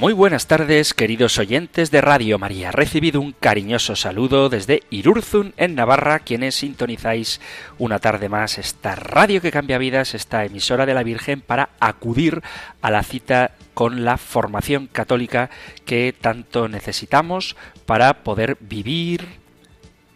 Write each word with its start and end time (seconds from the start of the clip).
Muy 0.00 0.14
buenas 0.14 0.46
tardes, 0.46 0.94
queridos 0.94 1.36
oyentes 1.36 1.90
de 1.90 2.00
Radio 2.00 2.38
María. 2.38 2.72
Recibido 2.72 3.20
un 3.20 3.32
cariñoso 3.32 3.96
saludo 3.96 4.48
desde 4.48 4.82
Irurzun, 4.88 5.52
en 5.58 5.74
Navarra, 5.74 6.20
quienes 6.20 6.54
sintonizáis 6.54 7.38
una 7.76 7.98
tarde 7.98 8.30
más 8.30 8.56
esta 8.56 8.94
radio 8.94 9.42
que 9.42 9.50
cambia 9.52 9.76
vidas, 9.76 10.14
esta 10.14 10.46
emisora 10.46 10.86
de 10.86 10.94
la 10.94 11.02
Virgen, 11.02 11.42
para 11.42 11.68
acudir 11.80 12.40
a 12.80 12.90
la 12.90 13.02
cita 13.02 13.50
con 13.74 14.06
la 14.06 14.16
formación 14.16 14.86
católica 14.86 15.50
que 15.84 16.14
tanto 16.18 16.66
necesitamos 16.66 17.54
para 17.84 18.22
poder 18.24 18.56
vivir, 18.58 19.26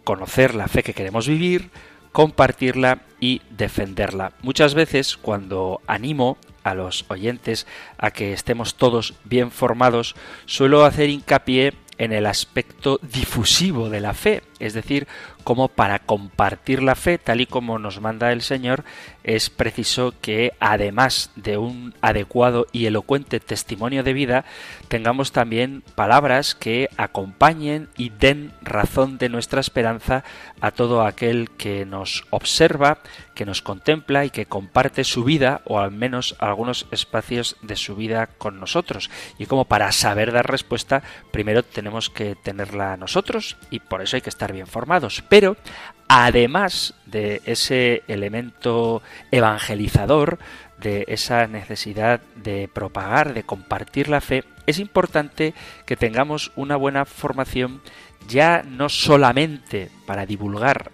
conocer 0.02 0.55
la 0.55 0.66
fe 0.66 0.82
que 0.82 0.95
queremos 0.95 1.29
vivir, 1.29 1.69
compartirla 2.10 3.02
y 3.21 3.43
defenderla. 3.51 4.32
Muchas 4.41 4.73
veces 4.73 5.19
cuando 5.19 5.82
animo 5.87 6.38
a 6.64 6.74
los 6.74 7.04
oyentes 7.09 7.66
a 7.98 8.10
que 8.10 8.32
estemos 8.32 8.74
todos 8.74 9.14
bien 9.24 9.50
formados, 9.50 10.16
suelo 10.46 10.84
hacer 10.84 11.10
hincapié 11.10 11.74
en 11.98 12.12
el 12.12 12.27
aspecto 12.27 12.98
difusivo 13.02 13.88
de 13.88 14.01
la 14.01 14.15
fe, 14.15 14.43
es 14.59 14.74
decir, 14.74 15.07
como 15.43 15.69
para 15.69 15.99
compartir 15.99 16.83
la 16.83 16.95
fe 16.95 17.19
tal 17.19 17.41
y 17.41 17.47
como 17.47 17.79
nos 17.79 18.01
manda 18.01 18.33
el 18.33 18.43
Señor, 18.43 18.85
es 19.23 19.51
preciso 19.51 20.15
que 20.21 20.52
además 20.61 21.30
de 21.37 21.57
un 21.57 21.95
adecuado 22.01 22.66
y 22.73 22.87
elocuente 22.87 23.41
testimonio 23.41 24.02
de 24.02 24.13
vida, 24.13 24.45
tengamos 24.88 25.33
también 25.33 25.83
palabras 25.95 26.55
que 26.55 26.88
acompañen 26.96 27.88
y 27.96 28.11
den 28.11 28.52
razón 28.63 29.19
de 29.19 29.29
nuestra 29.29 29.61
esperanza 29.61 30.24
a 30.61 30.71
todo 30.71 31.02
aquel 31.02 31.51
que 31.51 31.85
nos 31.85 32.24
observa, 32.30 32.99
que 33.35 33.46
nos 33.46 33.63
contempla 33.63 34.24
y 34.24 34.30
que 34.30 34.46
comparte 34.46 35.05
su 35.05 35.24
vida 35.24 35.63
o 35.65 35.79
al 35.79 35.91
menos 35.91 36.37
algunos 36.39 36.87
espacios 36.91 37.57
de 37.63 37.77
su 37.77 37.96
vida 37.96 38.29
con 38.39 38.61
nosotros. 38.61 39.11
Y 39.39 39.46
como 39.46 39.65
para 39.65 39.93
saber 39.93 40.33
dar 40.33 40.51
respuesta, 40.51 41.02
primero 41.33 41.63
tenemos 41.63 42.11
que 42.11 42.35
tenerla 42.35 42.96
nosotros 42.96 43.57
y 43.71 43.80
por 43.80 44.02
eso 44.02 44.16
hay 44.16 44.23
que 44.23 44.30
estar 44.30 44.52
bien 44.55 44.66
formados. 44.66 45.23
Pero 45.29 45.57
además 46.09 46.95
de 47.07 47.43
ese 47.45 48.02
elemento 48.09 49.02
evangelizador, 49.30 50.38
de 50.80 51.05
esa 51.09 51.46
necesidad 51.46 52.21
de 52.37 52.69
propagar, 52.73 53.35
de 53.35 53.45
compartir 53.45 54.09
la 54.09 54.21
fe, 54.21 54.45
es 54.66 54.79
importante 54.79 55.55
que 55.87 55.96
tengamos 55.96 56.52
una 56.57 56.77
buena 56.77 57.05
formación 57.05 57.83
ya 58.29 58.63
no 58.63 58.88
solamente 58.88 59.91
para 60.07 60.27
divulgar 60.27 60.91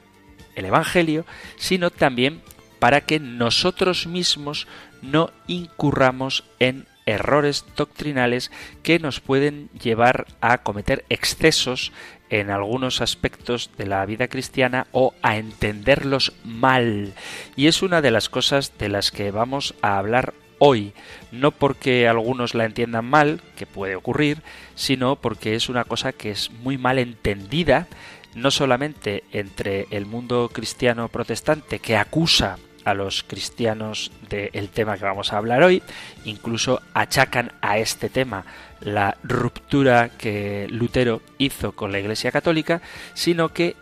el 0.56 0.64
Evangelio, 0.64 1.24
sino 1.56 1.91
también 1.91 2.42
para 2.78 3.02
que 3.02 3.20
nosotros 3.20 4.06
mismos 4.06 4.67
no 5.02 5.30
incurramos 5.47 6.45
en 6.58 6.86
errores 7.11 7.64
doctrinales 7.77 8.50
que 8.83 8.98
nos 8.98 9.20
pueden 9.20 9.69
llevar 9.80 10.27
a 10.41 10.58
cometer 10.58 11.05
excesos 11.08 11.92
en 12.30 12.50
algunos 12.50 13.00
aspectos 13.00 13.70
de 13.77 13.86
la 13.86 14.06
vida 14.06 14.28
cristiana 14.28 14.86
o 14.92 15.14
a 15.22 15.36
entenderlos 15.36 16.33
mal. 16.45 17.12
Y 17.57 17.67
es 17.67 17.83
una 17.83 18.01
de 18.01 18.11
las 18.11 18.29
cosas 18.29 18.79
de 18.79 18.89
las 18.89 19.11
que 19.11 19.30
vamos 19.30 19.74
a 19.83 19.98
hablar 19.98 20.34
hoy, 20.58 20.92
no 21.33 21.51
porque 21.51 22.07
algunos 22.07 22.55
la 22.55 22.67
entiendan 22.67 23.07
mal, 23.07 23.40
que 23.57 23.67
puede 23.67 23.96
ocurrir, 23.96 24.42
sino 24.77 25.17
porque 25.17 25.55
es 25.57 25.68
una 25.68 25.84
cosa 25.84 26.13
que 26.13 26.30
es 26.30 26.51
muy 26.51 26.79
mal 26.79 26.98
entendida, 26.98 27.89
no 28.34 28.51
solamente 28.51 29.24
entre 29.33 29.89
el 29.90 30.07
mundo 30.07 30.51
cristiano 30.52 31.08
protestante 31.08 31.80
que 31.80 31.96
acusa 31.96 32.58
a 32.85 32.95
los 32.95 33.23
cristianos 33.23 34.11
del 34.29 34.68
tema 34.68 34.96
que 34.96 35.05
vamos 35.05 35.33
a 35.33 35.39
hablar 35.39 35.63
hoy, 35.63 35.83
incluso 36.24 36.80
achacan 36.95 37.52
a 37.61 37.79
este 37.79 38.08
tema 38.08 38.45
la 38.80 39.17
ruptura 39.23 40.11
que 40.11 40.67
Lutero 40.70 41.23
hizo 41.39 41.73
con 41.73 41.92
la 41.92 42.01
Iglesia 42.01 42.33
Católica, 42.33 42.80
sino 43.14 43.51
que 43.51 43.77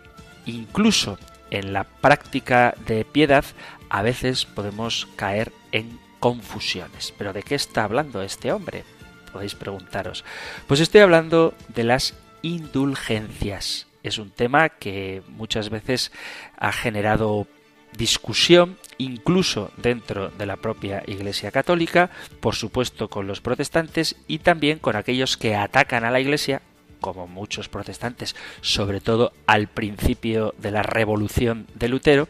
incluso 0.47 1.19
en 1.51 1.73
la 1.73 1.85
práctica 1.85 2.75
de 2.87 3.05
piedad 3.05 3.45
a 3.91 4.03
veces 4.03 4.45
podemos 4.45 5.09
caer 5.17 5.53
en 5.73 5.99
confusiones. 6.21 7.15
¿Pero 7.17 7.33
de 7.33 7.43
qué 7.43 7.55
está 7.55 7.85
hablando 7.85 8.23
este 8.23 8.53
hombre? 8.53 8.85
Podéis 9.33 9.55
preguntaros. 9.55 10.25
Pues 10.67 10.81
estoy 10.81 11.01
hablando 11.01 11.55
de 11.69 11.85
las 11.85 12.15
indulgencias. 12.43 13.87
Es 14.03 14.19
un 14.19 14.31
tema 14.31 14.69
que 14.69 15.23
muchas 15.29 15.71
veces 15.71 16.13
ha 16.57 16.73
generado 16.73 17.47
discusión 17.97 18.79
incluso 18.99 19.71
dentro 19.77 20.29
de 20.31 20.47
la 20.47 20.57
propia 20.57 21.03
Iglesia 21.07 21.51
Católica, 21.51 22.11
por 22.41 22.55
supuesto 22.55 23.09
con 23.09 23.27
los 23.27 23.41
protestantes 23.41 24.17
y 24.27 24.39
también 24.41 24.79
con 24.79 24.97
aquellos 24.97 25.37
que 25.37 25.57
atacan 25.57 26.05
a 26.05 26.11
la 26.11 26.21
Iglesia 26.21 26.63
como 27.01 27.27
muchos 27.27 27.69
protestantes, 27.69 28.35
sobre 28.61 29.01
todo 29.01 29.33
al 29.47 29.69
principio 29.69 30.55
de 30.59 30.73
la 30.73 30.83
revolución 30.83 31.67
de 31.75 31.89
Lutero, 31.89 32.29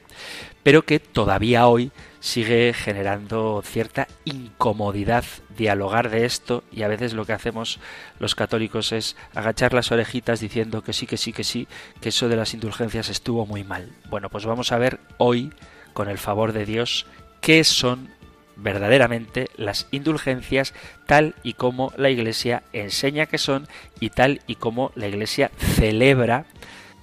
pero 0.63 0.83
que 0.83 1.01
todavía 1.01 1.67
hoy 1.67 1.91
sigue 2.21 2.75
generando 2.75 3.63
cierta 3.65 4.09
incomodidad 4.25 5.25
dialogar 5.57 6.11
de 6.11 6.25
esto 6.25 6.65
y 6.71 6.83
a 6.83 6.89
veces 6.89 7.15
lo 7.15 7.25
que 7.25 7.33
hacemos 7.33 7.81
los 8.19 8.35
católicos 8.35 8.93
es 8.93 9.17
agachar 9.35 9.73
las 9.73 9.91
orejitas 9.93 10.41
diciendo 10.41 10.83
que 10.83 10.93
sí, 10.93 11.07
que 11.07 11.17
sí, 11.17 11.33
que 11.33 11.45
sí, 11.45 11.69
que 12.01 12.11
eso 12.11 12.29
de 12.29 12.37
las 12.37 12.55
indulgencias 12.55 13.09
estuvo 13.09 13.47
muy 13.47 13.65
mal. 13.65 13.91
Bueno, 14.11 14.29
pues 14.29 14.45
vamos 14.45 14.73
a 14.73 14.79
ver 14.79 15.01
hoy 15.17 15.53
con 15.99 16.09
el 16.09 16.19
favor 16.19 16.53
de 16.53 16.65
Dios, 16.65 17.07
qué 17.41 17.65
son 17.65 18.09
verdaderamente 18.55 19.51
las 19.57 19.89
indulgencias 19.91 20.73
tal 21.07 21.35
y 21.43 21.55
como 21.55 21.93
la 21.97 22.09
Iglesia 22.09 22.63
enseña 22.73 23.27
que 23.27 23.37
son 23.37 23.67
y 23.99 24.11
tal 24.11 24.41
y 24.47 24.55
como 24.55 24.93
la 24.95 25.09
Iglesia 25.09 25.51
celebra 25.59 26.45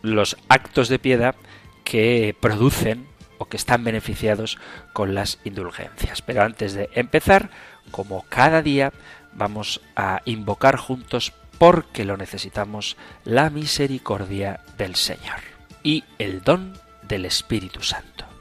los 0.01 0.38
actos 0.47 0.88
de 0.88 0.97
piedad 0.97 1.35
que 1.83 2.38
producen 2.39 3.06
o 3.38 3.50
que 3.50 3.57
están 3.57 3.83
beneficiados 3.83 4.59
con 4.94 5.13
las 5.13 5.39
indulgencias. 5.44 6.22
Pero 6.22 6.44
antes 6.44 6.73
de 6.73 6.89
empezar, 6.94 7.50
como 7.91 8.23
cada 8.29 8.62
día, 8.62 8.94
vamos 9.33 9.81
a 9.97 10.22
invocar 10.23 10.77
juntos 10.77 11.33
porque 11.59 12.06
lo 12.06 12.16
necesitamos 12.16 12.95
la 13.25 13.50
misericordia 13.50 14.62
del 14.77 14.95
Señor 14.95 15.41
y 15.83 16.06
el 16.17 16.44
don 16.44 16.79
del 17.09 17.25
Espíritu 17.25 17.83
Santo. 17.83 18.34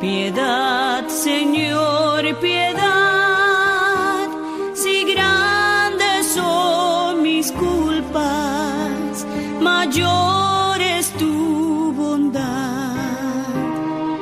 Piedad, 0.00 1.08
Señor, 1.08 2.22
piedad, 2.40 4.28
si 4.74 5.04
grandes 5.04 6.26
son 6.34 7.22
mis 7.22 7.50
culpas, 7.52 9.26
mayor 9.60 10.80
es 10.82 11.10
tu 11.12 11.94
bondad. 11.96 12.92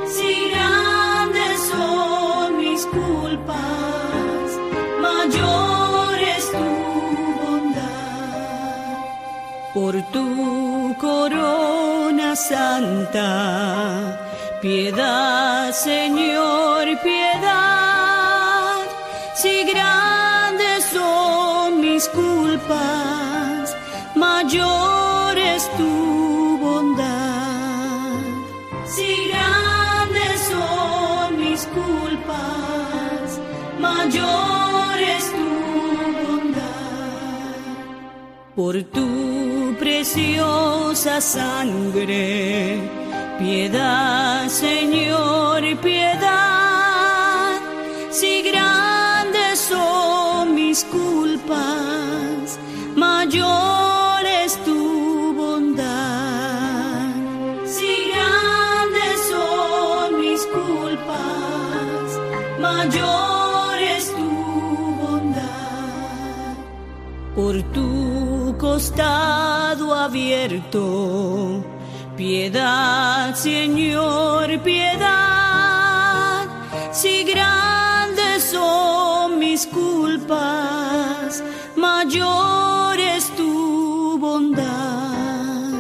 Si 0.07 0.49
grandes 0.51 1.61
son 1.73 2.57
mis 2.57 2.87
culpas, 2.87 4.49
mayor 5.03 6.19
es 6.37 6.45
tu 6.53 6.69
bondad. 7.43 8.97
Por 9.75 9.95
tu 10.13 10.95
corona 11.01 12.37
santa, 12.37 13.29
piedad 14.63 15.34
Señor, 15.75 16.87
piedad. 17.03 18.87
Si 19.35 19.65
grandes 19.65 20.85
son 20.93 21.81
mis 21.81 22.09
culpas, 22.11 23.77
mayor 24.15 25.37
es 25.37 25.69
tu 25.77 26.59
bondad. 26.59 28.21
Si 28.87 29.29
grandes 29.29 30.41
son 30.53 31.41
mis 31.41 31.67
culpas, 31.67 33.41
mayor 33.81 34.99
es 35.17 35.25
tu 35.33 35.51
bondad. 36.25 37.57
Por 38.55 38.81
tu 38.85 39.75
preciosa 39.81 41.21
sangre, 41.21 42.79
piedad, 43.45 44.49
Señor, 44.49 45.61
piedad. 45.83 47.61
Si 48.11 48.43
grandes 48.51 49.59
son 49.73 50.55
mis 50.55 50.79
culpas, 50.85 52.59
mayor 52.97 54.21
es 54.43 54.53
tu 54.65 55.35
bondad. 55.41 57.11
Si 57.77 57.93
grandes 58.13 59.17
son 59.33 60.21
mis 60.23 60.43
culpas, 60.59 62.07
mayor 62.67 63.77
es 63.97 64.05
tu 64.19 64.31
bondad. 65.03 66.55
Por 67.37 67.55
tu 67.75 68.57
costado 68.59 69.95
abierto, 69.95 71.74
piedad, 72.25 73.35
Señor, 73.35 74.47
piedad. 74.63 76.47
Si 76.91 77.23
grandes 77.25 78.45
son 78.45 79.39
mis 79.39 79.67
culpas, 79.67 81.43
mayor 81.77 82.99
es 82.99 83.25
tu 83.37 84.19
bondad. 84.19 85.73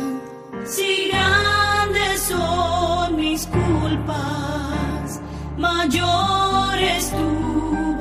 Si 0.66 1.08
grandes 1.10 2.20
son 2.32 3.16
mis 3.16 3.46
culpas, 3.46 5.22
mayor 5.56 6.78
es 6.96 7.04
tu 7.18 7.30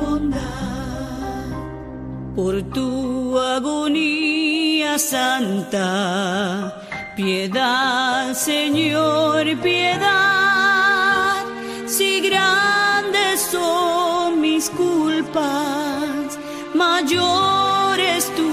bondad. 0.01 1.45
Por 2.35 2.55
tu 2.75 3.39
agonía 3.39 4.99
santa, 4.99 6.82
piedad, 7.15 8.33
Señor, 8.33 9.45
piedad. 9.61 11.43
Si 11.85 12.21
grandes 12.21 13.41
son 13.51 14.41
mis 14.41 14.69
culpas, 14.69 16.39
mayor 16.73 17.99
es 17.99 18.25
tu 18.35 18.49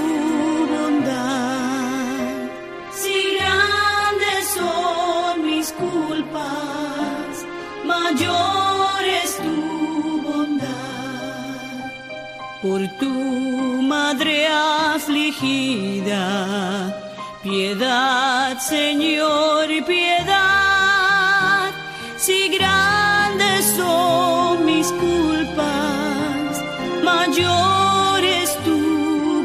bondad. 0.75 2.51
Si 2.93 3.37
grandes 3.39 4.49
son 4.59 5.47
mis 5.47 5.73
culpas, 5.73 7.47
mayor 7.85 9.05
es 9.23 9.37
tu 9.37 10.23
bondad. 10.23 10.69
Por 12.62 12.81
tu 12.99 13.11
madre 13.83 14.49
afligida, 14.49 16.25
piedad, 17.50 18.56
Señor, 18.61 19.67
piedad. 19.85 21.70
Si 22.17 22.49
grandes 22.56 23.64
son 23.76 24.64
mis 24.64 24.87
culpas, 24.93 26.52
mayor 27.02 28.25
es 28.25 28.50
tu 28.67 28.81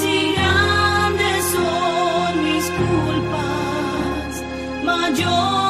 Si 0.00 0.32
grandes 0.36 1.40
son 1.56 2.30
mis 2.48 2.66
culpas, 2.80 4.30
mayor 4.84 5.67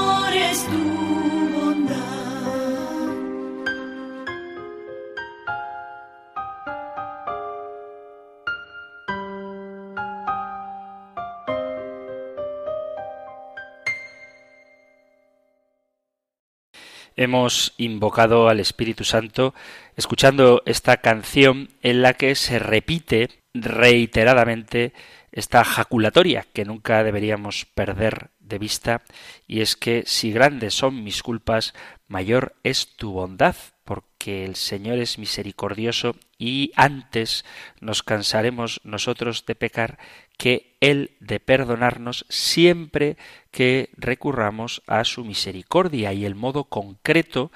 Hemos 17.19 17.75
invocado 17.79 18.49
al 18.49 18.61
Espíritu 18.61 19.03
Santo 19.03 19.53
escuchando 19.97 20.62
esta 20.67 20.99
canción 20.99 21.69
en 21.82 22.00
la 22.00 22.15
que 22.15 22.37
se 22.37 22.61
repite 22.61 23.29
reiteradamente 23.53 24.93
esta 25.32 25.65
jaculatoria 25.65 26.47
que 26.53 26.65
nunca 26.65 27.03
deberíamos 27.03 27.67
perder 27.75 28.31
de 28.38 28.61
vista 28.61 29.03
y 29.49 29.62
es 29.62 29.75
que 29.75 30.05
si 30.06 30.31
grandes 30.31 30.75
son 30.75 31.03
mis 31.03 31.25
culpas, 31.25 31.75
mayor 32.06 32.55
es 32.63 32.94
tu 32.94 33.10
bondad, 33.10 33.56
porque 33.84 34.44
el 34.44 34.55
Señor 34.55 34.98
es 34.98 35.19
misericordioso 35.19 36.15
y 36.39 36.70
antes 36.77 37.44
nos 37.81 38.05
cansaremos 38.05 38.81
nosotros 38.84 39.44
de 39.44 39.56
pecar 39.56 39.98
que 40.38 40.76
Él 40.80 41.10
de 41.20 41.40
perdonarnos 41.40 42.24
siempre 42.30 43.18
que 43.50 43.90
recurramos 43.96 44.82
a 44.86 45.04
su 45.04 45.24
misericordia 45.24 46.14
y 46.14 46.24
el 46.24 46.34
modo 46.34 46.64
concreto 46.64 47.52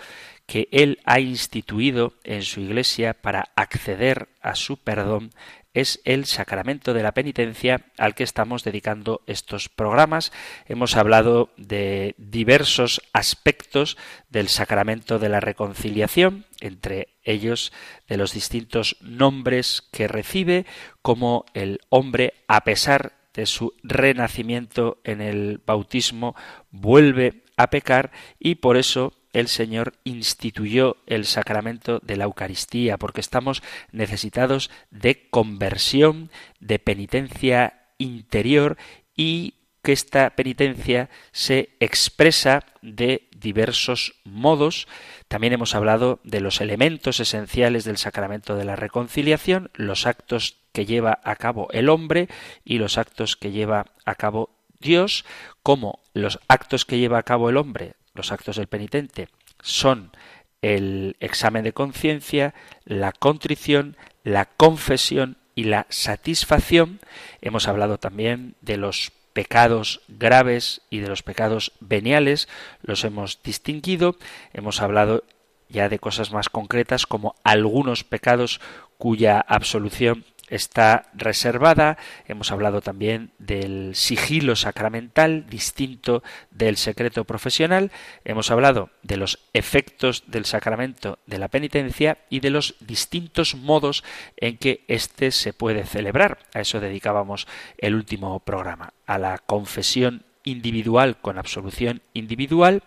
que 0.47 0.69
Él 0.73 0.99
ha 1.05 1.21
instituido 1.21 2.15
en 2.25 2.43
su 2.43 2.61
Iglesia 2.61 3.15
para 3.15 3.51
acceder 3.55 4.29
a 4.43 4.55
su 4.57 4.77
perdón 4.77 5.31
es 5.75 6.01
el 6.05 6.27
sacramento 6.27 6.93
de 6.95 7.03
la 7.03 7.13
penitencia 7.13 7.87
al 7.99 8.15
que 8.15 8.25
estamos 8.25 8.65
dedicando 8.65 9.23
estos 9.27 9.69
programas. 9.69 10.33
Hemos 10.67 10.97
hablado 10.97 11.51
de 11.57 12.15
diversos 12.19 13.01
aspectos 13.13 13.97
del 14.29 14.49
sacramento 14.49 15.19
de 15.19 15.29
la 15.29 15.41
reconciliación, 15.41 16.45
entre 16.61 17.09
ellos 17.25 17.73
de 18.09 18.17
los 18.17 18.33
distintos 18.33 18.97
nombres 19.01 19.83
que 19.93 20.09
recibe, 20.09 20.67
como 21.01 21.47
el 21.55 21.81
hombre, 21.89 22.35
a 22.49 22.65
pesar 22.65 23.13
de 23.35 23.47
su 23.47 23.73
renacimiento 23.83 24.99
en 25.05 25.23
el 25.23 25.61
bautismo, 25.65 26.37
vuelve 26.71 27.43
a 27.57 27.71
pecar 27.71 28.11
y 28.39 28.57
por 28.57 28.77
eso 28.77 29.15
el 29.33 29.49
Señor 29.49 29.95
instituyó 30.05 30.97
el 31.07 31.25
sacramento 31.25 32.01
de 32.03 32.17
la 32.17 32.25
Eucaristía, 32.25 32.99
porque 32.99 33.21
estamos 33.21 33.63
necesitados 33.91 34.71
de 34.91 35.29
conversión, 35.31 36.31
de 36.61 36.79
penitencia 36.79 37.87
interior 37.99 38.77
y 39.17 39.55
que 39.83 39.93
esta 39.93 40.31
penitencia 40.31 41.11
se 41.33 41.71
expresa 41.81 42.65
de 42.83 43.29
diversos 43.37 44.15
modos. 44.25 44.87
También 45.29 45.53
hemos 45.55 45.75
hablado 45.75 46.21
de 46.23 46.41
los 46.41 46.61
elementos 46.61 47.19
esenciales 47.19 47.85
del 47.85 47.99
sacramento 47.99 48.55
de 48.55 48.65
la 48.65 48.77
reconciliación, 48.77 49.71
los 49.75 50.07
actos 50.07 50.59
que 50.73 50.87
lleva 50.87 51.21
a 51.25 51.37
cabo 51.37 51.69
el 51.73 51.89
hombre 51.89 52.29
y 52.65 52.79
los 52.79 52.97
actos 52.97 53.37
que 53.37 53.51
lleva 53.51 53.87
a 54.05 54.15
cabo 54.15 54.51
Dios, 54.79 55.25
como 55.63 56.01
los 56.15 56.39
actos 56.49 56.85
que 56.85 56.99
lleva 56.99 57.19
a 57.19 57.25
cabo 57.25 57.51
el 57.51 57.57
hombre 57.57 57.95
los 58.15 58.33
actos 58.33 58.57
del 58.57 58.67
penitente 58.67 59.29
son 59.63 60.13
el 60.61 61.17
examen 61.21 61.65
de 61.65 61.73
conciencia, 61.73 62.55
la 62.85 63.13
contrición, 63.13 63.97
la 64.23 64.47
confesión 64.47 65.37
y 65.55 65.65
la 65.65 65.87
satisfacción. 65.89 67.01
Hemos 67.41 67.69
hablado 67.69 67.99
también 67.99 68.55
de 68.61 68.77
los 68.77 69.13
pecados 69.33 70.03
graves 70.09 70.83
y 70.91 70.99
de 70.99 71.09
los 71.09 71.23
pecados 71.23 71.73
veniales, 71.81 72.49
los 72.83 73.05
hemos 73.05 73.43
distinguido. 73.43 74.17
Hemos 74.53 74.81
hablado 74.81 75.25
ya 75.69 75.89
de 75.89 75.99
cosas 75.99 76.33
más 76.33 76.49
concretas 76.49 77.07
como 77.07 77.35
algunos 77.43 78.05
pecados 78.05 78.61
cuya 78.99 79.41
absolución 79.41 80.25
está 80.53 81.07
reservada. 81.15 81.97
Hemos 82.29 82.53
hablado 82.53 82.83
también 82.83 83.31
del 83.39 83.95
sigilo 83.95 84.55
sacramental 84.55 85.47
distinto 85.49 86.23
del 86.51 86.77
secreto 86.77 87.25
profesional. 87.25 87.91
Hemos 88.25 88.51
hablado 88.51 88.91
de 89.03 89.17
los 89.17 89.39
efectos 89.55 90.25
del 90.27 90.45
sacramento 90.45 91.19
de 91.27 91.39
la 91.39 91.49
penitencia 91.49 92.19
y 92.29 92.41
de 92.41 92.51
los 92.51 92.75
distintos 92.81 93.55
modos 93.55 94.05
en 94.37 94.59
que 94.59 94.85
éste 94.89 95.31
se 95.31 95.55
puede 95.55 95.85
celebrar. 95.85 96.39
A 96.53 96.61
eso 96.61 96.81
dedicábamos 96.81 97.49
el 97.79 97.95
último 97.95 98.39
programa, 98.41 98.93
a 99.07 99.19
la 99.19 99.39
confesión 99.39 100.25
individual 100.45 101.17
con 101.17 101.39
absolución 101.39 102.03
individual, 102.13 102.83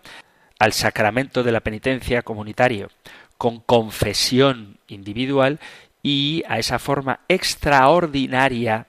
al 0.60 0.72
sacramento 0.72 1.42
de 1.42 1.52
la 1.52 1.60
penitencia 1.60 2.22
comunitario 2.22 2.90
con 3.38 3.60
confesión 3.60 4.78
individual 4.88 5.60
y 6.06 6.44
a 6.46 6.60
esa 6.60 6.78
forma 6.78 7.18
extraordinaria 7.26 8.86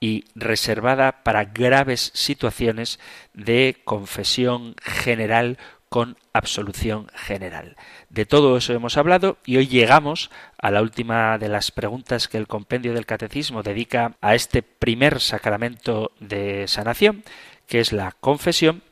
y 0.00 0.24
reservada 0.34 1.22
para 1.22 1.44
graves 1.44 2.10
situaciones 2.14 2.98
de 3.34 3.82
confesión 3.84 4.74
general 4.80 5.58
con 5.90 6.16
absolución 6.32 7.08
general. 7.14 7.76
De 8.08 8.24
todo 8.24 8.56
eso 8.56 8.72
hemos 8.72 8.96
hablado 8.96 9.36
y 9.44 9.58
hoy 9.58 9.66
llegamos 9.66 10.30
a 10.56 10.70
la 10.70 10.80
última 10.80 11.36
de 11.36 11.50
las 11.50 11.70
preguntas 11.70 12.28
que 12.28 12.38
el 12.38 12.46
compendio 12.46 12.94
del 12.94 13.04
catecismo 13.04 13.62
dedica 13.62 14.16
a 14.22 14.34
este 14.34 14.62
primer 14.62 15.20
sacramento 15.20 16.12
de 16.18 16.66
sanación, 16.66 17.24
que 17.66 17.80
es 17.80 17.92
la 17.92 18.12
confesión, 18.12 18.82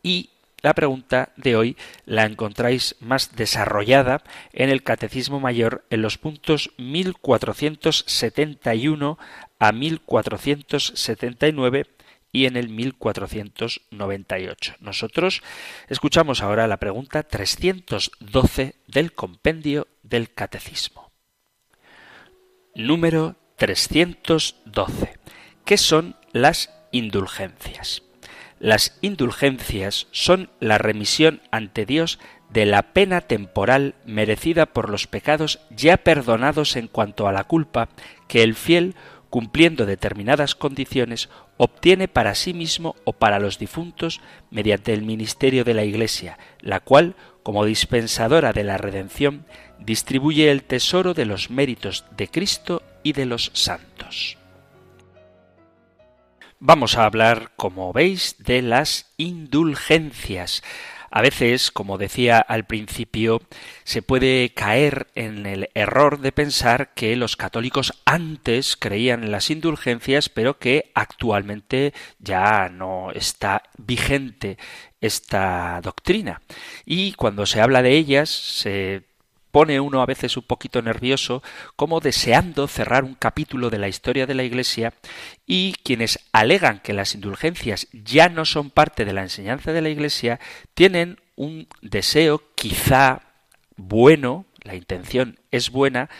y 0.00 0.30
la 0.64 0.74
pregunta 0.74 1.32
de 1.36 1.54
hoy 1.56 1.76
la 2.06 2.24
encontráis 2.24 2.96
más 2.98 3.36
desarrollada 3.36 4.24
en 4.54 4.70
el 4.70 4.82
Catecismo 4.82 5.38
Mayor 5.38 5.84
en 5.90 6.00
los 6.00 6.16
puntos 6.16 6.70
1471 6.78 9.18
a 9.58 9.72
1479 9.72 11.86
y 12.32 12.46
en 12.46 12.56
el 12.56 12.70
1498. 12.70 14.76
Nosotros 14.80 15.42
escuchamos 15.90 16.40
ahora 16.40 16.66
la 16.66 16.78
pregunta 16.78 17.24
312 17.24 18.76
del 18.86 19.12
compendio 19.12 19.86
del 20.02 20.32
Catecismo. 20.32 21.12
Número 22.74 23.36
312. 23.56 25.18
¿Qué 25.66 25.76
son 25.76 26.16
las 26.32 26.70
indulgencias? 26.90 28.02
Las 28.60 28.96
indulgencias 29.02 30.06
son 30.10 30.50
la 30.60 30.78
remisión 30.78 31.42
ante 31.50 31.86
Dios 31.86 32.18
de 32.50 32.66
la 32.66 32.92
pena 32.92 33.20
temporal 33.20 33.96
merecida 34.06 34.66
por 34.66 34.88
los 34.88 35.06
pecados 35.06 35.58
ya 35.70 35.96
perdonados 35.96 36.76
en 36.76 36.86
cuanto 36.86 37.26
a 37.26 37.32
la 37.32 37.44
culpa 37.44 37.88
que 38.28 38.42
el 38.42 38.54
fiel, 38.54 38.94
cumpliendo 39.28 39.86
determinadas 39.86 40.54
condiciones, 40.54 41.28
obtiene 41.56 42.06
para 42.06 42.36
sí 42.36 42.54
mismo 42.54 42.94
o 43.04 43.12
para 43.12 43.40
los 43.40 43.58
difuntos 43.58 44.20
mediante 44.50 44.92
el 44.92 45.02
ministerio 45.02 45.64
de 45.64 45.74
la 45.74 45.84
Iglesia, 45.84 46.38
la 46.60 46.78
cual, 46.80 47.16
como 47.42 47.64
dispensadora 47.64 48.52
de 48.52 48.62
la 48.62 48.78
redención, 48.78 49.46
distribuye 49.80 50.50
el 50.50 50.62
tesoro 50.62 51.12
de 51.12 51.26
los 51.26 51.50
méritos 51.50 52.04
de 52.16 52.28
Cristo 52.28 52.82
y 53.02 53.12
de 53.14 53.26
los 53.26 53.50
santos. 53.52 54.38
Vamos 56.60 56.96
a 56.96 57.04
hablar, 57.04 57.52
como 57.56 57.92
veis, 57.92 58.36
de 58.38 58.62
las 58.62 59.12
indulgencias. 59.16 60.62
A 61.10 61.22
veces, 61.22 61.70
como 61.70 61.96
decía 61.96 62.38
al 62.38 62.64
principio, 62.64 63.40
se 63.84 64.02
puede 64.02 64.52
caer 64.52 65.06
en 65.14 65.46
el 65.46 65.70
error 65.74 66.18
de 66.18 66.32
pensar 66.32 66.92
que 66.94 67.14
los 67.14 67.36
católicos 67.36 67.92
antes 68.04 68.76
creían 68.76 69.22
en 69.22 69.30
las 69.30 69.50
indulgencias, 69.50 70.28
pero 70.28 70.58
que 70.58 70.90
actualmente 70.94 71.94
ya 72.18 72.68
no 72.68 73.12
está 73.12 73.62
vigente 73.76 74.58
esta 75.00 75.80
doctrina. 75.82 76.42
Y 76.84 77.12
cuando 77.12 77.46
se 77.46 77.60
habla 77.60 77.82
de 77.82 77.92
ellas, 77.92 78.30
se 78.30 79.13
pone 79.54 79.78
uno 79.78 80.02
a 80.02 80.06
veces 80.06 80.36
un 80.36 80.42
poquito 80.42 80.82
nervioso, 80.82 81.40
como 81.76 82.00
deseando 82.00 82.66
cerrar 82.66 83.04
un 83.04 83.14
capítulo 83.14 83.70
de 83.70 83.78
la 83.78 83.86
historia 83.86 84.26
de 84.26 84.34
la 84.34 84.42
Iglesia 84.42 84.94
y 85.46 85.74
quienes 85.84 86.18
alegan 86.32 86.80
que 86.80 86.92
las 86.92 87.14
indulgencias 87.14 87.86
ya 87.92 88.28
no 88.28 88.46
son 88.46 88.70
parte 88.70 89.04
de 89.04 89.12
la 89.12 89.22
enseñanza 89.22 89.72
de 89.72 89.80
la 89.80 89.90
Iglesia 89.90 90.40
tienen 90.74 91.20
un 91.36 91.68
deseo 91.82 92.42
quizá 92.56 93.20
bueno, 93.76 94.44
la 94.64 94.74
intención 94.74 95.38
es 95.52 95.70
buena, 95.70 96.10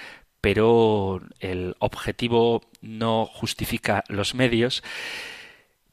pero 0.40 1.20
el 1.40 1.74
objetivo 1.80 2.62
no 2.82 3.26
justifica 3.26 4.04
los 4.06 4.36
medios, 4.36 4.84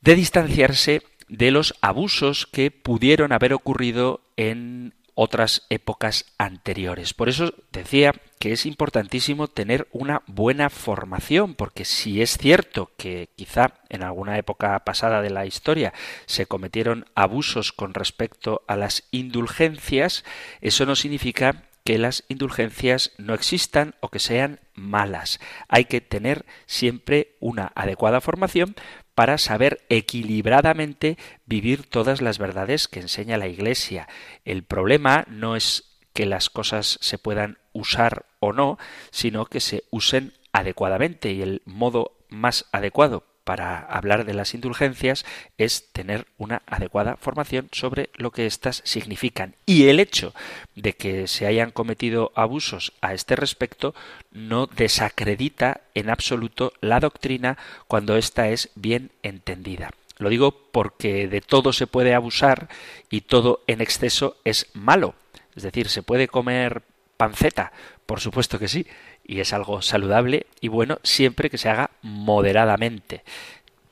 de 0.02 0.14
distanciarse 0.14 1.02
de 1.28 1.50
los 1.50 1.74
abusos 1.82 2.46
que 2.46 2.70
pudieron 2.70 3.32
haber 3.32 3.54
ocurrido 3.56 4.22
en 4.38 4.94
otras 5.16 5.66
épocas 5.70 6.26
anteriores. 6.38 7.14
Por 7.14 7.30
eso 7.30 7.54
decía 7.72 8.14
que 8.40 8.52
es 8.54 8.66
importantísimo 8.66 9.48
tener 9.48 9.88
una 9.92 10.24
buena 10.28 10.70
formación, 10.70 11.54
porque 11.56 11.86
si 11.86 12.22
es 12.22 12.38
cierto 12.38 12.92
que 12.98 13.30
quizá 13.36 13.76
en 13.90 14.04
alguna 14.04 14.38
época 14.38 14.80
pasada 14.80 15.22
de 15.22 15.30
la 15.30 15.46
historia 15.46 15.94
se 16.26 16.46
cometieron 16.46 17.06
abusos 17.16 17.72
con 17.72 17.94
respecto 17.94 18.64
a 18.68 18.76
las 18.76 19.04
indulgencias, 19.12 20.24
eso 20.62 20.86
no 20.86 20.96
significa 20.96 21.64
que 21.84 21.98
las 21.98 22.24
indulgencias 22.28 23.12
no 23.18 23.34
existan 23.34 23.96
o 24.02 24.10
que 24.10 24.20
sean 24.20 24.60
malas. 24.76 25.40
Hay 25.68 25.86
que 25.86 26.02
tener 26.02 26.46
siempre 26.66 27.36
una 27.40 27.72
adecuada 27.76 28.22
formación 28.22 28.76
para 29.16 29.38
saber 29.38 29.86
equilibradamente 29.90 31.18
vivir 31.46 31.90
todas 31.90 32.22
las 32.22 32.38
verdades 32.38 32.88
que 32.88 33.00
enseña 33.00 33.38
la 33.38 33.48
Iglesia. 33.48 34.08
El 34.46 34.64
problema 34.64 35.26
no 35.28 35.56
es 35.56 36.00
que 36.14 36.26
las 36.26 36.50
cosas 36.50 36.98
se 37.02 37.18
puedan 37.18 37.58
usar 37.74 38.26
o 38.40 38.54
no, 38.54 38.78
sino 39.12 39.46
que 39.46 39.60
se 39.60 39.84
usen 39.92 40.34
adecuadamente 40.52 41.32
y 41.32 41.42
el 41.42 41.62
modo 41.66 42.18
más 42.30 42.66
adecuado 42.72 43.31
para 43.44 43.80
hablar 43.80 44.26
de 44.26 44.34
las 44.34 44.54
indulgencias 44.54 45.26
es 45.58 45.92
tener 45.92 46.28
una 46.38 46.62
adecuada 46.66 47.18
formación 47.18 47.70
sobre 47.72 48.10
lo 48.16 48.32
que 48.32 48.46
éstas 48.46 48.82
significan. 48.86 49.56
Y 49.66 49.88
el 49.88 50.00
hecho 50.00 50.34
de 50.76 50.94
que 50.94 51.28
se 51.28 51.48
hayan 51.48 51.72
cometido 51.72 52.32
abusos 52.36 52.94
a 53.02 53.14
este 53.14 53.36
respecto 53.36 53.96
no 54.32 54.68
desacredita 54.68 55.82
en 55.96 56.10
absoluto 56.10 56.74
la 56.82 57.00
doctrina 57.00 57.58
cuando 57.88 58.18
ésta 58.18 58.50
es 58.50 58.70
bien 58.76 59.12
entendida. 59.24 59.92
Lo 60.18 60.30
digo 60.30 60.52
porque 60.72 61.28
de 61.28 61.42
todo 61.42 61.74
se 61.74 61.88
puede 61.88 62.14
abusar 62.14 62.70
y 63.10 63.22
todo 63.22 63.64
en 63.66 63.82
exceso 63.82 64.38
es 64.46 64.68
malo. 64.74 65.16
Es 65.56 65.64
decir, 65.64 65.90
se 65.90 66.04
puede 66.04 66.28
comer 66.28 66.84
panceta, 67.22 67.72
por 68.08 68.20
supuesto 68.20 68.58
que 68.58 68.68
sí, 68.68 68.88
y 69.24 69.42
es 69.42 69.54
algo 69.54 69.84
saludable 69.84 70.48
y 70.60 70.70
bueno 70.70 70.98
siempre 71.04 71.52
que 71.52 71.60
se 71.60 71.70
haga 71.70 71.92
moderadamente. 72.02 73.24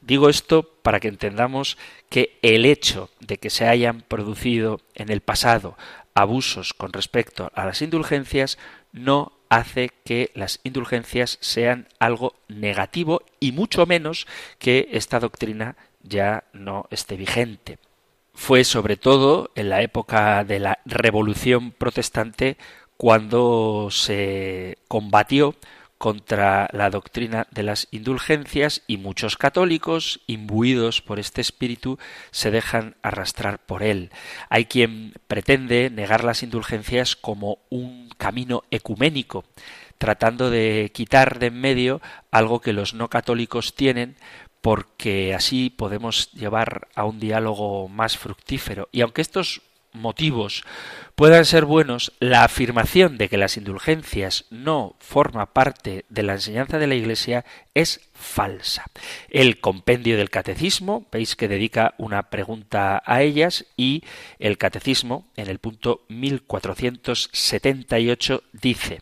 Digo 0.02 0.30
esto 0.30 0.64
para 0.82 1.00
que 1.00 1.10
entendamos 1.10 1.78
que 2.10 2.40
el 2.42 2.66
hecho 2.66 3.12
de 3.20 3.38
que 3.38 3.52
se 3.52 3.68
hayan 3.68 4.02
producido 4.02 4.82
en 4.96 5.12
el 5.12 5.22
pasado 5.22 5.78
abusos 6.16 6.74
con 6.74 6.92
respecto 6.92 7.52
a 7.54 7.66
las 7.66 7.84
indulgencias 7.84 8.58
no 8.94 9.34
hace 9.48 9.92
que 10.04 10.32
las 10.34 10.60
indulgencias 10.64 11.38
sean 11.40 11.88
algo 12.00 12.34
negativo 12.48 13.22
y 13.40 13.52
mucho 13.52 13.86
menos 13.86 14.26
que 14.58 14.90
esta 14.92 15.20
doctrina 15.20 15.76
ya 16.02 16.46
no 16.52 16.88
esté 16.90 17.16
vigente. 17.16 17.78
Fue 18.34 18.64
sobre 18.64 18.96
todo 18.96 19.52
en 19.54 19.70
la 19.70 19.84
época 19.84 20.44
de 20.46 20.60
la 20.60 20.80
Revolución 20.86 21.72
Protestante 21.72 22.58
cuando 23.00 23.88
se 23.92 24.78
combatió 24.90 25.56
contra 25.98 26.68
la 26.74 26.90
doctrina 26.90 27.48
de 27.50 27.64
las 27.64 27.88
indulgencias 27.92 28.82
y 28.88 28.98
muchos 28.98 29.38
católicos, 29.38 30.20
imbuidos 30.28 31.02
por 31.02 31.18
este 31.18 31.40
espíritu, 31.40 31.98
se 32.32 32.52
dejan 32.52 32.98
arrastrar 33.02 33.60
por 33.66 33.84
él. 33.84 34.12
Hay 34.50 34.66
quien 34.66 35.14
pretende 35.30 35.90
negar 35.90 36.26
las 36.26 36.44
indulgencias 36.44 37.16
como 37.16 37.60
un 37.70 38.10
camino 38.18 38.66
ecuménico, 38.70 39.46
tratando 39.98 40.50
de 40.50 40.92
quitar 40.94 41.40
de 41.40 41.48
en 41.48 41.62
medio 41.62 42.02
algo 42.32 42.60
que 42.60 42.74
los 42.74 42.94
no 42.94 43.10
católicos 43.10 43.76
tienen 43.76 44.18
porque 44.60 45.34
así 45.34 45.70
podemos 45.70 46.34
llevar 46.34 46.90
a 46.96 47.06
un 47.06 47.22
diálogo 47.22 47.88
más 47.88 48.18
fructífero. 48.18 48.90
Y 48.92 49.00
aunque 49.00 49.22
estos 49.22 49.62
motivos 49.94 50.64
puedan 51.20 51.44
ser 51.44 51.66
buenos, 51.66 52.14
la 52.22 52.46
afirmación 52.46 53.18
de 53.18 53.28
que 53.28 53.38
las 53.38 53.58
indulgencias 53.58 54.46
no 54.50 54.96
forma 55.00 55.48
parte 55.48 56.06
de 56.08 56.24
la 56.24 56.36
enseñanza 56.36 56.80
de 56.80 56.88
la 56.88 56.96
Iglesia 56.96 57.44
es 57.74 58.00
falsa. 58.14 58.86
El 59.30 59.60
compendio 59.60 60.16
del 60.16 60.30
catecismo, 60.30 61.06
veis 61.12 61.36
que 61.36 61.50
dedica 61.50 61.94
una 61.98 62.30
pregunta 62.30 63.04
a 63.06 63.22
ellas 63.22 63.66
y 63.76 64.06
el 64.40 64.58
catecismo 64.58 65.28
en 65.36 65.50
el 65.50 65.60
punto 65.60 66.06
1478 66.08 68.44
dice 68.54 69.02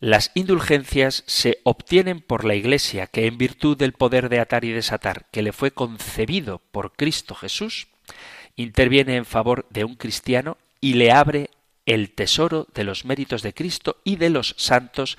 Las 0.00 0.32
indulgencias 0.34 1.22
se 1.28 1.60
obtienen 1.62 2.20
por 2.20 2.44
la 2.44 2.56
Iglesia 2.56 3.06
que 3.06 3.26
en 3.26 3.38
virtud 3.38 3.76
del 3.76 3.92
poder 3.92 4.28
de 4.28 4.40
atar 4.40 4.64
y 4.64 4.72
desatar 4.72 5.26
que 5.30 5.42
le 5.42 5.52
fue 5.52 5.70
concebido 5.70 6.62
por 6.72 6.94
Cristo 6.94 7.36
Jesús, 7.36 7.86
interviene 8.56 9.16
en 9.16 9.24
favor 9.24 9.66
de 9.70 9.84
un 9.84 9.94
cristiano 9.94 10.56
y 10.80 10.94
le 10.94 11.12
abre 11.12 11.50
el 11.84 12.10
tesoro 12.10 12.66
de 12.74 12.84
los 12.84 13.04
méritos 13.04 13.42
de 13.42 13.54
Cristo 13.54 13.98
y 14.02 14.16
de 14.16 14.30
los 14.30 14.54
santos 14.58 15.16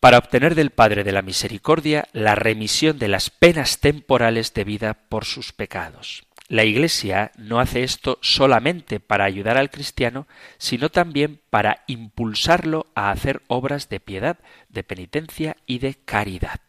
para 0.00 0.18
obtener 0.18 0.54
del 0.54 0.70
Padre 0.70 1.04
de 1.04 1.12
la 1.12 1.22
Misericordia 1.22 2.08
la 2.12 2.34
remisión 2.34 2.98
de 2.98 3.08
las 3.08 3.30
penas 3.30 3.78
temporales 3.78 4.52
de 4.52 4.64
vida 4.64 4.94
por 5.08 5.24
sus 5.24 5.52
pecados. 5.52 6.24
La 6.48 6.64
Iglesia 6.64 7.30
no 7.38 7.60
hace 7.60 7.82
esto 7.82 8.18
solamente 8.20 9.00
para 9.00 9.24
ayudar 9.24 9.56
al 9.56 9.70
cristiano, 9.70 10.26
sino 10.58 10.90
también 10.90 11.40
para 11.50 11.84
impulsarlo 11.86 12.88
a 12.94 13.10
hacer 13.10 13.42
obras 13.46 13.88
de 13.88 14.00
piedad, 14.00 14.38
de 14.68 14.82
penitencia 14.82 15.56
y 15.66 15.78
de 15.78 15.94
caridad. 15.94 16.60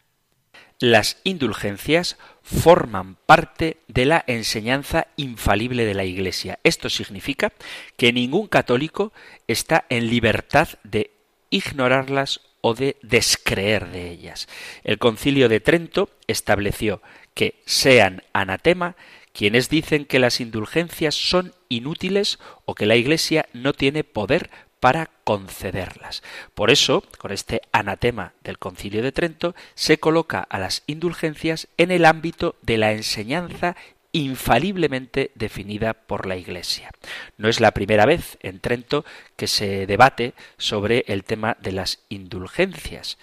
Las 0.80 1.18
indulgencias 1.24 2.16
forman 2.42 3.16
parte 3.26 3.78
de 3.88 4.04
la 4.04 4.24
enseñanza 4.26 5.06
infalible 5.16 5.84
de 5.84 5.94
la 5.94 6.04
Iglesia. 6.04 6.58
Esto 6.64 6.90
significa 6.90 7.52
que 7.96 8.12
ningún 8.12 8.48
católico 8.48 9.12
está 9.46 9.84
en 9.88 10.10
libertad 10.10 10.68
de 10.82 11.12
ignorarlas 11.50 12.40
o 12.60 12.74
de 12.74 12.96
descreer 13.02 13.88
de 13.90 14.10
ellas. 14.10 14.48
El 14.82 14.98
concilio 14.98 15.48
de 15.48 15.60
Trento 15.60 16.10
estableció 16.26 17.02
que 17.34 17.60
sean 17.66 18.22
anatema 18.32 18.96
quienes 19.32 19.68
dicen 19.68 20.04
que 20.04 20.18
las 20.18 20.40
indulgencias 20.40 21.14
son 21.14 21.54
inútiles 21.68 22.38
o 22.64 22.74
que 22.74 22.86
la 22.86 22.96
Iglesia 22.96 23.46
no 23.52 23.72
tiene 23.72 24.04
poder 24.04 24.50
para 24.84 25.08
concederlas. 25.24 26.22
Por 26.52 26.70
eso, 26.70 27.02
con 27.16 27.32
este 27.32 27.62
anatema 27.72 28.34
del 28.42 28.58
Concilio 28.58 29.02
de 29.02 29.12
Trento, 29.12 29.54
se 29.74 29.96
coloca 29.96 30.46
a 30.50 30.58
las 30.58 30.82
indulgencias 30.86 31.68
en 31.78 31.90
el 31.90 32.04
ámbito 32.04 32.56
de 32.60 32.76
la 32.76 32.92
enseñanza 32.92 33.76
infaliblemente 34.12 35.30
definida 35.36 35.94
por 35.94 36.26
la 36.26 36.36
Iglesia. 36.36 36.90
No 37.38 37.48
es 37.48 37.60
la 37.60 37.70
primera 37.70 38.04
vez 38.04 38.36
en 38.42 38.60
Trento 38.60 39.06
que 39.36 39.46
se 39.46 39.86
debate 39.86 40.34
sobre 40.58 41.06
el 41.08 41.24
tema 41.24 41.56
de 41.62 41.72
las 41.72 42.00
indulgencias, 42.10 43.16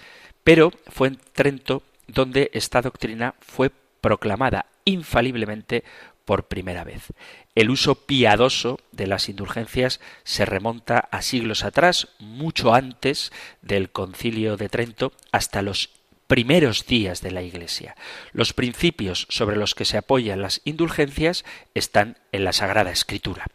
pero 0.44 0.72
fue 0.88 1.10
en 1.10 1.20
Trento 1.32 1.84
donde 2.08 2.50
esta 2.56 2.82
doctrina 2.82 3.36
fue 3.39 3.70
proclamada 4.01 4.65
infaliblemente 4.84 5.84
por 6.25 6.48
primera 6.48 6.84
vez. 6.84 7.08
El 7.56 7.70
uso 7.70 7.96
piadoso 8.06 8.80
de 8.92 9.08
las 9.08 9.30
indulgencias 9.30 10.00
se 10.24 10.46
remonta 10.46 11.00
a 11.00 11.22
siglos 11.22 11.63
atrás, 11.63 12.10
mucho 12.20 12.74
antes 12.74 13.32
del 13.62 13.92
concilio 13.92 14.58
de 14.58 14.70
Trento, 14.70 15.12
hasta 15.32 15.62
los 15.62 15.90
primeros 16.28 16.86
días 16.86 17.22
de 17.22 17.32
la 17.32 17.42
Iglesia. 17.42 17.96
Los 18.32 18.54
principios 18.54 19.28
sobre 19.30 19.58
los 19.58 19.75
que 19.75 19.84
se 19.84 19.98
apoyan 19.98 20.42
las 20.42 20.62
indulgencias 20.63 21.44
están 21.74 22.18
en 22.32 22.46
la 22.46 22.54
Sagrada 22.54 22.92
Escritura. 22.92 23.48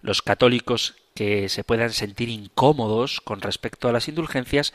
Los 0.00 0.22
católicos 0.22 0.94
que 1.14 1.48
se 1.48 1.64
puedan 1.64 1.92
sentir 1.92 2.28
incómodos 2.28 3.20
con 3.20 3.40
respecto 3.40 3.88
a 3.88 3.92
las 3.92 4.06
indulgencias 4.06 4.72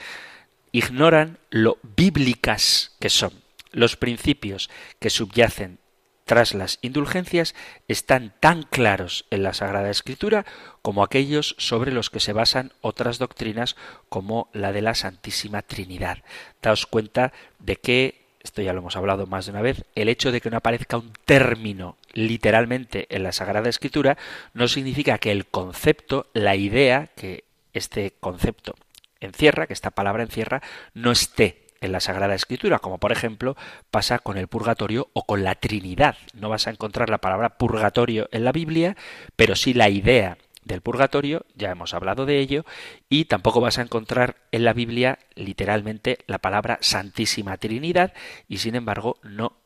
ignoran 0.74 1.40
lo 1.50 1.78
bíblicas 1.96 2.98
que 3.00 3.10
son. 3.10 3.32
Los 3.72 3.96
principios 3.96 4.70
que 5.00 5.10
subyacen 5.10 5.80
tras 6.26 6.56
las 6.56 6.80
indulgencias 6.82 7.56
están 7.88 8.34
tan 8.40 8.64
claros 8.64 9.26
en 9.30 9.44
la 9.44 9.54
Sagrada 9.54 9.90
Escritura 9.90 10.46
como 10.82 11.04
aquellos 11.04 11.56
sobre 11.60 11.92
los 11.92 12.10
que 12.10 12.20
se 12.20 12.34
basan 12.34 12.74
otras 12.82 13.20
doctrinas 13.20 13.76
como 14.10 14.50
la 14.52 14.72
de 14.72 14.82
la 14.82 14.96
Santísima 14.96 15.62
Trinidad. 15.62 16.24
Daos 16.62 16.88
cuenta 16.88 17.32
de 17.60 17.78
que, 17.78 18.26
esto 18.42 18.62
ya 18.62 18.74
lo 18.74 18.80
hemos 18.80 18.96
hablado 18.96 19.28
más 19.28 19.46
de 19.46 19.52
una 19.52 19.62
vez, 19.62 19.86
el 19.94 20.10
hecho 20.10 20.32
de 20.32 20.42
que 20.42 20.50
no 20.50 20.58
aparezca 20.58 20.98
un 20.98 21.14
término 21.26 21.96
literalmente 22.14 23.06
en 23.10 23.24
la 23.24 23.32
Sagrada 23.32 23.70
Escritura 23.70 24.18
no 24.54 24.68
significa 24.68 25.20
que 25.20 25.32
el 25.32 25.46
concepto, 25.46 26.28
la 26.34 26.56
idea 26.56 27.12
que 27.16 27.44
este 27.74 28.14
concepto 28.20 28.74
encierra, 29.20 29.68
que 29.68 29.74
esta 29.74 29.92
palabra 29.92 30.24
encierra, 30.24 30.62
no 30.94 31.12
esté 31.12 31.65
en 31.82 31.92
la 31.92 32.00
Sagrada 32.00 32.36
Escritura, 32.36 32.80
como 32.80 32.98
por 33.00 33.12
ejemplo 33.12 33.56
pasa 33.92 34.20
con 34.20 34.38
el 34.38 34.48
purgatorio 34.48 35.10
o 35.14 35.26
con 35.26 35.44
la 35.44 35.56
Trinidad. 35.56 36.18
No 36.34 36.50
vas 36.50 36.68
a 36.68 36.72
encontrar 36.72 37.10
la 37.10 37.20
palabra 37.20 37.58
purgatorio 37.58 38.30
en 38.32 38.46
la 38.46 38.52
Biblia, 38.52 38.96
pero 39.36 39.56
sí 39.56 39.74
la 39.74 39.90
idea 39.90 40.38
del 40.64 40.82
purgatorio, 40.82 41.46
ya 41.56 41.70
hemos 41.70 41.94
hablado 41.94 42.26
de 42.26 42.40
ello, 42.40 42.66
y 43.08 43.26
tampoco 43.26 43.62
vas 43.62 43.78
a 43.78 43.84
encontrar 43.84 44.38
en 44.52 44.66
la 44.66 44.74
Biblia 44.74 45.20
literalmente 45.36 46.18
la 46.26 46.40
palabra 46.40 46.80
Santísima 46.82 47.58
Trinidad, 47.58 48.14
y 48.48 48.58
sin 48.58 48.76
embargo 48.76 49.20
no 49.22 49.58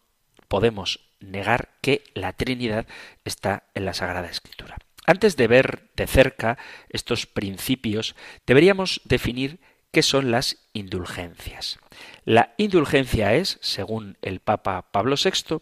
podemos 0.49 1.09
negar 1.21 1.69
que 1.81 2.03
la 2.13 2.33
Trinidad 2.33 2.85
está 3.23 3.63
en 3.73 3.85
la 3.85 3.93
Sagrada 3.93 4.29
Escritura. 4.29 4.77
Antes 5.05 5.37
de 5.37 5.47
ver 5.47 5.89
de 5.95 6.05
cerca 6.05 6.57
estos 6.89 7.25
principios, 7.25 8.15
deberíamos 8.45 9.01
definir 9.05 9.59
¿Qué 9.91 10.03
son 10.03 10.29
las 10.29 10.57
indulgencias? 10.73 11.79
La 12.23 12.53
indulgencia 12.57 13.33
es, 13.33 13.57
según 13.61 14.17
el 14.21 14.39
Papa 14.39 14.91
Pablo 14.91 15.15
VI, 15.15 15.61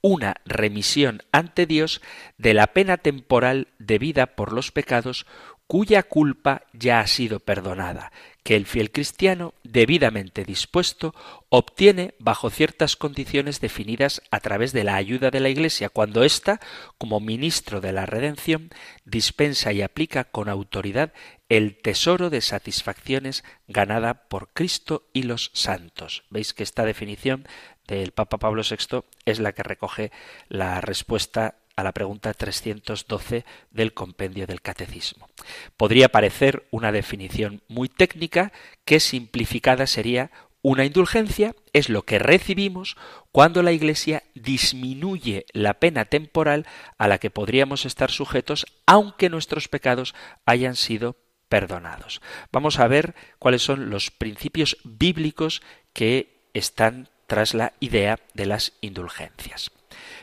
una 0.00 0.36
remisión 0.46 1.22
ante 1.32 1.66
Dios 1.66 2.00
de 2.38 2.54
la 2.54 2.68
pena 2.68 2.96
temporal 2.96 3.68
debida 3.78 4.36
por 4.36 4.52
los 4.52 4.72
pecados 4.72 5.26
cuya 5.66 6.02
culpa 6.02 6.62
ya 6.72 7.00
ha 7.00 7.06
sido 7.06 7.40
perdonada, 7.40 8.10
que 8.46 8.54
el 8.54 8.66
fiel 8.66 8.92
cristiano, 8.92 9.54
debidamente 9.64 10.44
dispuesto, 10.44 11.16
obtiene 11.48 12.14
bajo 12.20 12.48
ciertas 12.48 12.94
condiciones 12.94 13.60
definidas 13.60 14.22
a 14.30 14.38
través 14.38 14.72
de 14.72 14.84
la 14.84 14.94
ayuda 14.94 15.32
de 15.32 15.40
la 15.40 15.48
Iglesia, 15.48 15.88
cuando 15.88 16.22
ésta, 16.22 16.60
como 16.96 17.18
ministro 17.18 17.80
de 17.80 17.92
la 17.92 18.06
redención, 18.06 18.70
dispensa 19.04 19.72
y 19.72 19.82
aplica 19.82 20.22
con 20.22 20.48
autoridad 20.48 21.12
el 21.48 21.76
tesoro 21.82 22.30
de 22.30 22.40
satisfacciones 22.40 23.42
ganada 23.66 24.28
por 24.28 24.52
Cristo 24.52 25.08
y 25.12 25.24
los 25.24 25.50
santos. 25.52 26.22
Veis 26.30 26.54
que 26.54 26.62
esta 26.62 26.84
definición 26.84 27.48
del 27.88 28.12
Papa 28.12 28.38
Pablo 28.38 28.62
VI 28.62 29.00
es 29.24 29.40
la 29.40 29.54
que 29.54 29.64
recoge 29.64 30.12
la 30.48 30.80
respuesta 30.80 31.56
a 31.76 31.84
la 31.84 31.92
pregunta 31.92 32.32
312 32.32 33.44
del 33.70 33.92
compendio 33.94 34.46
del 34.46 34.62
Catecismo. 34.62 35.28
Podría 35.76 36.08
parecer 36.08 36.66
una 36.70 36.90
definición 36.90 37.62
muy 37.68 37.88
técnica 37.88 38.52
que 38.84 38.98
simplificada 38.98 39.86
sería 39.86 40.30
una 40.62 40.84
indulgencia 40.84 41.54
es 41.72 41.88
lo 41.88 42.02
que 42.02 42.18
recibimos 42.18 42.96
cuando 43.30 43.62
la 43.62 43.70
Iglesia 43.70 44.24
disminuye 44.34 45.46
la 45.52 45.74
pena 45.74 46.06
temporal 46.06 46.66
a 46.98 47.06
la 47.06 47.18
que 47.18 47.30
podríamos 47.30 47.84
estar 47.86 48.10
sujetos 48.10 48.66
aunque 48.84 49.30
nuestros 49.30 49.68
pecados 49.68 50.12
hayan 50.44 50.74
sido 50.74 51.14
perdonados. 51.48 52.20
Vamos 52.50 52.80
a 52.80 52.88
ver 52.88 53.14
cuáles 53.38 53.62
son 53.62 53.90
los 53.90 54.10
principios 54.10 54.78
bíblicos 54.82 55.62
que 55.92 56.48
están 56.52 57.10
tras 57.28 57.54
la 57.54 57.72
idea 57.78 58.18
de 58.34 58.46
las 58.46 58.72
indulgencias. 58.80 59.70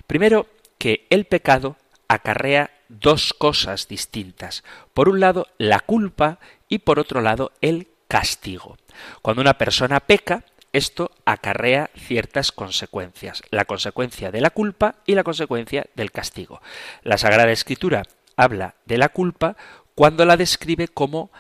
Primero, 0.08 0.48
que 0.84 1.08
el 1.10 1.24
pecado 1.24 1.78
acarrea 2.10 2.70
dos 2.90 3.34
cosas 3.34 3.88
distintas. 3.88 4.66
Por 4.94 5.08
un 5.08 5.22
lado, 5.22 5.48
la 5.58 5.80
culpa 5.80 6.40
y 6.68 6.80
por 6.80 7.00
otro 7.00 7.22
lado, 7.22 7.54
el 7.62 7.88
castigo. 8.10 8.76
Cuando 9.22 9.42
una 9.42 9.58
persona 9.58 10.02
peca, 10.02 10.44
esto 10.74 11.12
acarrea 11.24 11.90
ciertas 11.96 12.52
consecuencias, 12.52 13.44
la 13.50 13.64
consecuencia 13.64 14.30
de 14.30 14.42
la 14.42 14.50
culpa 14.50 14.96
y 15.06 15.16
la 15.16 15.24
consecuencia 15.24 15.86
del 15.96 16.12
castigo. 16.12 16.62
La 17.02 17.18
Sagrada 17.18 17.54
Escritura 17.54 18.04
habla 18.36 18.76
de 18.86 18.98
la 18.98 19.08
culpa 19.08 19.56
cuando 19.96 20.26
la 20.26 20.36
describe 20.36 20.90
como 20.90 21.32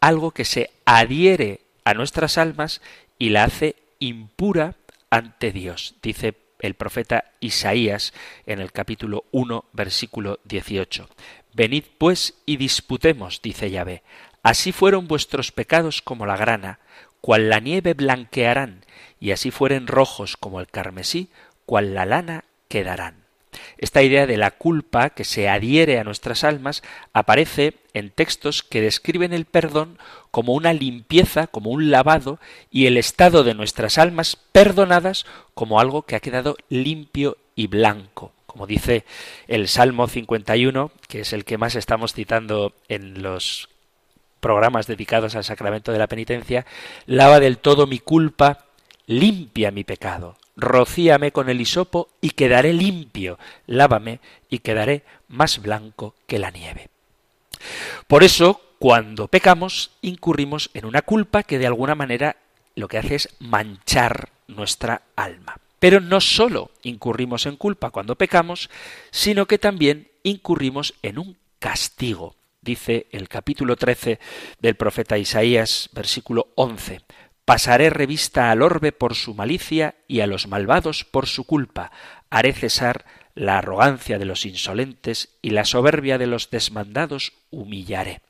algo 0.00 0.32
que 0.32 0.44
se 0.44 0.68
adhiere 0.84 1.60
a 1.84 1.94
nuestras 1.94 2.38
almas 2.38 2.80
y 3.20 3.28
la 3.28 3.44
hace 3.44 3.76
impura 4.00 4.74
ante 5.10 5.52
Dios. 5.52 5.94
Dice 6.02 6.49
el 6.60 6.74
profeta 6.74 7.32
Isaías 7.40 8.12
en 8.46 8.60
el 8.60 8.72
capítulo 8.72 9.24
1, 9.32 9.64
versículo 9.72 10.40
18. 10.44 11.08
Venid 11.52 11.84
pues 11.98 12.34
y 12.46 12.56
disputemos, 12.56 13.42
dice 13.42 13.70
Yahvé. 13.70 14.02
Así 14.42 14.72
fueron 14.72 15.08
vuestros 15.08 15.52
pecados 15.52 16.00
como 16.02 16.26
la 16.26 16.36
grana, 16.36 16.80
cual 17.20 17.48
la 17.48 17.60
nieve 17.60 17.94
blanquearán, 17.94 18.84
y 19.18 19.32
así 19.32 19.50
fueren 19.50 19.86
rojos 19.86 20.36
como 20.36 20.60
el 20.60 20.68
carmesí, 20.68 21.30
cual 21.66 21.94
la 21.94 22.06
lana 22.06 22.44
quedarán. 22.68 23.19
Esta 23.80 24.02
idea 24.02 24.26
de 24.26 24.36
la 24.36 24.50
culpa 24.50 25.08
que 25.08 25.24
se 25.24 25.48
adhiere 25.48 25.98
a 25.98 26.04
nuestras 26.04 26.44
almas 26.44 26.82
aparece 27.14 27.72
en 27.94 28.10
textos 28.10 28.62
que 28.62 28.82
describen 28.82 29.32
el 29.32 29.46
perdón 29.46 29.98
como 30.30 30.52
una 30.52 30.74
limpieza, 30.74 31.46
como 31.46 31.70
un 31.70 31.90
lavado, 31.90 32.38
y 32.70 32.84
el 32.84 32.98
estado 32.98 33.42
de 33.42 33.54
nuestras 33.54 33.96
almas 33.96 34.36
perdonadas 34.52 35.24
como 35.54 35.80
algo 35.80 36.02
que 36.02 36.14
ha 36.14 36.20
quedado 36.20 36.58
limpio 36.68 37.38
y 37.56 37.68
blanco. 37.68 38.32
Como 38.44 38.66
dice 38.66 39.06
el 39.48 39.66
Salmo 39.66 40.08
51, 40.08 40.90
que 41.08 41.20
es 41.20 41.32
el 41.32 41.46
que 41.46 41.56
más 41.56 41.74
estamos 41.74 42.12
citando 42.12 42.74
en 42.88 43.22
los 43.22 43.70
programas 44.40 44.88
dedicados 44.88 45.36
al 45.36 45.44
sacramento 45.44 45.90
de 45.90 45.98
la 45.98 46.06
penitencia, 46.06 46.66
lava 47.06 47.40
del 47.40 47.56
todo 47.56 47.86
mi 47.86 47.98
culpa, 47.98 48.66
limpia 49.10 49.72
mi 49.72 49.82
pecado, 49.82 50.36
rocíame 50.54 51.32
con 51.32 51.48
el 51.50 51.60
hisopo 51.60 52.10
y 52.20 52.30
quedaré 52.30 52.72
limpio, 52.72 53.40
lávame 53.66 54.20
y 54.48 54.60
quedaré 54.60 55.02
más 55.26 55.60
blanco 55.60 56.14
que 56.28 56.38
la 56.38 56.52
nieve. 56.52 56.90
Por 58.06 58.22
eso, 58.22 58.60
cuando 58.78 59.26
pecamos, 59.26 59.90
incurrimos 60.00 60.70
en 60.74 60.84
una 60.86 61.02
culpa 61.02 61.42
que 61.42 61.58
de 61.58 61.66
alguna 61.66 61.96
manera 61.96 62.36
lo 62.76 62.86
que 62.86 62.98
hace 62.98 63.16
es 63.16 63.28
manchar 63.40 64.28
nuestra 64.46 65.02
alma. 65.16 65.56
Pero 65.80 65.98
no 65.98 66.20
solo 66.20 66.70
incurrimos 66.84 67.46
en 67.46 67.56
culpa 67.56 67.90
cuando 67.90 68.14
pecamos, 68.14 68.70
sino 69.10 69.46
que 69.46 69.58
también 69.58 70.06
incurrimos 70.22 70.94
en 71.02 71.18
un 71.18 71.36
castigo. 71.58 72.36
Dice 72.60 73.08
el 73.10 73.28
capítulo 73.28 73.74
13 73.74 74.20
del 74.60 74.76
profeta 74.76 75.18
Isaías, 75.18 75.90
versículo 75.92 76.48
11. 76.54 77.00
Pasaré 77.50 77.90
revista 77.90 78.52
al 78.52 78.62
orbe 78.62 78.92
por 78.92 79.16
su 79.16 79.34
malicia 79.34 79.96
y 80.06 80.20
a 80.20 80.28
los 80.28 80.46
malvados 80.46 81.04
por 81.04 81.26
su 81.26 81.42
culpa. 81.42 81.90
Haré 82.30 82.52
cesar 82.52 83.04
la 83.34 83.58
arrogancia 83.58 84.20
de 84.20 84.24
los 84.24 84.46
insolentes 84.46 85.36
y 85.42 85.50
la 85.50 85.64
soberbia 85.64 86.16
de 86.16 86.28
los 86.28 86.50
desmandados 86.50 87.32
humillaré. 87.50 88.20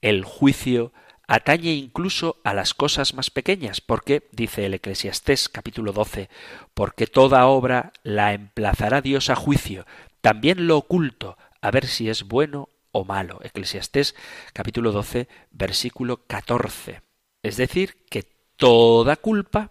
El 0.00 0.22
juicio 0.22 0.92
atañe 1.26 1.72
incluso 1.72 2.36
a 2.44 2.54
las 2.54 2.72
cosas 2.72 3.14
más 3.14 3.30
pequeñas, 3.30 3.80
porque, 3.80 4.28
dice 4.30 4.64
el 4.64 4.74
Eclesiastés 4.74 5.48
capítulo 5.48 5.92
12, 5.92 6.30
porque 6.72 7.08
toda 7.08 7.46
obra 7.46 7.92
la 8.04 8.32
emplazará 8.32 9.00
Dios 9.00 9.28
a 9.28 9.34
juicio, 9.34 9.86
también 10.20 10.68
lo 10.68 10.76
oculto, 10.76 11.36
a 11.60 11.72
ver 11.72 11.88
si 11.88 12.08
es 12.08 12.22
bueno 12.22 12.68
o 12.92 13.04
malo. 13.04 13.40
Eclesiastés 13.42 14.14
capítulo 14.52 14.92
12, 14.92 15.26
versículo 15.50 16.24
14. 16.28 17.00
Es 17.42 17.56
decir, 17.56 17.96
que 18.08 18.35
toda 18.56 19.16
culpa 19.16 19.70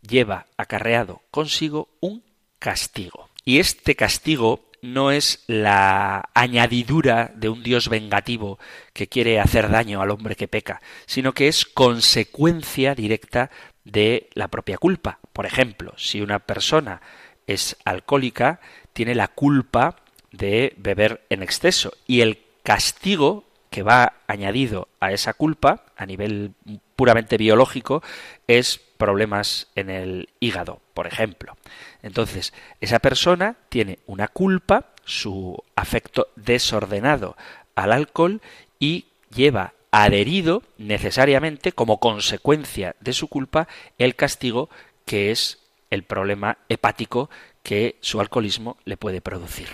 lleva 0.00 0.46
acarreado 0.56 1.22
consigo 1.30 1.88
un 2.00 2.22
castigo. 2.58 3.28
Y 3.44 3.58
este 3.58 3.94
castigo 3.94 4.70
no 4.82 5.10
es 5.10 5.44
la 5.46 6.28
añadidura 6.34 7.32
de 7.34 7.48
un 7.48 7.62
Dios 7.62 7.88
vengativo 7.88 8.58
que 8.92 9.08
quiere 9.08 9.40
hacer 9.40 9.70
daño 9.70 10.02
al 10.02 10.10
hombre 10.10 10.36
que 10.36 10.48
peca, 10.48 10.80
sino 11.06 11.32
que 11.32 11.48
es 11.48 11.64
consecuencia 11.64 12.94
directa 12.94 13.50
de 13.84 14.28
la 14.34 14.48
propia 14.48 14.76
culpa. 14.76 15.20
Por 15.32 15.46
ejemplo, 15.46 15.94
si 15.96 16.20
una 16.20 16.38
persona 16.38 17.00
es 17.46 17.76
alcohólica, 17.84 18.60
tiene 18.92 19.14
la 19.14 19.28
culpa 19.28 19.96
de 20.32 20.74
beber 20.76 21.24
en 21.30 21.42
exceso 21.42 21.92
y 22.06 22.20
el 22.20 22.42
castigo 22.62 23.44
que 23.70 23.82
va 23.82 24.14
añadido 24.26 24.88
a 25.00 25.12
esa 25.12 25.34
culpa 25.34 25.84
a 25.96 26.06
nivel 26.06 26.52
puramente 26.96 27.36
biológico 27.36 28.02
es 28.46 28.78
problemas 28.96 29.68
en 29.74 29.90
el 29.90 30.28
hígado, 30.40 30.80
por 30.94 31.06
ejemplo. 31.06 31.56
Entonces, 32.02 32.52
esa 32.80 32.98
persona 32.98 33.56
tiene 33.68 33.98
una 34.06 34.28
culpa, 34.28 34.90
su 35.04 35.62
afecto 35.76 36.28
desordenado 36.36 37.36
al 37.74 37.92
alcohol 37.92 38.40
y 38.78 39.06
lleva 39.34 39.74
adherido 39.90 40.62
necesariamente 40.78 41.72
como 41.72 42.00
consecuencia 42.00 42.96
de 43.00 43.12
su 43.12 43.28
culpa 43.28 43.68
el 43.98 44.16
castigo 44.16 44.68
que 45.04 45.30
es 45.30 45.60
el 45.90 46.02
problema 46.02 46.58
hepático 46.68 47.30
que 47.62 47.96
su 48.00 48.20
alcoholismo 48.20 48.76
le 48.84 48.96
puede 48.96 49.20
producir. 49.20 49.68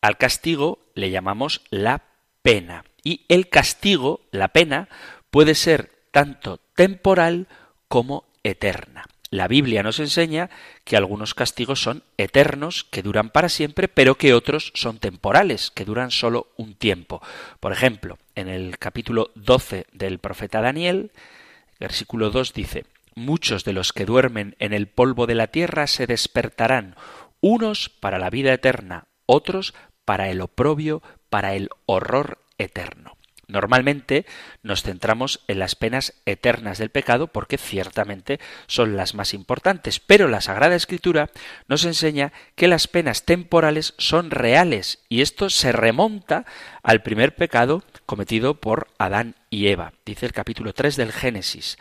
Al 0.00 0.18
castigo 0.18 0.78
le 0.94 1.10
llamamos 1.10 1.62
la 1.70 2.02
pena 2.42 2.84
y 3.02 3.24
el 3.28 3.48
castigo, 3.48 4.20
la 4.30 4.48
pena, 4.48 4.88
puede 5.30 5.54
ser 5.54 5.93
tanto 6.14 6.60
temporal 6.76 7.48
como 7.88 8.24
eterna. 8.44 9.04
La 9.30 9.48
Biblia 9.48 9.82
nos 9.82 9.98
enseña 9.98 10.48
que 10.84 10.96
algunos 10.96 11.34
castigos 11.34 11.82
son 11.82 12.04
eternos, 12.18 12.84
que 12.84 13.02
duran 13.02 13.30
para 13.30 13.48
siempre, 13.48 13.88
pero 13.88 14.14
que 14.14 14.32
otros 14.32 14.70
son 14.76 14.98
temporales, 14.98 15.72
que 15.72 15.84
duran 15.84 16.12
solo 16.12 16.52
un 16.56 16.76
tiempo. 16.76 17.20
Por 17.58 17.72
ejemplo, 17.72 18.16
en 18.36 18.46
el 18.46 18.78
capítulo 18.78 19.32
12 19.34 19.86
del 19.92 20.20
profeta 20.20 20.60
Daniel, 20.60 21.10
versículo 21.80 22.30
2 22.30 22.54
dice, 22.54 22.84
Muchos 23.16 23.64
de 23.64 23.72
los 23.72 23.92
que 23.92 24.06
duermen 24.06 24.54
en 24.60 24.72
el 24.72 24.86
polvo 24.86 25.26
de 25.26 25.34
la 25.34 25.48
tierra 25.48 25.88
se 25.88 26.06
despertarán, 26.06 26.94
unos 27.40 27.88
para 27.88 28.20
la 28.20 28.30
vida 28.30 28.52
eterna, 28.52 29.08
otros 29.26 29.74
para 30.04 30.28
el 30.28 30.42
oprobio, 30.42 31.02
para 31.28 31.54
el 31.54 31.70
horror 31.86 32.38
eterno. 32.56 33.16
Normalmente 33.54 34.26
nos 34.64 34.82
centramos 34.82 35.44
en 35.46 35.60
las 35.60 35.76
penas 35.76 36.14
eternas 36.26 36.78
del 36.78 36.90
pecado 36.90 37.28
porque 37.28 37.56
ciertamente 37.56 38.40
son 38.66 38.96
las 38.96 39.14
más 39.14 39.32
importantes, 39.32 40.00
pero 40.00 40.26
la 40.26 40.40
Sagrada 40.40 40.74
Escritura 40.74 41.30
nos 41.68 41.84
enseña 41.84 42.32
que 42.56 42.66
las 42.66 42.88
penas 42.88 43.24
temporales 43.24 43.94
son 43.96 44.32
reales 44.32 45.04
y 45.08 45.22
esto 45.22 45.50
se 45.50 45.70
remonta 45.70 46.46
al 46.82 47.02
primer 47.02 47.36
pecado 47.36 47.84
cometido 48.06 48.54
por 48.54 48.88
Adán 48.98 49.36
y 49.50 49.68
Eva. 49.68 49.92
Dice 50.04 50.26
el 50.26 50.32
capítulo 50.32 50.74
3 50.74 50.96
del 50.96 51.12
Génesis. 51.12 51.78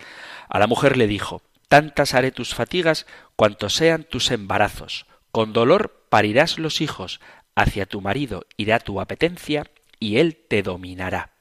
A 0.50 0.60
la 0.60 0.68
mujer 0.68 0.96
le 0.96 1.08
dijo, 1.08 1.42
Tantas 1.70 2.14
haré 2.14 2.32
tus 2.32 2.54
fatigas 2.54 3.08
cuantos 3.36 3.74
sean 3.74 4.04
tus 4.04 4.30
embarazos. 4.30 5.08
Con 5.32 5.54
dolor 5.54 6.06
parirás 6.10 6.60
los 6.60 6.82
hijos, 6.82 7.20
hacia 7.56 7.88
tu 7.88 8.00
marido 8.00 8.46
irá 8.58 8.78
tu 8.78 9.02
apetencia 9.02 9.66
y 10.00 10.18
él 10.18 10.38
te 10.48 10.62
dominará. 10.62 11.33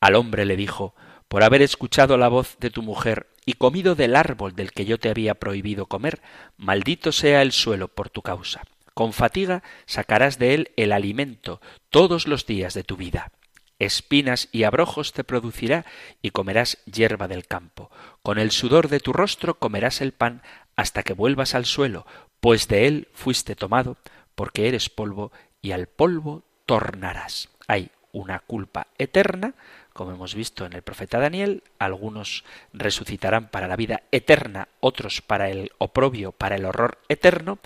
Al 0.00 0.14
hombre 0.14 0.44
le 0.44 0.56
dijo, 0.56 0.94
por 1.28 1.42
haber 1.42 1.62
escuchado 1.62 2.16
la 2.16 2.28
voz 2.28 2.56
de 2.60 2.70
tu 2.70 2.82
mujer 2.82 3.28
y 3.44 3.54
comido 3.54 3.94
del 3.94 4.16
árbol 4.16 4.54
del 4.54 4.72
que 4.72 4.84
yo 4.84 4.98
te 4.98 5.10
había 5.10 5.34
prohibido 5.34 5.86
comer, 5.86 6.20
maldito 6.56 7.12
sea 7.12 7.42
el 7.42 7.52
suelo 7.52 7.88
por 7.88 8.10
tu 8.10 8.22
causa. 8.22 8.62
Con 8.94 9.12
fatiga 9.12 9.62
sacarás 9.86 10.38
de 10.38 10.54
él 10.54 10.70
el 10.76 10.92
alimento 10.92 11.60
todos 11.90 12.26
los 12.26 12.46
días 12.46 12.74
de 12.74 12.84
tu 12.84 12.96
vida. 12.96 13.30
Espinas 13.78 14.48
y 14.50 14.64
abrojos 14.64 15.12
te 15.12 15.22
producirá 15.22 15.86
y 16.20 16.30
comerás 16.30 16.78
hierba 16.84 17.28
del 17.28 17.46
campo. 17.46 17.90
Con 18.22 18.38
el 18.38 18.50
sudor 18.50 18.88
de 18.88 18.98
tu 18.98 19.12
rostro 19.12 19.58
comerás 19.58 20.00
el 20.00 20.12
pan 20.12 20.42
hasta 20.74 21.02
que 21.02 21.12
vuelvas 21.12 21.54
al 21.54 21.64
suelo, 21.64 22.06
pues 22.40 22.66
de 22.66 22.86
él 22.86 23.08
fuiste 23.12 23.54
tomado, 23.54 23.96
porque 24.34 24.68
eres 24.68 24.88
polvo 24.88 25.32
y 25.62 25.72
al 25.72 25.86
polvo 25.86 26.42
tornarás. 26.66 27.50
Hay 27.68 27.90
una 28.12 28.40
culpa 28.40 28.88
eterna 28.98 29.54
como 29.98 30.12
hemos 30.12 30.36
visto 30.36 30.64
en 30.64 30.74
el 30.74 30.82
profeta 30.82 31.18
Daniel, 31.18 31.64
algunos 31.80 32.44
resucitarán 32.72 33.48
para 33.48 33.66
la 33.66 33.74
vida 33.74 34.04
eterna, 34.12 34.68
otros 34.78 35.22
para 35.22 35.50
el 35.50 35.72
oprobio, 35.78 36.30
para 36.30 36.54
el 36.54 36.66
horror 36.66 36.98
eterno, 37.08 37.58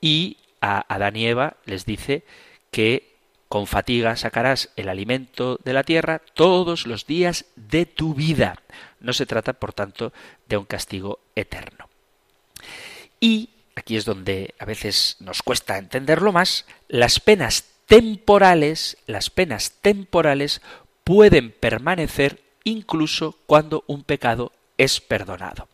y 0.00 0.38
a 0.62 0.82
Adán 0.88 1.14
y 1.14 1.26
Eva 1.26 1.58
les 1.66 1.84
dice 1.84 2.24
que 2.70 3.12
con 3.50 3.66
fatiga 3.66 4.16
sacarás 4.16 4.70
el 4.76 4.88
alimento 4.88 5.60
de 5.62 5.74
la 5.74 5.82
tierra 5.82 6.22
todos 6.32 6.86
los 6.86 7.06
días 7.06 7.44
de 7.54 7.84
tu 7.84 8.14
vida. 8.14 8.62
No 8.98 9.12
se 9.12 9.26
trata, 9.26 9.52
por 9.52 9.74
tanto, 9.74 10.14
de 10.48 10.56
un 10.56 10.64
castigo 10.64 11.18
eterno. 11.36 11.90
Y 13.20 13.50
aquí 13.76 13.98
es 13.98 14.06
donde 14.06 14.54
a 14.58 14.64
veces 14.64 15.16
nos 15.20 15.42
cuesta 15.42 15.76
entenderlo 15.76 16.32
más, 16.32 16.64
las 16.88 17.20
penas 17.20 17.66
temporales, 17.84 18.96
las 19.06 19.28
penas 19.28 19.72
temporales 19.82 20.62
pueden 21.04 21.52
permanecer 21.52 22.42
incluso 22.64 23.38
cuando 23.46 23.84
un 23.86 24.02
pecado 24.02 24.52
es 24.78 25.00
perdonado. 25.00 25.68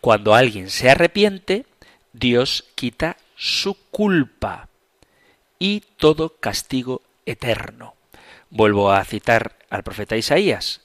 Cuando 0.00 0.34
alguien 0.34 0.70
se 0.70 0.90
arrepiente, 0.90 1.66
Dios 2.12 2.64
quita 2.74 3.16
su 3.36 3.74
culpa 3.90 4.68
y 5.58 5.80
todo 5.98 6.36
castigo 6.40 7.02
eterno. 7.26 7.94
Vuelvo 8.48 8.90
a 8.90 9.04
citar 9.04 9.56
al 9.68 9.84
profeta 9.84 10.16
Isaías, 10.16 10.80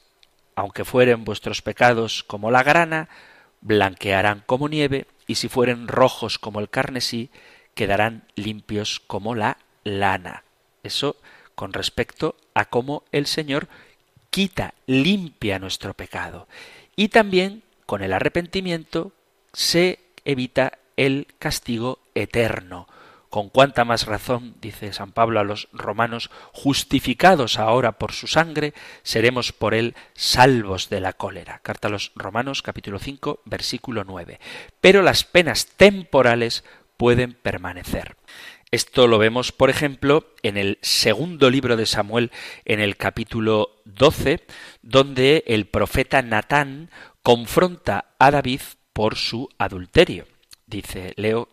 aunque 0.55 0.86
fueren 0.86 1.23
vuestros 1.23 1.62
pecados 1.62 2.23
como 2.23 2.51
la 2.51 2.63
grana, 2.63 3.10
blanquearán 3.62 4.43
como 4.45 4.69
nieve, 4.69 5.08
y 5.27 5.36
si 5.36 5.49
fueren 5.49 5.88
rojos 5.88 6.38
como 6.38 6.60
el 6.60 6.69
carnesí, 6.69 7.31
quedarán 7.73 8.27
limpios 8.36 8.99
como 8.99 9.34
la 9.34 9.58
lana. 9.84 10.43
Eso 10.84 11.15
con 11.55 11.73
respecto 11.73 12.36
a 12.53 12.65
cómo 12.65 13.03
el 13.12 13.25
Señor 13.25 13.67
quita, 14.36 14.74
limpia 14.86 15.60
nuestro 15.60 15.93
pecado. 15.93 16.50
Y 16.98 17.08
también 17.08 17.63
con 17.86 18.04
el 18.04 18.12
arrepentimiento 18.12 19.13
se 19.54 20.00
evita 20.26 20.74
el 20.98 21.28
castigo 21.39 22.00
eterno. 22.15 22.86
Con 23.30 23.48
cuánta 23.48 23.86
más 23.86 24.06
razón, 24.06 24.56
dice 24.60 24.91
San 24.91 25.13
Pablo 25.13 25.39
a 25.39 25.45
los 25.45 25.69
romanos, 25.71 26.32
justificados 26.52 27.58
ahora 27.60 27.93
por 27.93 28.12
su 28.12 28.28
sangre, 28.28 28.74
seremos 29.04 29.54
por 29.54 29.74
él 29.74 29.95
salvos 30.15 30.89
de 30.89 31.00
la 31.00 31.13
cólera. 31.13 31.60
Carta 31.60 31.88
a 31.88 31.91
los 31.91 32.12
romanos 32.15 32.62
capítulo 32.62 33.00
5 33.00 33.39
versículo 33.45 34.04
9. 34.04 34.41
Pero 34.82 35.02
las 35.02 35.24
penas 35.24 35.67
temporales 35.78 36.65
pueden 36.98 37.36
permanecer. 37.36 38.17
Esto 38.71 39.08
lo 39.08 39.17
vemos, 39.19 39.51
por 39.51 39.69
ejemplo, 39.69 40.34
en 40.41 40.58
el 40.58 40.80
segundo 40.82 41.49
libro 41.49 41.78
de 41.78 41.86
Samuel, 41.86 42.32
en 42.65 42.80
el 42.80 42.97
capítulo 42.97 43.82
12, 43.86 44.41
donde 44.82 45.43
el 45.47 45.65
profeta 45.65 46.21
Natán 46.21 46.89
confronta 47.21 48.13
a 48.19 48.32
David 48.32 48.62
por 48.91 49.15
su 49.15 49.49
adulterio. 49.58 50.28
Dice, 50.65 51.13
leo 51.15 51.47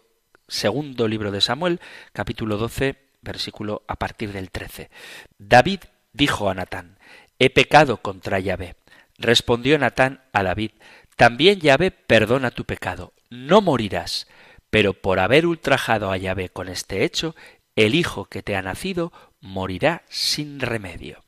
segundo 0.49 1.07
libro 1.07 1.31
de 1.31 1.41
Samuel, 1.41 1.81
capítulo 2.13 2.57
12, 2.57 2.97
versículo 3.21 3.83
a 3.87 3.97
partir 3.97 4.33
del 4.33 4.51
13. 4.51 4.91
David 5.39 5.81
dijo 6.13 6.49
a 6.49 6.55
Natán, 6.55 6.99
he 7.39 7.51
pecado 7.51 7.99
contra 7.99 8.41
Yahvé. 8.41 8.77
Respondió 9.19 9.79
Natán 9.79 10.23
a 10.33 10.43
David, 10.43 10.73
también 11.17 11.61
Yahvé 11.61 11.91
perdona 11.91 12.51
tu 12.51 12.65
pecado, 12.65 13.13
no 13.31 13.61
morirás, 13.61 14.27
pero 14.73 14.95
por 14.95 15.21
haber 15.21 15.45
ultrajado 15.45 16.11
a 16.11 16.17
Yahvé 16.17 16.49
con 16.49 16.71
este 16.71 17.05
hecho, 17.05 17.37
el 17.77 17.95
hijo 17.95 18.25
que 18.25 18.43
te 18.43 18.57
ha 18.57 18.63
nacido 18.63 19.13
morirá 19.43 20.03
sin 20.09 20.61
remedio. 20.61 21.23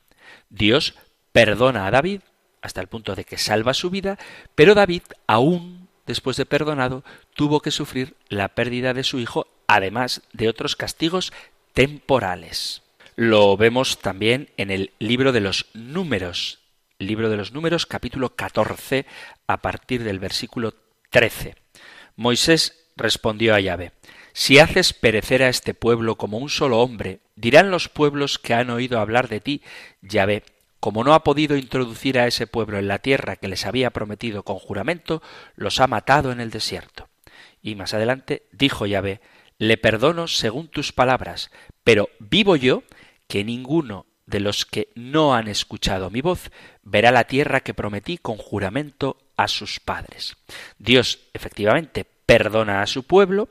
Dios 0.49 0.95
perdona 1.31 1.87
a 1.87 1.91
David 1.91 2.23
hasta 2.63 2.81
el 2.81 2.87
punto 2.87 3.15
de 3.15 3.25
que 3.25 3.37
salva 3.37 3.75
su 3.75 3.91
vida, 3.91 4.19
pero 4.55 4.75
David, 4.75 5.03
aún 5.27 5.91
después 6.07 6.39
de 6.39 6.47
perdonado, 6.47 7.05
tuvo 7.35 7.61
que 7.61 7.71
sufrir 7.71 8.17
la 8.31 8.49
pérdida 8.49 8.95
de 8.95 9.05
su 9.05 9.19
hijo, 9.19 9.47
además 9.67 10.23
de 10.33 10.49
otros 10.49 10.75
castigos 10.75 11.31
temporales. 11.75 12.81
Lo 13.15 13.59
vemos 13.59 13.99
también 13.99 14.49
en 14.57 14.71
el 14.71 14.93
libro 14.99 15.33
de 15.33 15.43
los 15.43 15.67
números, 15.75 16.61
libro 16.99 17.29
de 17.29 17.37
los 17.37 17.53
números 17.53 17.85
capítulo 17.85 18.37
14 18.37 19.05
a 19.47 19.59
partir 19.59 20.03
del 20.03 20.19
versículo 20.19 20.73
13. 21.11 21.57
Moisés 22.17 22.84
respondió 22.97 23.55
a 23.55 23.61
Yahvé, 23.61 23.93
Si 24.33 24.59
haces 24.59 24.93
perecer 24.93 25.43
a 25.43 25.49
este 25.49 25.75
pueblo 25.75 26.17
como 26.17 26.39
un 26.39 26.49
solo 26.49 26.81
hombre, 26.81 27.21
dirán 27.37 27.71
los 27.71 27.89
pueblos 27.89 28.39
que 28.39 28.55
han 28.55 28.71
oído 28.71 28.99
hablar 28.99 29.29
de 29.29 29.41
ti, 29.41 29.63
Yahvé, 30.03 30.43
como 30.81 31.03
no 31.03 31.15
ha 31.15 31.25
podido 31.25 31.57
introducir 31.57 32.19
a 32.19 32.27
ese 32.27 32.47
pueblo 32.47 32.79
en 32.79 32.89
la 32.89 32.99
tierra 32.99 33.37
que 33.37 33.49
les 33.49 33.65
había 33.65 33.91
prometido 33.91 34.43
con 34.43 34.59
juramento, 34.59 35.23
los 35.57 35.81
ha 35.81 35.87
matado 35.87 36.31
en 36.31 36.41
el 36.41 36.51
desierto. 36.51 37.09
Y 37.63 37.75
más 37.75 37.95
adelante 37.95 38.47
dijo 38.53 38.85
Yahvé, 38.85 39.21
le 39.57 39.79
perdono 39.79 40.29
según 40.29 40.69
tus 40.69 40.93
palabras, 40.93 41.51
pero 41.85 42.11
vivo 42.19 42.57
yo 42.57 42.83
que 43.29 43.45
ninguno 43.45 44.07
de 44.27 44.41
los 44.41 44.65
que 44.67 44.89
no 44.95 45.35
han 45.35 45.49
escuchado 45.49 46.11
mi 46.11 46.21
voz 46.21 46.51
verá 46.83 47.11
la 47.13 47.25
tierra 47.25 47.61
que 47.61 47.75
prometí 47.75 48.19
con 48.19 48.37
juramento 48.37 49.19
a 49.37 49.49
sus 49.49 49.81
padres. 49.81 50.37
Dios 50.79 51.21
efectivamente 51.33 52.07
perdona 52.27 52.83
a 52.83 52.87
su 52.87 53.05
pueblo, 53.05 53.49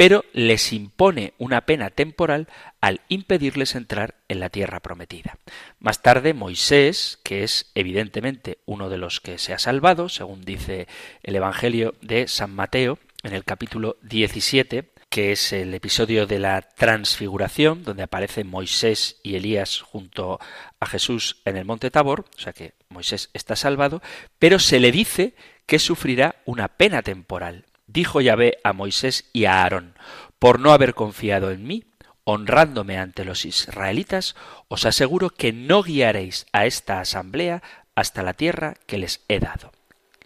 pero 0.00 0.24
les 0.32 0.72
impone 0.72 1.34
una 1.36 1.66
pena 1.66 1.90
temporal 1.90 2.48
al 2.80 3.02
impedirles 3.08 3.74
entrar 3.74 4.14
en 4.28 4.40
la 4.40 4.48
tierra 4.48 4.80
prometida. 4.80 5.36
Más 5.78 6.00
tarde 6.00 6.32
Moisés, 6.32 7.18
que 7.22 7.44
es 7.44 7.70
evidentemente 7.74 8.60
uno 8.64 8.88
de 8.88 8.96
los 8.96 9.20
que 9.20 9.36
se 9.36 9.52
ha 9.52 9.58
salvado, 9.58 10.08
según 10.08 10.42
dice 10.42 10.88
el 11.22 11.36
Evangelio 11.36 11.94
de 12.00 12.28
San 12.28 12.50
Mateo, 12.54 12.98
en 13.22 13.34
el 13.34 13.44
capítulo 13.44 13.98
17, 14.00 14.90
que 15.10 15.32
es 15.32 15.52
el 15.52 15.74
episodio 15.74 16.26
de 16.26 16.38
la 16.38 16.62
transfiguración, 16.62 17.84
donde 17.84 18.04
aparecen 18.04 18.46
Moisés 18.46 19.20
y 19.22 19.34
Elías 19.34 19.80
junto 19.80 20.38
a 20.78 20.86
Jesús 20.86 21.42
en 21.44 21.58
el 21.58 21.66
monte 21.66 21.90
Tabor, 21.90 22.24
o 22.36 22.40
sea 22.40 22.54
que 22.54 22.72
Moisés 22.88 23.28
está 23.34 23.54
salvado, 23.54 24.00
pero 24.38 24.58
se 24.58 24.80
le 24.80 24.92
dice 24.92 25.34
que 25.66 25.78
sufrirá 25.78 26.36
una 26.46 26.68
pena 26.68 27.02
temporal. 27.02 27.66
Dijo 27.92 28.20
Yahvé 28.20 28.58
a 28.62 28.72
Moisés 28.72 29.28
y 29.32 29.46
a 29.46 29.62
Aarón, 29.62 29.94
por 30.38 30.60
no 30.60 30.70
haber 30.70 30.94
confiado 30.94 31.50
en 31.50 31.66
mí, 31.66 31.84
honrándome 32.22 32.98
ante 32.98 33.24
los 33.24 33.44
israelitas, 33.44 34.36
os 34.68 34.86
aseguro 34.86 35.30
que 35.30 35.52
no 35.52 35.82
guiaréis 35.82 36.46
a 36.52 36.66
esta 36.66 37.00
asamblea 37.00 37.64
hasta 37.96 38.22
la 38.22 38.34
tierra 38.34 38.76
que 38.86 38.98
les 38.98 39.24
he 39.26 39.40
dado. 39.40 39.72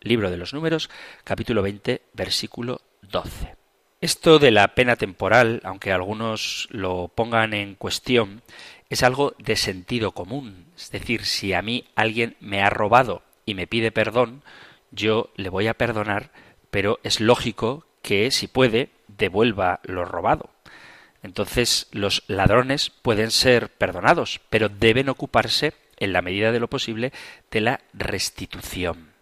Libro 0.03 0.31
de 0.31 0.37
los 0.37 0.53
Números, 0.53 0.91
capítulo 1.25 1.63
20, 1.63 2.03
versículo 2.13 2.83
12. 3.01 3.57
Esto 4.03 4.39
de 4.39 4.51
la 4.51 4.75
pena 4.75 4.97
temporal, 4.97 5.63
aunque 5.65 5.91
algunos 5.91 6.69
lo 6.71 7.09
pongan 7.09 7.55
en 7.55 7.77
cuestión, 7.77 8.43
es 8.91 9.03
algo 9.03 9.35
de 9.39 9.57
sentido 9.57 10.13
común. 10.13 10.67
Es 10.77 10.91
decir, 10.91 11.25
si 11.25 11.55
a 11.55 11.63
mí 11.63 11.87
alguien 11.97 12.37
me 12.41 12.63
ha 12.63 12.69
robado 12.69 13.23
y 13.47 13.55
me 13.55 13.67
pide 13.67 13.91
perdón, 13.91 14.43
yo 14.91 15.31
le 15.37 15.49
voy 15.49 15.67
a 15.67 15.75
perdonar, 15.75 16.31
pero 16.75 16.99
es 17.05 17.21
lógico 17.21 17.87
que, 18.03 18.33
si 18.33 18.49
puede, 18.49 18.91
devuelva 19.07 19.79
lo 19.85 20.05
robado. 20.05 20.51
Entonces 21.23 21.87
los 21.93 22.25
ladrones 22.27 22.91
pueden 22.91 23.31
ser 23.31 23.69
perdonados, 23.69 24.41
pero 24.51 24.69
deben 24.69 25.09
ocuparse, 25.09 25.75
en 25.99 26.13
la 26.13 26.21
medida 26.21 26.51
de 26.51 26.59
lo 26.59 26.69
posible, 26.69 27.13
de 27.53 27.61
la 27.61 27.81
restitución. 27.93 29.13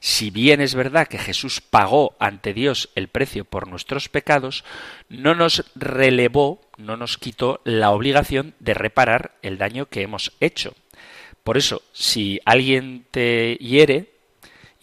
Si 0.00 0.30
bien 0.30 0.62
es 0.62 0.74
verdad 0.74 1.06
que 1.06 1.18
Jesús 1.18 1.60
pagó 1.60 2.16
ante 2.20 2.54
Dios 2.54 2.88
el 2.94 3.08
precio 3.08 3.44
por 3.44 3.68
nuestros 3.68 4.08
pecados, 4.08 4.64
no 5.10 5.34
nos 5.34 5.70
relevó, 5.74 6.62
no 6.78 6.96
nos 6.96 7.18
quitó 7.18 7.60
la 7.64 7.90
obligación 7.90 8.54
de 8.60 8.72
reparar 8.72 9.34
el 9.42 9.58
daño 9.58 9.90
que 9.90 10.00
hemos 10.00 10.32
hecho. 10.40 10.72
Por 11.42 11.58
eso, 11.58 11.82
si 11.92 12.40
alguien 12.46 13.04
te 13.10 13.56
hiere, 13.56 14.13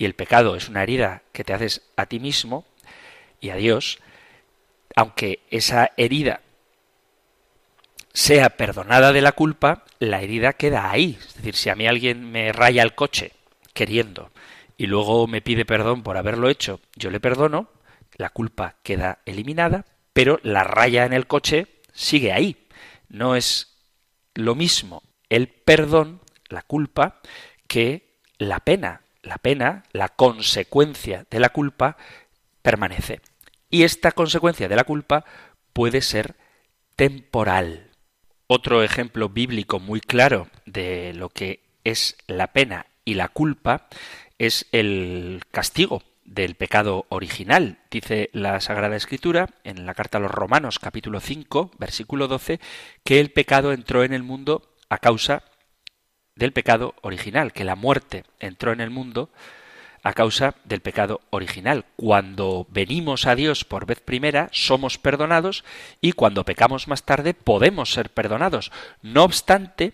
y 0.01 0.05
el 0.05 0.15
pecado 0.15 0.55
es 0.55 0.67
una 0.67 0.81
herida 0.81 1.21
que 1.31 1.43
te 1.43 1.53
haces 1.53 1.83
a 1.95 2.07
ti 2.07 2.19
mismo 2.19 2.65
y 3.39 3.51
a 3.51 3.55
Dios, 3.55 3.99
aunque 4.95 5.41
esa 5.51 5.91
herida 5.95 6.41
sea 8.11 8.49
perdonada 8.49 9.13
de 9.13 9.21
la 9.21 9.33
culpa, 9.33 9.85
la 9.99 10.23
herida 10.23 10.53
queda 10.53 10.89
ahí. 10.89 11.19
Es 11.19 11.35
decir, 11.35 11.55
si 11.55 11.69
a 11.69 11.75
mí 11.75 11.85
alguien 11.85 12.31
me 12.31 12.51
raya 12.51 12.81
el 12.81 12.95
coche 12.95 13.33
queriendo 13.75 14.31
y 14.75 14.87
luego 14.87 15.27
me 15.27 15.43
pide 15.43 15.65
perdón 15.65 16.01
por 16.01 16.17
haberlo 16.17 16.49
hecho, 16.49 16.79
yo 16.95 17.11
le 17.11 17.19
perdono, 17.19 17.69
la 18.15 18.31
culpa 18.31 18.77
queda 18.81 19.19
eliminada, 19.27 19.85
pero 20.13 20.39
la 20.41 20.63
raya 20.63 21.05
en 21.05 21.13
el 21.13 21.27
coche 21.27 21.67
sigue 21.93 22.33
ahí. 22.33 22.57
No 23.07 23.35
es 23.35 23.77
lo 24.33 24.55
mismo 24.55 25.03
el 25.29 25.47
perdón, 25.47 26.21
la 26.49 26.63
culpa, 26.63 27.21
que 27.67 28.15
la 28.39 28.61
pena. 28.61 29.01
La 29.23 29.37
pena, 29.37 29.83
la 29.91 30.09
consecuencia 30.09 31.25
de 31.29 31.39
la 31.39 31.49
culpa, 31.49 31.97
permanece. 32.61 33.21
Y 33.69 33.83
esta 33.83 34.11
consecuencia 34.11 34.67
de 34.67 34.75
la 34.75 34.83
culpa 34.83 35.25
puede 35.73 36.01
ser 36.01 36.35
temporal. 36.95 37.91
Otro 38.47 38.83
ejemplo 38.83 39.29
bíblico 39.29 39.79
muy 39.79 40.01
claro 40.01 40.49
de 40.65 41.13
lo 41.13 41.29
que 41.29 41.61
es 41.83 42.17
la 42.27 42.47
pena 42.47 42.87
y 43.05 43.13
la 43.13 43.29
culpa 43.29 43.87
es 44.37 44.67
el 44.71 45.41
castigo 45.51 46.03
del 46.25 46.55
pecado 46.55 47.05
original. 47.09 47.79
Dice 47.89 48.29
la 48.33 48.59
Sagrada 48.59 48.95
Escritura 48.95 49.49
en 49.63 49.85
la 49.85 49.93
carta 49.93 50.17
a 50.17 50.21
los 50.21 50.31
Romanos 50.31 50.79
capítulo 50.79 51.19
5 51.19 51.71
versículo 51.77 52.27
12 52.27 52.59
que 53.03 53.19
el 53.19 53.31
pecado 53.31 53.73
entró 53.73 54.03
en 54.03 54.13
el 54.13 54.23
mundo 54.23 54.69
a 54.89 54.97
causa 54.97 55.43
del 56.35 56.53
pecado 56.53 56.95
original, 57.01 57.53
que 57.53 57.63
la 57.63 57.75
muerte 57.75 58.23
entró 58.39 58.71
en 58.71 58.81
el 58.81 58.89
mundo 58.89 59.29
a 60.03 60.13
causa 60.13 60.55
del 60.63 60.81
pecado 60.81 61.21
original. 61.29 61.85
Cuando 61.95 62.65
venimos 62.69 63.27
a 63.27 63.35
Dios 63.35 63.63
por 63.63 63.85
vez 63.85 63.99
primera, 63.99 64.49
somos 64.51 64.97
perdonados 64.97 65.63
y 66.01 66.13
cuando 66.13 66.45
pecamos 66.45 66.87
más 66.87 67.03
tarde 67.03 67.33
podemos 67.33 67.91
ser 67.91 68.09
perdonados. 68.09 68.71
No 69.01 69.23
obstante, 69.23 69.93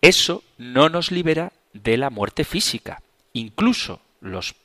eso 0.00 0.42
no 0.58 0.88
nos 0.88 1.12
libera 1.12 1.52
de 1.72 1.96
la 1.96 2.10
muerte 2.10 2.44
física. 2.44 3.02
Incluso 3.32 4.00
los 4.20 4.56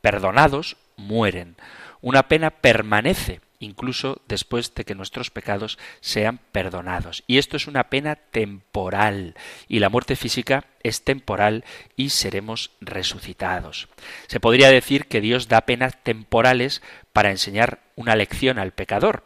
perdonados 0.00 0.76
mueren. 0.96 1.56
Una 2.00 2.28
pena 2.28 2.50
permanece 2.50 3.40
incluso 3.58 4.20
después 4.28 4.74
de 4.74 4.84
que 4.84 4.94
nuestros 4.94 5.30
pecados 5.30 5.78
sean 6.00 6.38
perdonados. 6.52 7.22
Y 7.26 7.38
esto 7.38 7.56
es 7.56 7.66
una 7.66 7.84
pena 7.84 8.16
temporal, 8.16 9.34
y 9.68 9.78
la 9.78 9.88
muerte 9.88 10.16
física 10.16 10.66
es 10.82 11.04
temporal 11.04 11.64
y 11.96 12.10
seremos 12.10 12.70
resucitados. 12.80 13.88
Se 14.26 14.40
podría 14.40 14.70
decir 14.70 15.06
que 15.06 15.20
Dios 15.20 15.48
da 15.48 15.62
penas 15.62 16.02
temporales 16.02 16.82
para 17.12 17.30
enseñar 17.30 17.80
una 17.96 18.16
lección 18.16 18.58
al 18.58 18.72
pecador, 18.72 19.24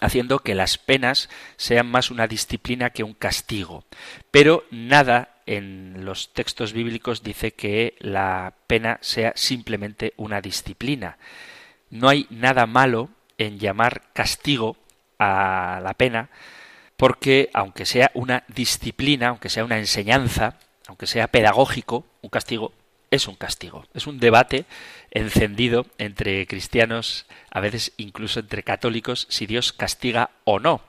haciendo 0.00 0.40
que 0.40 0.54
las 0.54 0.78
penas 0.78 1.28
sean 1.56 1.86
más 1.86 2.10
una 2.10 2.26
disciplina 2.26 2.90
que 2.90 3.04
un 3.04 3.14
castigo. 3.14 3.84
Pero 4.30 4.64
nada 4.70 5.34
en 5.46 6.04
los 6.04 6.32
textos 6.32 6.72
bíblicos 6.72 7.22
dice 7.22 7.52
que 7.52 7.96
la 7.98 8.54
pena 8.66 8.98
sea 9.02 9.32
simplemente 9.36 10.14
una 10.16 10.40
disciplina. 10.40 11.18
No 11.90 12.08
hay 12.08 12.26
nada 12.30 12.66
malo 12.66 13.10
en 13.38 13.58
llamar 13.58 14.02
castigo 14.12 14.76
a 15.18 15.80
la 15.82 15.94
pena 15.94 16.30
porque 16.96 17.50
aunque 17.52 17.86
sea 17.86 18.10
una 18.14 18.44
disciplina, 18.48 19.28
aunque 19.28 19.48
sea 19.48 19.64
una 19.64 19.78
enseñanza, 19.78 20.58
aunque 20.86 21.06
sea 21.06 21.28
pedagógico, 21.28 22.06
un 22.22 22.30
castigo 22.30 22.72
es 23.10 23.28
un 23.28 23.36
castigo. 23.36 23.84
Es 23.94 24.06
un 24.06 24.18
debate 24.18 24.64
encendido 25.10 25.86
entre 25.98 26.46
cristianos, 26.46 27.26
a 27.50 27.60
veces 27.60 27.92
incluso 27.96 28.40
entre 28.40 28.62
católicos, 28.62 29.26
si 29.30 29.46
Dios 29.46 29.72
castiga 29.72 30.30
o 30.44 30.58
no. 30.58 30.82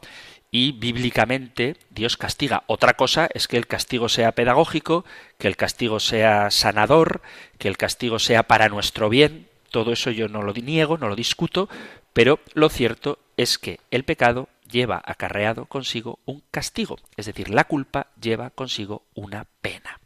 Y 0.52 0.72
bíblicamente 0.72 1.76
Dios 1.90 2.18
castiga. 2.18 2.64
Otra 2.68 2.94
cosa 2.94 3.28
es 3.34 3.48
que 3.48 3.58
el 3.58 3.68
castigo 3.68 4.10
sea 4.10 4.32
pedagógico, 4.32 5.06
que 5.38 5.48
el 5.48 5.58
castigo 5.58 6.00
sea 6.00 6.50
sanador, 6.50 7.22
que 7.58 7.68
el 7.68 7.78
castigo 7.78 8.20
sea 8.20 8.44
para 8.44 8.70
nuestro 8.70 9.10
bien. 9.10 9.48
Todo 9.70 9.92
eso 9.92 10.12
yo 10.12 10.30
no 10.30 10.42
lo 10.42 10.54
niego, 10.54 10.98
no 10.98 11.10
lo 11.10 11.16
discuto, 11.16 11.68
pero 12.16 12.40
lo 12.54 12.70
cierto 12.70 13.20
es 13.36 13.58
que 13.58 13.82
el 13.92 14.06
pecado 14.06 14.48
lleva 14.72 15.02
acarreado 15.04 15.66
consigo 15.66 16.20
un 16.24 16.42
castigo, 16.50 16.96
es 17.18 17.26
decir, 17.26 17.50
la 17.50 17.66
culpa 17.66 18.08
lleva 18.22 18.52
consigo 18.52 19.04
una 19.16 19.48
pena. 19.62 20.00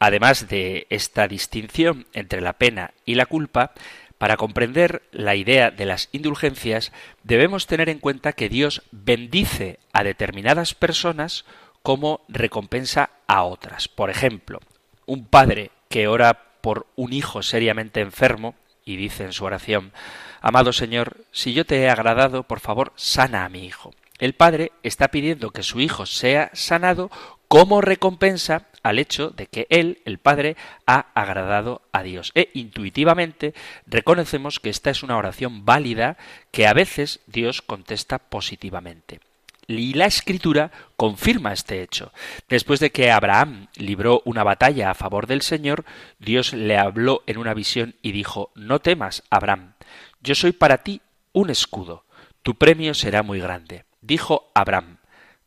Además 0.00 0.48
de 0.48 0.86
esta 0.88 1.28
distinción 1.28 2.06
entre 2.14 2.40
la 2.40 2.54
pena 2.54 2.94
y 3.04 3.16
la 3.16 3.26
culpa, 3.26 3.72
para 4.16 4.38
comprender 4.38 5.02
la 5.12 5.34
idea 5.34 5.70
de 5.70 5.84
las 5.84 6.08
indulgencias 6.12 6.92
debemos 7.24 7.66
tener 7.66 7.90
en 7.90 7.98
cuenta 7.98 8.32
que 8.32 8.48
Dios 8.48 8.82
bendice 8.90 9.80
a 9.92 10.02
determinadas 10.02 10.72
personas 10.72 11.44
como 11.82 12.24
recompensa 12.26 13.10
a 13.26 13.42
otras. 13.42 13.88
Por 13.88 14.08
ejemplo, 14.08 14.60
un 15.04 15.26
padre 15.26 15.72
que 15.90 16.08
ora 16.08 16.54
por 16.62 16.86
un 16.96 17.12
hijo 17.12 17.42
seriamente 17.42 18.00
enfermo 18.00 18.54
y 18.84 18.96
dice 18.96 19.24
en 19.24 19.32
su 19.32 19.44
oración 19.44 19.92
Amado 20.40 20.72
Señor, 20.72 21.24
si 21.32 21.54
yo 21.54 21.64
te 21.64 21.80
he 21.80 21.88
agradado, 21.88 22.42
por 22.42 22.60
favor, 22.60 22.92
sana 22.96 23.44
a 23.44 23.48
mi 23.48 23.64
hijo. 23.64 23.94
El 24.18 24.34
padre 24.34 24.72
está 24.82 25.08
pidiendo 25.08 25.50
que 25.50 25.62
su 25.62 25.80
hijo 25.80 26.06
sea 26.06 26.50
sanado 26.52 27.10
como 27.48 27.80
recompensa 27.80 28.66
al 28.82 28.98
hecho 28.98 29.30
de 29.30 29.46
que 29.46 29.66
él, 29.70 30.02
el 30.04 30.18
Padre, 30.18 30.56
ha 30.86 31.06
agradado 31.14 31.82
a 31.92 32.02
Dios. 32.02 32.30
E 32.34 32.50
intuitivamente 32.52 33.54
reconocemos 33.86 34.60
que 34.60 34.70
esta 34.70 34.90
es 34.90 35.02
una 35.02 35.16
oración 35.16 35.64
válida 35.64 36.16
que 36.50 36.66
a 36.66 36.74
veces 36.74 37.20
Dios 37.26 37.62
contesta 37.62 38.18
positivamente. 38.18 39.20
Y 39.66 39.94
la 39.94 40.06
escritura 40.06 40.70
confirma 40.96 41.52
este 41.52 41.82
hecho. 41.82 42.12
Después 42.48 42.80
de 42.80 42.90
que 42.90 43.10
Abraham 43.10 43.68
libró 43.76 44.22
una 44.24 44.44
batalla 44.44 44.90
a 44.90 44.94
favor 44.94 45.26
del 45.26 45.42
Señor, 45.42 45.84
Dios 46.18 46.52
le 46.52 46.76
habló 46.76 47.22
en 47.26 47.38
una 47.38 47.54
visión 47.54 47.94
y 48.02 48.12
dijo, 48.12 48.50
No 48.54 48.80
temas, 48.80 49.22
Abraham, 49.30 49.74
yo 50.22 50.34
soy 50.34 50.52
para 50.52 50.78
ti 50.78 51.00
un 51.32 51.50
escudo, 51.50 52.04
tu 52.42 52.56
premio 52.56 52.94
será 52.94 53.22
muy 53.22 53.40
grande. 53.40 53.84
Dijo 54.00 54.50
Abraham, 54.54 54.98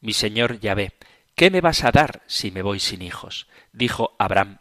Mi 0.01 0.13
Señor 0.13 0.59
Yahvé, 0.59 0.93
¿Qué 1.35 1.51
me 1.51 1.61
vas 1.61 1.83
a 1.83 1.91
dar 1.91 2.23
si 2.25 2.49
me 2.49 2.63
voy 2.63 2.79
sin 2.79 3.03
hijos? 3.03 3.47
Dijo 3.71 4.15
Abraham, 4.17 4.57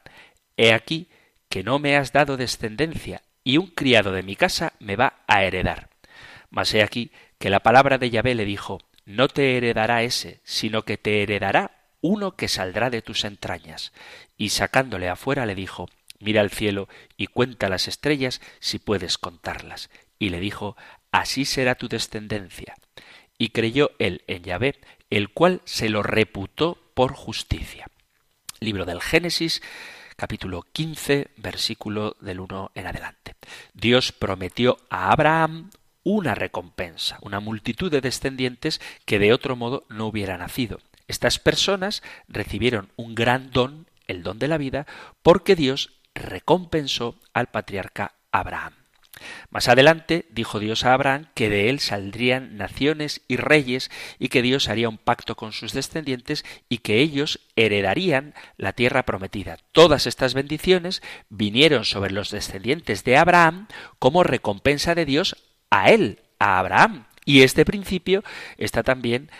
He 0.58 0.74
aquí 0.74 1.08
que 1.48 1.62
no 1.62 1.78
me 1.78 1.96
has 1.96 2.12
dado 2.12 2.36
descendencia, 2.36 3.22
y 3.42 3.56
un 3.56 3.68
criado 3.68 4.12
de 4.12 4.22
mi 4.22 4.36
casa 4.36 4.74
me 4.78 4.96
va 4.96 5.22
a 5.26 5.44
heredar. 5.44 5.88
Mas 6.50 6.74
he 6.74 6.82
aquí 6.82 7.12
que 7.38 7.48
la 7.48 7.60
palabra 7.60 7.96
de 7.96 8.10
Yahvé 8.10 8.34
le 8.34 8.44
dijo, 8.44 8.80
No 9.06 9.28
te 9.28 9.56
heredará 9.56 10.02
ese, 10.02 10.40
sino 10.42 10.82
que 10.82 10.98
te 10.98 11.22
heredará 11.22 11.70
uno 12.00 12.32
que 12.32 12.48
saldrá 12.48 12.90
de 12.90 13.02
tus 13.02 13.24
entrañas. 13.24 13.92
Y 14.36 14.50
sacándole 14.50 15.08
afuera 15.08 15.46
le 15.46 15.54
dijo, 15.54 15.88
Mira 16.18 16.40
al 16.40 16.50
cielo 16.50 16.88
y 17.16 17.28
cuenta 17.28 17.68
las 17.68 17.88
estrellas 17.88 18.40
si 18.58 18.78
puedes 18.78 19.16
contarlas. 19.16 19.90
Y 20.18 20.30
le 20.30 20.40
dijo, 20.40 20.76
Así 21.12 21.44
será 21.44 21.76
tu 21.76 21.88
descendencia. 21.88 22.74
Y 23.38 23.50
creyó 23.50 23.92
él 24.00 24.24
en 24.26 24.42
Yahvé, 24.42 24.80
el 25.08 25.28
cual 25.30 25.60
se 25.64 25.88
lo 25.88 26.02
reputó 26.02 26.76
por 26.94 27.14
justicia. 27.14 27.86
Libro 28.58 28.86
del 28.86 29.00
Génesis, 29.00 29.62
capítulo 30.16 30.62
15, 30.72 31.28
versículo 31.36 32.16
del 32.20 32.40
1 32.40 32.72
en 32.74 32.86
adelante. 32.86 33.34
Dios 33.72 34.10
prometió 34.10 34.78
a 34.90 35.12
Abraham 35.12 35.70
una 36.06 36.36
recompensa, 36.36 37.18
una 37.20 37.40
multitud 37.40 37.90
de 37.90 38.00
descendientes 38.00 38.80
que 39.06 39.18
de 39.18 39.32
otro 39.32 39.56
modo 39.56 39.84
no 39.88 40.06
hubiera 40.06 40.38
nacido. 40.38 40.78
Estas 41.08 41.40
personas 41.40 42.00
recibieron 42.28 42.92
un 42.94 43.16
gran 43.16 43.50
don, 43.50 43.88
el 44.06 44.22
don 44.22 44.38
de 44.38 44.46
la 44.46 44.56
vida, 44.56 44.86
porque 45.24 45.56
Dios 45.56 45.94
recompensó 46.14 47.16
al 47.34 47.48
patriarca 47.48 48.14
Abraham. 48.30 48.74
Más 49.50 49.66
adelante 49.68 50.26
dijo 50.30 50.60
Dios 50.60 50.84
a 50.84 50.92
Abraham 50.92 51.26
que 51.34 51.48
de 51.48 51.70
él 51.70 51.80
saldrían 51.80 52.56
naciones 52.56 53.22
y 53.26 53.36
reyes 53.36 53.90
y 54.20 54.28
que 54.28 54.42
Dios 54.42 54.68
haría 54.68 54.88
un 54.88 54.98
pacto 54.98 55.34
con 55.34 55.52
sus 55.52 55.72
descendientes 55.72 56.44
y 56.68 56.78
que 56.78 57.00
ellos 57.00 57.40
heredarían 57.56 58.34
la 58.58 58.74
tierra 58.74 59.04
prometida. 59.04 59.58
Todas 59.72 60.06
estas 60.06 60.34
bendiciones 60.34 61.02
vinieron 61.30 61.84
sobre 61.84 62.12
los 62.12 62.30
descendientes 62.30 63.02
de 63.02 63.16
Abraham 63.16 63.66
como 63.98 64.22
recompensa 64.22 64.94
de 64.94 65.04
Dios 65.04 65.36
a 65.70 65.90
él, 65.90 66.20
a 66.38 66.58
Abraham. 66.58 67.06
Y 67.24 67.42
este 67.42 67.64
principio 67.64 68.22
está 68.56 68.82
también 68.82 69.30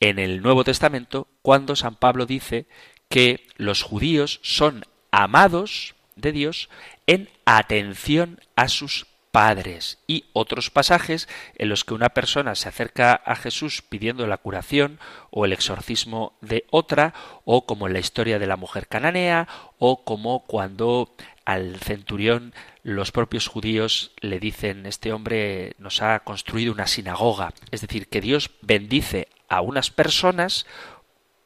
en 0.00 0.18
el 0.18 0.42
Nuevo 0.42 0.64
Testamento 0.64 1.28
cuando 1.42 1.76
San 1.76 1.96
Pablo 1.96 2.26
dice 2.26 2.66
que 3.08 3.46
los 3.56 3.82
judíos 3.82 4.40
son 4.42 4.84
amados 5.10 5.94
de 6.16 6.32
Dios 6.32 6.68
en 7.06 7.28
atención 7.44 8.40
a 8.56 8.68
sus 8.68 9.06
padres 9.30 9.98
y 10.06 10.24
otros 10.32 10.70
pasajes 10.70 11.28
en 11.56 11.68
los 11.68 11.84
que 11.84 11.94
una 11.94 12.10
persona 12.10 12.54
se 12.54 12.68
acerca 12.68 13.14
a 13.14 13.36
Jesús 13.36 13.82
pidiendo 13.82 14.26
la 14.26 14.38
curación 14.38 14.98
o 15.30 15.44
el 15.44 15.52
exorcismo 15.52 16.36
de 16.40 16.64
otra 16.70 17.14
o 17.44 17.66
como 17.66 17.86
en 17.86 17.92
la 17.92 17.98
historia 17.98 18.38
de 18.38 18.46
la 18.46 18.56
mujer 18.56 18.88
cananea 18.88 19.48
o 19.78 20.04
como 20.04 20.44
cuando 20.46 21.14
al 21.44 21.76
centurión 21.76 22.54
los 22.82 23.12
propios 23.12 23.48
judíos 23.48 24.12
le 24.20 24.40
dicen 24.40 24.86
este 24.86 25.12
hombre 25.12 25.74
nos 25.78 26.02
ha 26.02 26.20
construido 26.20 26.72
una 26.72 26.86
sinagoga 26.86 27.52
es 27.70 27.82
decir 27.82 28.08
que 28.08 28.20
Dios 28.20 28.50
bendice 28.62 29.28
a 29.48 29.60
unas 29.60 29.90
personas 29.90 30.66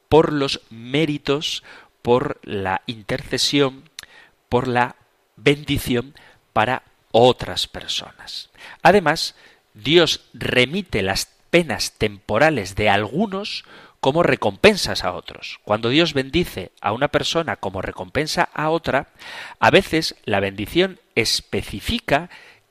por 0.09 0.31
los 0.31 0.61
méritos 0.69 1.63
por 2.01 2.39
la 2.43 2.81
intercesión 2.85 3.89
por 4.47 4.67
la 4.67 4.95
bendición 5.35 6.13
para 6.53 6.83
otras 7.13 7.67
personas. 7.67 8.49
Además, 8.81 9.35
Dios 9.73 10.25
remite 10.33 11.01
las 11.03 11.27
penas 11.49 11.93
temporales 11.93 12.75
de 12.75 12.89
algunos 12.89 13.63
como 13.99 14.23
recompensas 14.23 15.03
a 15.05 15.13
otros. 15.13 15.59
Cuando 15.63 15.89
Dios 15.89 16.13
bendice 16.13 16.71
a 16.81 16.91
una 16.91 17.07
persona 17.07 17.55
como 17.55 17.81
recompensa 17.81 18.49
a 18.53 18.69
otra, 18.69 19.07
a 19.59 19.71
veces 19.71 20.15
la 20.25 20.41
bendición 20.41 20.99
especifica 21.15 22.29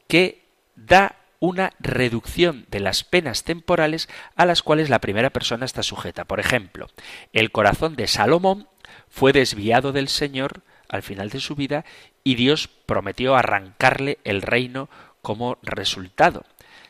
que 0.09 0.43
da 0.77 1.17
una 1.39 1.73
reducción 1.79 2.67
de 2.69 2.81
las 2.81 3.05
penas 3.05 3.45
temporales 3.45 4.09
a 4.37 4.45
las 4.45 4.63
cuales 4.63 4.91
la 4.91 5.01
primera 5.01 5.31
persona 5.31 5.65
está 5.65 5.83
sujeta. 5.83 6.25
Por 6.25 6.41
ejemplo, 6.41 6.89
el 7.33 7.51
corazón 7.53 7.97
de 7.97 8.09
Salomón 8.09 8.69
fue 9.09 9.33
desviado 9.33 9.93
del 9.93 10.09
Señor 10.09 10.63
al 10.93 11.03
final 11.03 11.31
de 11.31 11.41
su 11.41 11.57
vida 11.57 11.85
y 12.23 12.37
Dios 12.37 12.69
prometió 12.69 13.35
arrancarle 13.35 14.19
el 14.23 14.43
reino 14.43 14.89
como 15.23 15.59
resultado. 15.63 16.45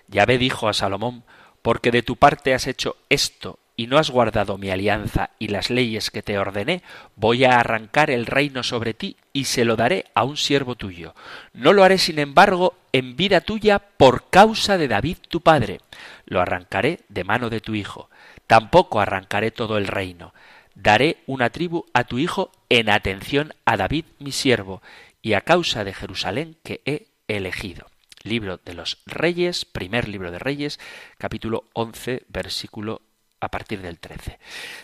Yahvé 0.09 0.37
dijo 0.37 0.69
a 0.69 0.75
Salomón, 0.75 1.25
porque 1.62 1.91
de 1.91 2.03
tu 2.03 2.17
parte 2.17 2.53
has 2.53 2.67
hecho 2.67 2.97
esto 3.09 3.59
y 3.77 3.87
no 3.87 3.99
has 3.99 4.11
guardado 4.11 4.59
mi 4.59 4.71
alianza 4.71 5.31
y 5.38 5.49
las 5.49 5.71
leyes 5.71 6.11
que 6.11 6.23
te 6.23 6.37
ordené, 6.37 6.83
voy 7.17 7.45
a 7.45 7.59
arrancar 7.59 8.11
el 8.11 8.27
reino 8.27 8.62
sobre 8.62 8.93
ti 8.93 9.17
y 9.33 9.45
se 9.45 9.65
lo 9.65 9.77
daré 9.77 10.05
a 10.15 10.25
un 10.25 10.37
siervo 10.37 10.75
tuyo. 10.75 11.15
No 11.53 11.73
lo 11.73 11.85
haré, 11.85 11.99
sin 11.99 12.19
embargo, 12.19 12.75
en 12.93 13.17
vida 13.17 13.41
tuya 13.41 13.79
por 13.79 14.29
causa 14.29 14.77
de 14.77 14.88
David 14.88 15.19
tu 15.29 15.41
padre. 15.41 15.81
Lo 16.27 16.41
arrancaré 16.41 17.01
de 17.09 17.25
mano 17.25 17.49
de 17.49 17.61
tu 17.61 17.75
hijo. 17.75 18.11
Tampoco 18.47 19.01
arrancaré 19.01 19.53
todo 19.53 19.79
el 19.79 19.87
reino. 19.87 20.35
Daré 20.74 21.18
una 21.26 21.50
tribu 21.50 21.87
a 21.92 22.04
tu 22.04 22.18
hijo 22.18 22.50
en 22.68 22.90
atención 22.90 23.54
a 23.64 23.76
David 23.76 24.04
mi 24.18 24.32
siervo, 24.32 24.82
y 25.22 25.35
a 25.35 25.42
causa 25.42 25.85
de 25.85 25.94
Jerusalén 25.94 26.56
que 26.64 26.82
he 26.85 27.06
elegido. 27.28 27.87
Libro 28.24 28.58
de 28.64 28.74
los 28.74 28.98
Reyes, 29.06 29.64
primer 29.64 30.08
libro 30.08 30.31
de 30.31 30.38
Reyes, 30.38 30.79
capítulo 31.18 31.64
11, 31.73 32.25
versículo 32.29 33.02
a 33.40 33.48
partir 33.48 33.81
del 33.81 33.98
13. 33.98 34.38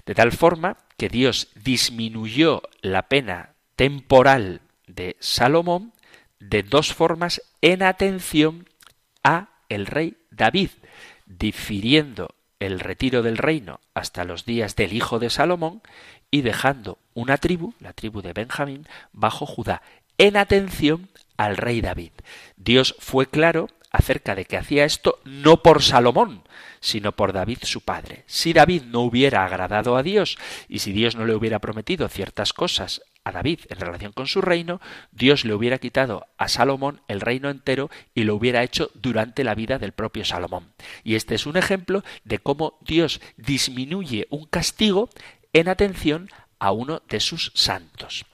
De 0.06 0.14
tal 0.14 0.32
forma 0.32 0.76
que 0.96 1.08
Dios 1.08 1.48
disminuyó 1.54 2.62
la 2.80 3.08
pena 3.08 3.54
temporal 3.76 4.60
de 4.86 5.16
Salomón 5.20 5.92
de 6.40 6.62
dos 6.62 6.92
formas 6.92 7.42
en 7.62 7.82
atención 7.82 8.68
a 9.22 9.50
el 9.68 9.86
rey 9.86 10.16
David, 10.30 10.70
difiriendo 11.26 12.34
el 12.60 12.80
retiro 12.80 13.22
del 13.22 13.36
reino 13.36 13.80
hasta 13.94 14.24
los 14.24 14.44
días 14.44 14.76
del 14.76 14.92
hijo 14.92 15.18
de 15.18 15.30
Salomón 15.30 15.82
y 16.30 16.42
dejando 16.42 16.98
una 17.14 17.38
tribu, 17.38 17.74
la 17.80 17.92
tribu 17.92 18.22
de 18.22 18.32
Benjamín, 18.32 18.86
bajo 19.12 19.46
Judá, 19.46 19.82
en 20.18 20.36
atención 20.36 21.08
al 21.36 21.56
rey 21.56 21.80
David. 21.80 22.12
Dios 22.56 22.96
fue 22.98 23.26
claro 23.26 23.68
acerca 23.90 24.34
de 24.34 24.44
que 24.44 24.56
hacía 24.56 24.84
esto 24.84 25.18
no 25.24 25.62
por 25.62 25.82
Salomón, 25.82 26.42
sino 26.80 27.12
por 27.12 27.32
David 27.32 27.58
su 27.62 27.80
padre. 27.80 28.24
Si 28.26 28.52
David 28.52 28.82
no 28.82 29.00
hubiera 29.00 29.44
agradado 29.44 29.96
a 29.96 30.02
Dios 30.02 30.36
y 30.68 30.80
si 30.80 30.92
Dios 30.92 31.16
no 31.16 31.24
le 31.24 31.34
hubiera 31.34 31.58
prometido 31.58 32.08
ciertas 32.08 32.52
cosas 32.52 33.02
a 33.28 33.32
David 33.32 33.60
en 33.68 33.78
relación 33.78 34.12
con 34.12 34.26
su 34.26 34.40
reino, 34.40 34.80
Dios 35.12 35.44
le 35.44 35.54
hubiera 35.54 35.78
quitado 35.78 36.26
a 36.36 36.48
Salomón 36.48 37.00
el 37.08 37.20
reino 37.20 37.50
entero 37.50 37.90
y 38.14 38.24
lo 38.24 38.34
hubiera 38.34 38.62
hecho 38.62 38.90
durante 38.94 39.44
la 39.44 39.54
vida 39.54 39.78
del 39.78 39.92
propio 39.92 40.24
Salomón. 40.24 40.72
Y 41.04 41.14
este 41.14 41.34
es 41.34 41.46
un 41.46 41.56
ejemplo 41.56 42.02
de 42.24 42.38
cómo 42.38 42.78
Dios 42.80 43.20
disminuye 43.36 44.26
un 44.30 44.46
castigo 44.46 45.10
en 45.52 45.68
atención 45.68 46.28
a 46.58 46.72
uno 46.72 47.02
de 47.08 47.20
sus 47.20 47.52
santos. 47.54 48.24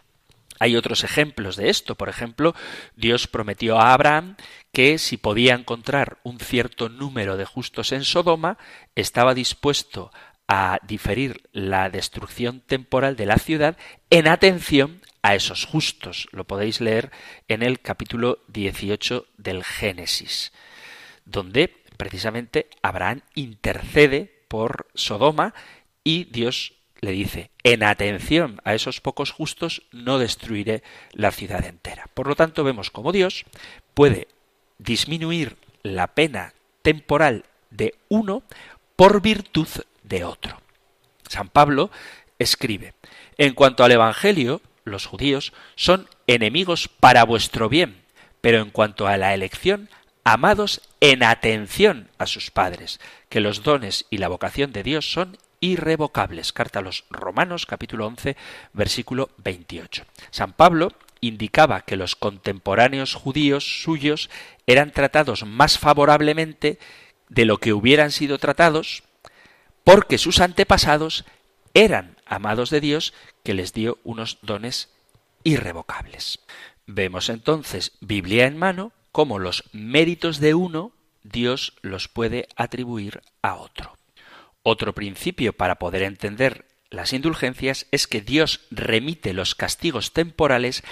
Hay 0.61 0.77
otros 0.77 1.05
ejemplos 1.05 1.57
de 1.57 1.69
esto. 1.69 1.97
Por 1.97 2.09
ejemplo, 2.09 2.55
Dios 2.97 3.27
prometió 3.27 3.79
a 3.79 3.93
Abraham 3.93 4.37
que 4.73 4.99
si 4.99 5.17
podía 5.17 5.55
encontrar 5.55 6.19
un 6.23 6.39
cierto 6.39 6.89
número 6.89 7.37
de 7.37 7.45
justos 7.45 7.93
en 7.93 8.05
Sodoma, 8.05 8.57
estaba 8.95 9.35
dispuesto 9.35 10.13
a 10.49 10.79
diferir 10.87 11.49
la 11.53 11.91
destrucción 11.91 12.61
temporal 12.61 13.17
de 13.17 13.27
la 13.27 13.39
ciudad 13.39 13.77
en 14.11 14.29
atención 14.29 15.01
a 15.23 15.35
esos 15.35 15.65
justos. 15.65 16.29
Lo 16.33 16.45
podéis 16.45 16.81
leer 16.81 17.11
en 17.49 17.63
el 17.63 17.81
capítulo 17.81 18.41
18 18.49 19.27
del 19.39 19.65
Génesis, 19.65 20.53
donde 21.25 21.75
precisamente 21.97 22.69
Abraham 22.83 23.23
intercede 23.35 24.45
por 24.49 24.87
Sodoma 24.95 25.55
y 26.05 26.25
Dios 26.25 26.75
le 27.01 27.13
dice, 27.13 27.51
en 27.63 27.83
atención 27.83 28.61
a 28.65 28.75
esos 28.75 29.01
pocos 29.01 29.31
justos, 29.31 29.83
no 29.93 30.19
destruiré 30.19 30.83
la 31.13 31.31
ciudad 31.31 31.65
entera. 31.65 32.09
Por 32.15 32.27
lo 32.29 32.35
tanto, 32.35 32.65
vemos 32.65 32.91
cómo 32.91 33.13
Dios 33.13 33.45
puede 33.93 34.29
disminuir 34.79 35.57
la 35.83 36.09
pena 36.09 36.55
temporal 36.83 37.45
de 37.71 37.95
uno 38.09 38.43
por 38.97 39.21
virtud 39.21 39.69
de 40.05 40.25
otro. 40.25 40.61
San 41.29 41.49
Pablo 41.49 41.91
escribe, 42.39 42.95
en 43.37 43.55
cuanto 43.55 43.85
al 43.85 43.93
Evangelio, 43.93 44.61
los 44.85 45.07
judíos 45.07 45.53
son 45.75 46.09
enemigos 46.27 46.89
para 46.89 47.25
vuestro 47.25 47.69
bien, 47.69 48.03
pero 48.41 48.61
en 48.61 48.71
cuanto 48.71 49.09
a 49.09 49.17
la 49.17 49.35
elección, 49.35 49.89
amados 50.23 50.81
en 51.01 51.23
atención 51.23 52.09
a 52.19 52.27
sus 52.27 52.51
padres, 52.51 53.01
que 53.29 53.41
los 53.41 53.63
dones 53.63 54.07
y 54.11 54.19
la 54.19 54.29
vocación 54.29 54.73
de 54.73 54.83
Dios 54.83 55.11
son 55.11 55.39
irrevocables. 55.61 56.53
Carta 56.53 56.81
a 56.81 56.83
los 56.83 57.05
Romanos 57.11 57.67
capítulo 57.67 58.07
11 58.07 58.37
versículo 58.73 59.31
28. 59.39 60.05
San 60.31 60.53
Pablo 60.53 60.93
indicaba 61.21 61.81
que 61.83 61.97
los 61.97 62.17
contemporáneos 62.17 63.15
judíos 63.15 63.83
suyos 63.83 64.29
eran 64.67 64.91
tratados 64.91 65.47
más 65.47 65.79
favorablemente 65.79 66.79
de 67.31 67.47
lo 67.47 67.59
que 67.59 67.73
hubieran 67.73 68.13
sido 68.13 68.39
tratados 68.39 69.03
porque 69.85 70.19
sus 70.19 70.41
antepasados 70.41 71.25
eran 71.75 72.17
amados 72.27 72.71
de 72.71 72.81
Dios 72.81 73.15
que 73.43 73.55
les 73.55 73.73
dio 73.73 73.99
unos 74.05 74.39
dones 74.43 74.89
irrevocables. 75.45 76.41
Vemos 76.87 77.29
entonces, 77.29 77.93
Biblia 78.01 78.47
en 78.47 78.57
mano, 78.57 78.93
cómo 79.13 79.39
los 79.39 79.65
méritos 79.73 80.41
de 80.41 80.55
uno 80.55 80.93
Dios 81.23 81.75
los 81.83 82.09
puede 82.09 82.49
atribuir 82.57 83.23
a 83.43 83.57
otro. 83.57 83.97
Otro 84.63 84.95
principio 84.95 85.53
para 85.53 85.77
poder 85.77 86.03
entender 86.03 86.67
las 86.91 87.13
indulgencias 87.13 87.87
es 87.91 88.07
que 88.07 88.21
Dios 88.21 88.61
remite 88.71 89.33
los 89.33 89.55
castigos 89.55 90.13
temporales 90.13 90.83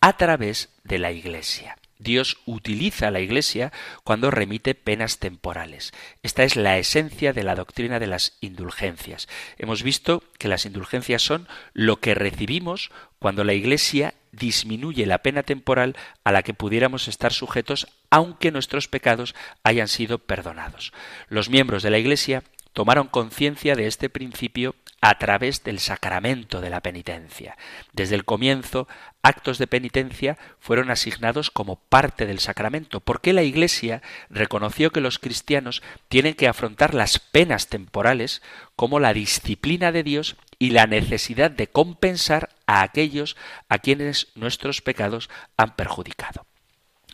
a 0.00 0.16
través 0.16 0.70
de 0.84 0.98
la 0.98 1.12
Iglesia. 1.12 1.76
Dios 2.00 2.38
utiliza 2.46 3.10
la 3.10 3.20
Iglesia 3.20 3.72
cuando 4.04 4.30
remite 4.30 4.74
penas 4.74 5.18
temporales. 5.18 5.92
Esta 6.22 6.44
es 6.44 6.56
la 6.56 6.78
esencia 6.78 7.32
de 7.32 7.44
la 7.44 7.54
doctrina 7.54 7.98
de 7.98 8.06
las 8.06 8.36
indulgencias. 8.40 9.28
Hemos 9.58 9.82
visto 9.82 10.24
que 10.38 10.48
las 10.48 10.64
indulgencias 10.66 11.22
son 11.22 11.46
lo 11.74 12.00
que 12.00 12.14
recibimos 12.14 12.90
cuando 13.18 13.44
la 13.44 13.52
Iglesia 13.52 14.14
disminuye 14.32 15.06
la 15.06 15.18
pena 15.18 15.42
temporal 15.42 15.96
a 16.24 16.32
la 16.32 16.42
que 16.42 16.54
pudiéramos 16.54 17.08
estar 17.08 17.32
sujetos 17.32 17.86
aunque 18.10 18.50
nuestros 18.50 18.88
pecados 18.88 19.34
hayan 19.62 19.88
sido 19.88 20.18
perdonados. 20.18 20.92
Los 21.28 21.50
miembros 21.50 21.82
de 21.82 21.90
la 21.90 21.98
Iglesia 21.98 22.42
tomaron 22.72 23.08
conciencia 23.08 23.74
de 23.74 23.86
este 23.86 24.08
principio 24.08 24.74
a 25.00 25.18
través 25.18 25.64
del 25.64 25.78
sacramento 25.78 26.60
de 26.60 26.70
la 26.70 26.82
penitencia. 26.82 27.56
Desde 27.92 28.14
el 28.14 28.24
comienzo, 28.24 28.86
actos 29.22 29.58
de 29.58 29.66
penitencia 29.66 30.36
fueron 30.58 30.90
asignados 30.90 31.50
como 31.50 31.76
parte 31.76 32.26
del 32.26 32.38
sacramento, 32.38 33.00
porque 33.00 33.32
la 33.32 33.42
Iglesia 33.42 34.02
reconoció 34.28 34.90
que 34.90 35.00
los 35.00 35.18
cristianos 35.18 35.82
tienen 36.08 36.34
que 36.34 36.48
afrontar 36.48 36.94
las 36.94 37.18
penas 37.18 37.68
temporales 37.68 38.42
como 38.76 39.00
la 39.00 39.14
disciplina 39.14 39.90
de 39.90 40.02
Dios 40.02 40.36
y 40.58 40.70
la 40.70 40.86
necesidad 40.86 41.50
de 41.50 41.68
compensar 41.68 42.50
a 42.66 42.82
aquellos 42.82 43.36
a 43.68 43.78
quienes 43.78 44.28
nuestros 44.34 44.82
pecados 44.82 45.30
han 45.56 45.74
perjudicado. 45.76 46.44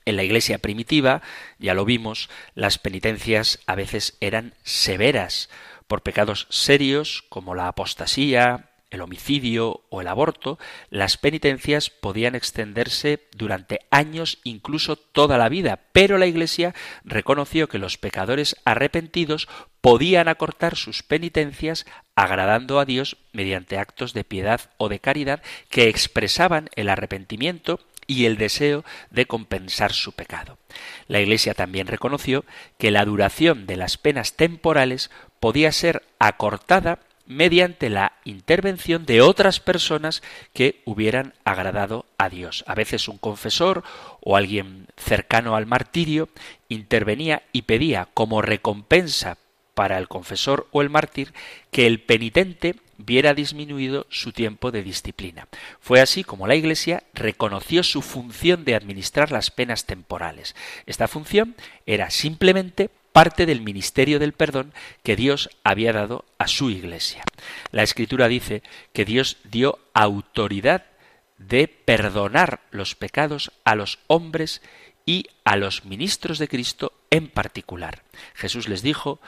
En 0.05 0.17
la 0.17 0.23
iglesia 0.23 0.59
primitiva, 0.59 1.21
ya 1.59 1.75
lo 1.75 1.85
vimos, 1.85 2.31
las 2.55 2.79
penitencias 2.79 3.59
a 3.67 3.75
veces 3.75 4.17
eran 4.21 4.55
severas 4.63 5.49
por 5.87 6.03
pecados 6.03 6.47
serios 6.51 7.25
como 7.29 7.55
la 7.55 7.69
apostasía, 7.69 8.71
el 8.91 9.01
homicidio 9.01 9.83
o 9.91 10.01
el 10.01 10.09
aborto, 10.09 10.59
las 10.91 11.17
penitencias 11.17 11.91
podían 11.91 12.35
extenderse 12.35 13.29
durante 13.37 13.81
años, 13.91 14.39
incluso 14.45 14.97
toda 14.97 15.39
la 15.39 15.49
vida, 15.49 15.81
pero 15.93 16.19
la 16.19 16.27
Iglesia 16.27 16.75
reconoció 17.05 17.69
que 17.69 17.79
los 17.79 17.99
pecadores 17.99 18.57
arrepentidos 18.65 19.49
podían 19.81 20.29
acortar 20.29 20.77
sus 20.77 21.03
penitencias 21.03 21.87
agradando 22.15 22.81
a 22.81 22.85
Dios 22.85 23.19
mediante 23.33 23.79
actos 23.79 24.15
de 24.15 24.25
piedad 24.25 24.61
o 24.79 24.89
de 24.89 25.01
caridad 25.01 25.43
que 25.69 25.89
expresaban 25.89 26.71
el 26.75 26.89
arrepentimiento 26.89 27.81
y 28.07 28.27
el 28.27 28.37
deseo 28.37 28.85
de 29.11 29.27
compensar 29.27 29.93
su 29.93 30.13
pecado. 30.13 30.59
La 31.09 31.21
Iglesia 31.21 31.55
también 31.55 31.87
reconoció 31.87 32.45
que 32.79 32.91
la 32.91 33.05
duración 33.05 33.67
de 33.67 33.77
las 33.77 33.97
penas 33.97 34.35
temporales 34.35 35.11
podía 35.41 35.73
ser 35.73 36.03
acortada 36.19 37.01
mediante 37.27 37.91
la 37.91 38.13
intervención 38.25 39.05
de 39.05 39.21
otras 39.21 39.61
personas 39.61 40.23
que 40.53 40.81
hubieran 40.85 41.35
agradado 41.45 42.07
a 42.19 42.29
Dios. 42.29 42.65
A 42.67 42.75
veces 42.75 43.09
un 43.09 43.19
confesor 43.19 43.83
o 44.21 44.37
alguien 44.37 44.87
cercano 44.97 45.57
al 45.57 45.67
martirio 45.67 46.29
intervenía 46.69 47.43
y 47.53 47.63
pedía 47.63 48.09
como 48.15 48.43
recompensa 48.43 49.39
para 49.75 49.99
el 49.99 50.09
confesor 50.09 50.69
o 50.71 50.83
el 50.83 50.91
mártir 50.91 51.35
que 51.71 51.87
el 51.87 52.01
penitente 52.01 52.77
viera 52.99 53.35
disminuido 53.35 54.07
su 54.11 54.33
tiempo 54.33 54.71
de 54.71 54.83
disciplina. 54.83 55.49
Fue 55.81 56.01
así 56.01 56.25
como 56.25 56.47
la 56.47 56.55
Iglesia 56.55 57.05
reconoció 57.15 57.83
su 57.83 58.03
función 58.03 58.65
de 58.65 58.75
administrar 58.75 59.33
las 59.33 59.51
penas 59.51 59.85
temporales. 59.87 60.55
Esta 60.87 61.09
función 61.09 61.57
era 61.87 62.11
simplemente 62.11 62.91
parte 63.13 63.47
del 63.47 63.63
ministerio 63.63 64.19
del 64.19 64.35
perdón 64.35 64.75
que 65.03 65.17
Dios 65.17 65.49
había 65.65 65.93
dado 65.93 66.27
a 66.39 66.49
su 66.49 66.71
Iglesia. 66.71 67.23
La 67.71 67.83
Escritura 67.83 68.29
dice 68.29 68.63
que 68.93 69.07
Dios 69.07 69.39
dio 69.45 69.79
autoridad 69.95 70.85
de 71.39 71.69
perdonar 71.69 72.61
los 72.71 72.95
pecados 72.95 73.53
a 73.65 73.75
los 73.75 73.99
hombres 74.07 74.63
y 75.07 75.27
a 75.45 75.57
los 75.57 75.85
ministros 75.85 76.39
de 76.39 76.49
Cristo 76.49 76.93
en 77.11 77.29
particular. 77.29 78.03
Jesús 78.35 78.69
les 78.69 78.83
dijo, 78.83 79.21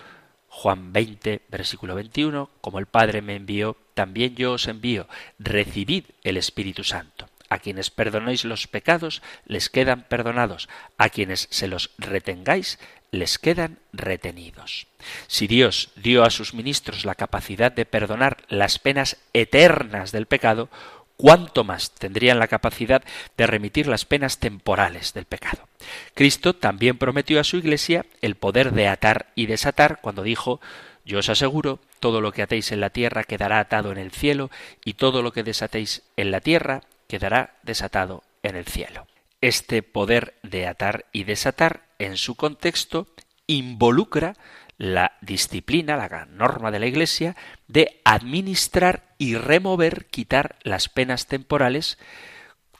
Juan 0.48 0.92
20, 0.92 1.42
versículo 1.48 1.94
21, 1.94 2.50
como 2.60 2.78
el 2.78 2.86
Padre 2.86 3.22
me 3.22 3.36
envió, 3.36 3.76
también 3.94 4.34
yo 4.34 4.52
os 4.52 4.66
envío, 4.66 5.06
recibid 5.38 6.04
el 6.24 6.36
Espíritu 6.36 6.84
Santo. 6.84 7.28
A 7.50 7.58
quienes 7.60 7.90
perdonéis 7.90 8.44
los 8.44 8.66
pecados, 8.66 9.22
les 9.46 9.70
quedan 9.70 10.02
perdonados. 10.02 10.68
A 10.98 11.08
quienes 11.08 11.48
se 11.50 11.66
los 11.66 11.90
retengáis, 11.96 12.78
les 13.10 13.38
quedan 13.38 13.78
retenidos. 13.92 14.86
Si 15.28 15.46
Dios 15.46 15.90
dio 15.96 16.24
a 16.24 16.30
sus 16.30 16.52
ministros 16.52 17.04
la 17.04 17.14
capacidad 17.14 17.72
de 17.72 17.86
perdonar 17.86 18.38
las 18.48 18.78
penas 18.78 19.16
eternas 19.32 20.12
del 20.12 20.26
pecado, 20.26 20.68
cuánto 21.18 21.64
más 21.64 21.90
tendrían 21.90 22.38
la 22.38 22.46
capacidad 22.46 23.02
de 23.36 23.46
remitir 23.46 23.88
las 23.88 24.06
penas 24.06 24.38
temporales 24.38 25.12
del 25.12 25.26
pecado. 25.26 25.68
Cristo 26.14 26.54
también 26.54 26.96
prometió 26.96 27.40
a 27.40 27.44
su 27.44 27.58
Iglesia 27.58 28.06
el 28.22 28.36
poder 28.36 28.72
de 28.72 28.88
atar 28.88 29.26
y 29.34 29.46
desatar 29.46 30.00
cuando 30.00 30.22
dijo 30.22 30.60
Yo 31.04 31.18
os 31.18 31.28
aseguro, 31.28 31.80
todo 32.00 32.20
lo 32.20 32.32
que 32.32 32.42
atéis 32.42 32.70
en 32.70 32.80
la 32.80 32.90
tierra 32.90 33.24
quedará 33.24 33.58
atado 33.58 33.90
en 33.90 33.98
el 33.98 34.12
cielo, 34.12 34.50
y 34.84 34.94
todo 34.94 35.20
lo 35.20 35.32
que 35.32 35.42
desatéis 35.42 36.02
en 36.16 36.30
la 36.30 36.40
tierra 36.40 36.82
quedará 37.08 37.56
desatado 37.64 38.22
en 38.44 38.54
el 38.54 38.66
cielo. 38.66 39.06
Este 39.40 39.82
poder 39.82 40.34
de 40.44 40.68
atar 40.68 41.06
y 41.12 41.24
desatar, 41.24 41.82
en 41.98 42.16
su 42.16 42.36
contexto, 42.36 43.08
involucra 43.48 44.34
la 44.78 45.18
disciplina, 45.20 45.96
la 45.96 46.26
norma 46.26 46.70
de 46.70 46.78
la 46.78 46.86
Iglesia, 46.86 47.36
de 47.66 48.00
administrar 48.04 49.14
y 49.18 49.34
remover, 49.34 50.06
quitar 50.06 50.56
las 50.62 50.88
penas 50.88 51.26
temporales, 51.26 51.98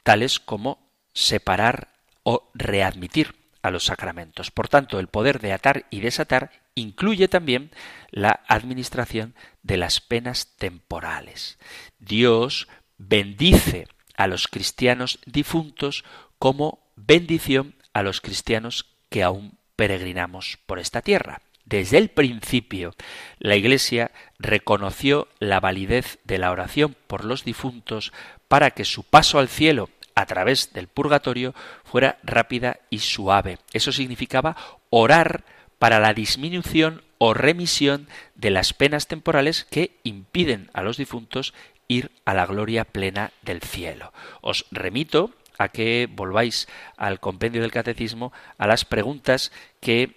tales 0.03 0.39
como 0.39 0.89
separar 1.13 1.89
o 2.23 2.49
readmitir 2.53 3.35
a 3.61 3.69
los 3.69 3.85
sacramentos. 3.85 4.49
Por 4.49 4.69
tanto, 4.69 4.99
el 4.99 5.07
poder 5.07 5.39
de 5.39 5.51
atar 5.51 5.85
y 5.89 5.99
desatar 5.99 6.51
incluye 6.75 7.27
también 7.27 7.71
la 8.11 8.39
administración 8.47 9.35
de 9.61 9.77
las 9.77 9.99
penas 9.99 10.55
temporales. 10.57 11.59
Dios 11.99 12.69
bendice 12.97 13.87
a 14.15 14.27
los 14.27 14.47
cristianos 14.47 15.19
difuntos 15.25 16.05
como 16.37 16.79
bendición 16.95 17.75
a 17.93 18.03
los 18.03 18.21
cristianos 18.21 18.85
que 19.09 19.23
aún 19.23 19.57
peregrinamos 19.75 20.59
por 20.65 20.79
esta 20.79 21.01
tierra. 21.01 21.41
Desde 21.69 21.99
el 21.99 22.09
principio, 22.09 22.95
la 23.37 23.55
Iglesia 23.55 24.09
reconoció 24.39 25.27
la 25.37 25.59
validez 25.59 26.17
de 26.23 26.39
la 26.39 26.49
oración 26.49 26.95
por 27.05 27.25
los 27.25 27.45
difuntos 27.45 28.11
para 28.47 28.71
que 28.71 28.85
su 28.85 29.03
paso 29.03 29.37
al 29.37 29.49
cielo 29.49 29.91
a 30.15 30.25
través 30.25 30.73
del 30.73 30.87
purgatorio 30.87 31.53
fuera 31.83 32.17
rápida 32.23 32.79
y 32.89 32.99
suave. 32.99 33.59
Eso 33.71 33.91
significaba 33.91 34.57
orar 34.89 35.43
para 35.77 35.99
la 35.99 36.15
disminución 36.15 37.03
o 37.19 37.35
remisión 37.35 38.07
de 38.33 38.49
las 38.49 38.73
penas 38.73 39.05
temporales 39.05 39.67
que 39.69 39.99
impiden 40.01 40.71
a 40.73 40.81
los 40.81 40.97
difuntos 40.97 41.53
ir 41.87 42.09
a 42.25 42.33
la 42.33 42.47
gloria 42.47 42.83
plena 42.83 43.31
del 43.43 43.61
cielo. 43.61 44.11
Os 44.41 44.65
remito 44.71 45.35
a 45.59 45.67
que 45.69 46.09
volváis 46.11 46.67
al 46.97 47.19
compendio 47.19 47.61
del 47.61 47.71
catecismo 47.71 48.33
a 48.57 48.65
las 48.65 48.85
preguntas 48.85 49.51
que 49.79 50.15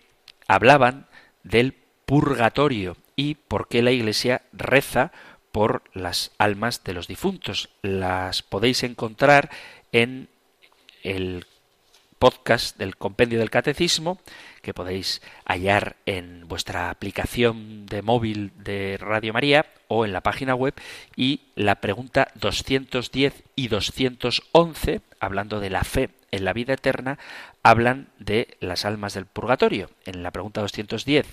hablaban 0.49 1.12
del 1.45 1.75
purgatorio 2.07 2.97
y 3.17 3.35
por 3.35 3.69
qué 3.69 3.83
la 3.83 3.91
Iglesia 3.91 4.43
reza 4.53 5.13
por 5.53 5.83
las 5.93 6.33
almas 6.39 6.83
de 6.85 6.95
los 6.95 7.09
difuntos. 7.09 7.69
Las 7.83 8.43
podéis 8.43 8.83
encontrar 8.83 9.51
en 9.93 10.29
el 11.03 11.47
podcast 12.19 12.79
del 12.79 12.97
compendio 12.97 13.41
del 13.41 13.51
catecismo 13.51 14.21
que 14.63 14.73
podéis 14.73 15.23
hallar 15.45 15.97
en 16.07 16.47
vuestra 16.47 16.89
aplicación 16.89 17.85
de 17.87 18.01
móvil 18.01 18.53
de 18.57 18.97
Radio 18.97 19.33
María 19.33 19.67
o 19.89 20.05
en 20.05 20.13
la 20.13 20.21
página 20.21 20.55
web 20.55 20.73
y 21.17 21.41
la 21.57 21.81
pregunta 21.81 22.29
210 22.37 23.43
y 23.57 23.67
211, 23.69 25.01
hablando 25.19 25.59
de 25.59 25.71
la 25.71 25.83
fe 25.83 26.11
en 26.33 26.45
la 26.45 26.53
vida 26.53 26.75
eterna, 26.75 27.19
hablan 27.63 28.09
de 28.19 28.57
las 28.61 28.85
almas 28.85 29.15
del 29.15 29.27
purgatorio. 29.27 29.91
En 30.05 30.23
la 30.23 30.33
pregunta 30.33 30.61
210, 30.63 31.27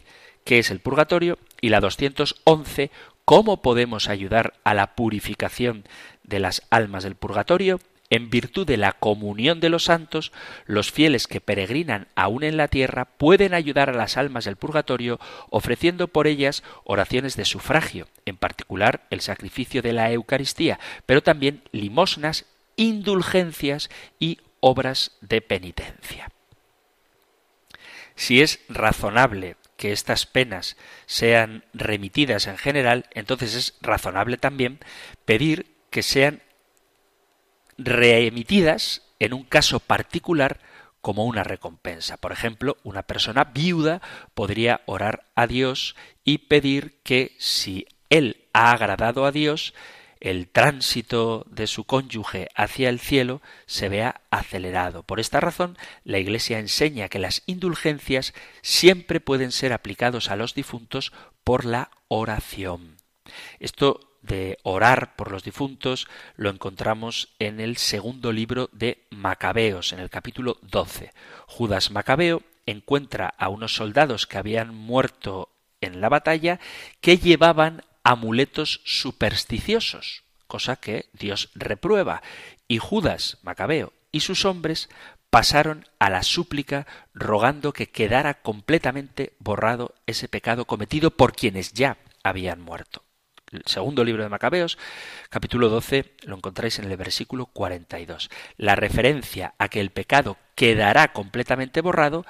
¿qué 0.43 0.59
es 0.59 0.69
el 0.69 0.79
purgatorio? 0.79 1.39
Y 1.61 1.69
la 1.69 1.79
211, 1.79 2.91
¿cómo 3.25 3.61
podemos 3.61 4.09
ayudar 4.09 4.53
a 4.63 4.73
la 4.75 4.95
purificación 4.95 5.85
de 6.23 6.39
las 6.39 6.61
almas 6.69 7.03
del 7.03 7.15
purgatorio? 7.15 7.79
En 8.11 8.31
virtud 8.31 8.65
de 8.65 8.77
la 8.77 8.93
comunión 8.93 9.59
de 9.59 9.69
los 9.69 9.83
santos, 9.83 10.31
los 10.65 10.91
fieles 10.91 11.27
que 11.27 11.41
peregrinan 11.41 12.07
aún 12.15 12.43
en 12.43 12.57
la 12.57 12.67
tierra 12.67 13.05
pueden 13.05 13.53
ayudar 13.53 13.91
a 13.91 13.93
las 13.93 14.17
almas 14.17 14.45
del 14.45 14.55
purgatorio 14.55 15.19
ofreciendo 15.51 16.07
por 16.07 16.25
ellas 16.25 16.63
oraciones 16.83 17.35
de 17.35 17.45
sufragio, 17.45 18.07
en 18.25 18.35
particular 18.35 19.05
el 19.11 19.21
sacrificio 19.21 19.83
de 19.83 19.93
la 19.93 20.11
Eucaristía, 20.11 20.79
pero 21.05 21.21
también 21.21 21.61
limosnas, 21.71 22.45
indulgencias 22.77 23.91
y 24.19 24.39
obras 24.59 25.17
de 25.21 25.41
penitencia. 25.41 26.31
Si 28.15 28.41
es 28.41 28.59
razonable 28.67 29.55
que 29.77 29.93
estas 29.93 30.25
penas 30.25 30.75
sean 31.05 31.63
remitidas 31.73 32.47
en 32.47 32.57
general, 32.57 33.05
entonces 33.11 33.55
es 33.55 33.75
razonable 33.81 34.37
también 34.37 34.79
pedir 35.25 35.73
que 35.89 36.03
sean 36.03 36.41
reemitidas 37.77 39.03
en 39.19 39.33
un 39.33 39.43
caso 39.43 39.79
particular 39.79 40.59
como 41.01 41.25
una 41.25 41.43
recompensa. 41.43 42.17
Por 42.17 42.31
ejemplo, 42.31 42.77
una 42.83 43.03
persona 43.03 43.45
viuda 43.45 44.01
podría 44.33 44.81
orar 44.85 45.25
a 45.35 45.47
Dios 45.47 45.95
y 46.23 46.39
pedir 46.39 46.99
que 47.03 47.35
si 47.39 47.87
él 48.09 48.47
ha 48.53 48.71
agradado 48.71 49.25
a 49.25 49.31
Dios, 49.31 49.73
el 50.19 50.49
tránsito 50.49 51.45
de 51.49 51.67
su 51.67 51.85
cónyuge 51.85 52.49
hacia 52.55 52.89
el 52.89 52.99
cielo 52.99 53.41
se 53.65 53.89
vea 53.89 54.21
acelerado. 54.31 55.03
Por 55.03 55.19
esta 55.19 55.39
razón, 55.39 55.77
la 56.03 56.19
Iglesia 56.19 56.59
enseña 56.59 57.09
que 57.09 57.19
las 57.19 57.43
indulgencias 57.45 58.33
siempre 58.61 59.19
pueden 59.19 59.51
ser 59.51 59.73
aplicados 59.73 60.29
a 60.29 60.35
los 60.35 60.53
difuntos 60.53 61.13
por 61.43 61.65
la 61.65 61.91
oración. 62.07 62.97
Esto 63.59 64.09
de 64.21 64.57
orar 64.63 65.15
por 65.15 65.31
los 65.31 65.43
difuntos 65.43 66.07
lo 66.35 66.49
encontramos 66.49 67.29
en 67.39 67.59
el 67.59 67.77
segundo 67.77 68.33
libro 68.33 68.69
de 68.73 69.05
Macabeos, 69.11 69.93
en 69.93 69.99
el 69.99 70.09
capítulo 70.09 70.57
12. 70.61 71.13
Judas 71.47 71.91
Macabeo 71.91 72.43
encuentra 72.65 73.33
a 73.37 73.49
unos 73.49 73.73
soldados 73.73 74.27
que 74.27 74.37
habían 74.37 74.75
muerto 74.75 75.49
en 75.81 76.01
la 76.01 76.09
batalla 76.09 76.59
que 76.99 77.17
llevaban 77.17 77.83
amuletos 78.09 78.81
supersticiosos, 78.85 80.23
cosa 80.47 80.77
que 80.77 81.05
Dios 81.13 81.49
reprueba, 81.53 82.23
y 82.67 82.79
Judas 82.79 83.37
Macabeo 83.43 83.93
y 84.11 84.21
sus 84.21 84.45
hombres 84.45 84.89
pasaron 85.29 85.85
a 85.99 86.09
la 86.09 86.23
súplica 86.23 86.87
rogando 87.13 87.71
que 87.71 87.91
quedara 87.91 88.41
completamente 88.41 89.33
borrado 89.37 89.93
ese 90.07 90.27
pecado 90.27 90.65
cometido 90.65 91.11
por 91.11 91.33
quienes 91.33 91.73
ya 91.73 91.97
habían 92.23 92.61
muerto 92.61 93.03
el 93.51 93.63
segundo 93.65 94.03
libro 94.03 94.23
de 94.23 94.29
Macabeos, 94.29 94.77
capítulo 95.29 95.69
12, 95.69 96.13
lo 96.23 96.35
encontráis 96.35 96.77
en 96.79 96.91
el 96.91 96.97
versículo 96.97 97.47
42. 97.47 98.29
La 98.57 98.75
referencia 98.75 99.55
a 99.57 99.69
que 99.69 99.79
el 99.79 99.89
pecado 99.89 100.37
quedará 100.55 101.13
completamente 101.13 101.81
borrado 101.81 102.25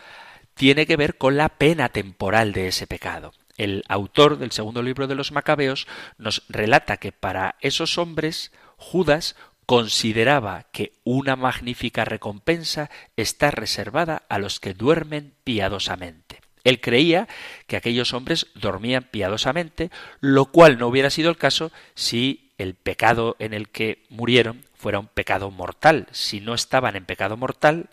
tiene 0.53 0.86
que 0.86 0.95
ver 0.95 1.17
con 1.17 1.36
la 1.36 1.49
pena 1.49 1.89
temporal 1.89 2.53
de 2.53 2.69
ese 2.69 2.88
pecado. 2.88 3.34
El 3.60 3.84
autor 3.89 4.38
del 4.38 4.53
segundo 4.53 4.82
libro 4.82 5.05
de 5.05 5.16
los 5.16 5.34
Macabeos 5.34 5.86
nos 6.18 6.43
relata 6.47 6.95
que 6.95 7.12
para 7.12 7.55
esos 7.60 7.97
hombres 7.97 8.53
Judas 8.78 9.36
consideraba 9.66 10.68
que 10.72 10.93
una 11.03 11.36
magnífica 11.36 12.05
recompensa 12.05 12.89
está 13.18 13.51
reservada 13.51 14.24
a 14.30 14.39
los 14.39 14.62
que 14.62 14.74
duermen 14.74 15.34
piadosamente. 15.43 16.39
Él 16.64 16.80
creía 16.80 17.28
que 17.68 17.76
aquellos 17.76 18.14
hombres 18.14 18.47
dormían 18.55 19.10
piadosamente, 19.12 19.91
lo 20.22 20.45
cual 20.45 20.78
no 20.78 20.88
hubiera 20.88 21.10
sido 21.10 21.30
el 21.30 21.38
caso 21.38 21.74
si 21.95 22.53
el 22.57 22.76
pecado 22.76 23.36
en 23.39 23.53
el 23.53 23.68
que 23.68 24.05
murieron 24.10 24.64
fuera 24.74 24.99
un 24.99 25.07
pecado 25.07 25.51
mortal. 25.51 26.07
Si 26.12 26.39
no 26.39 26.53
estaban 26.53 26.95
en 26.95 27.05
pecado 27.05 27.36
mortal, 27.36 27.89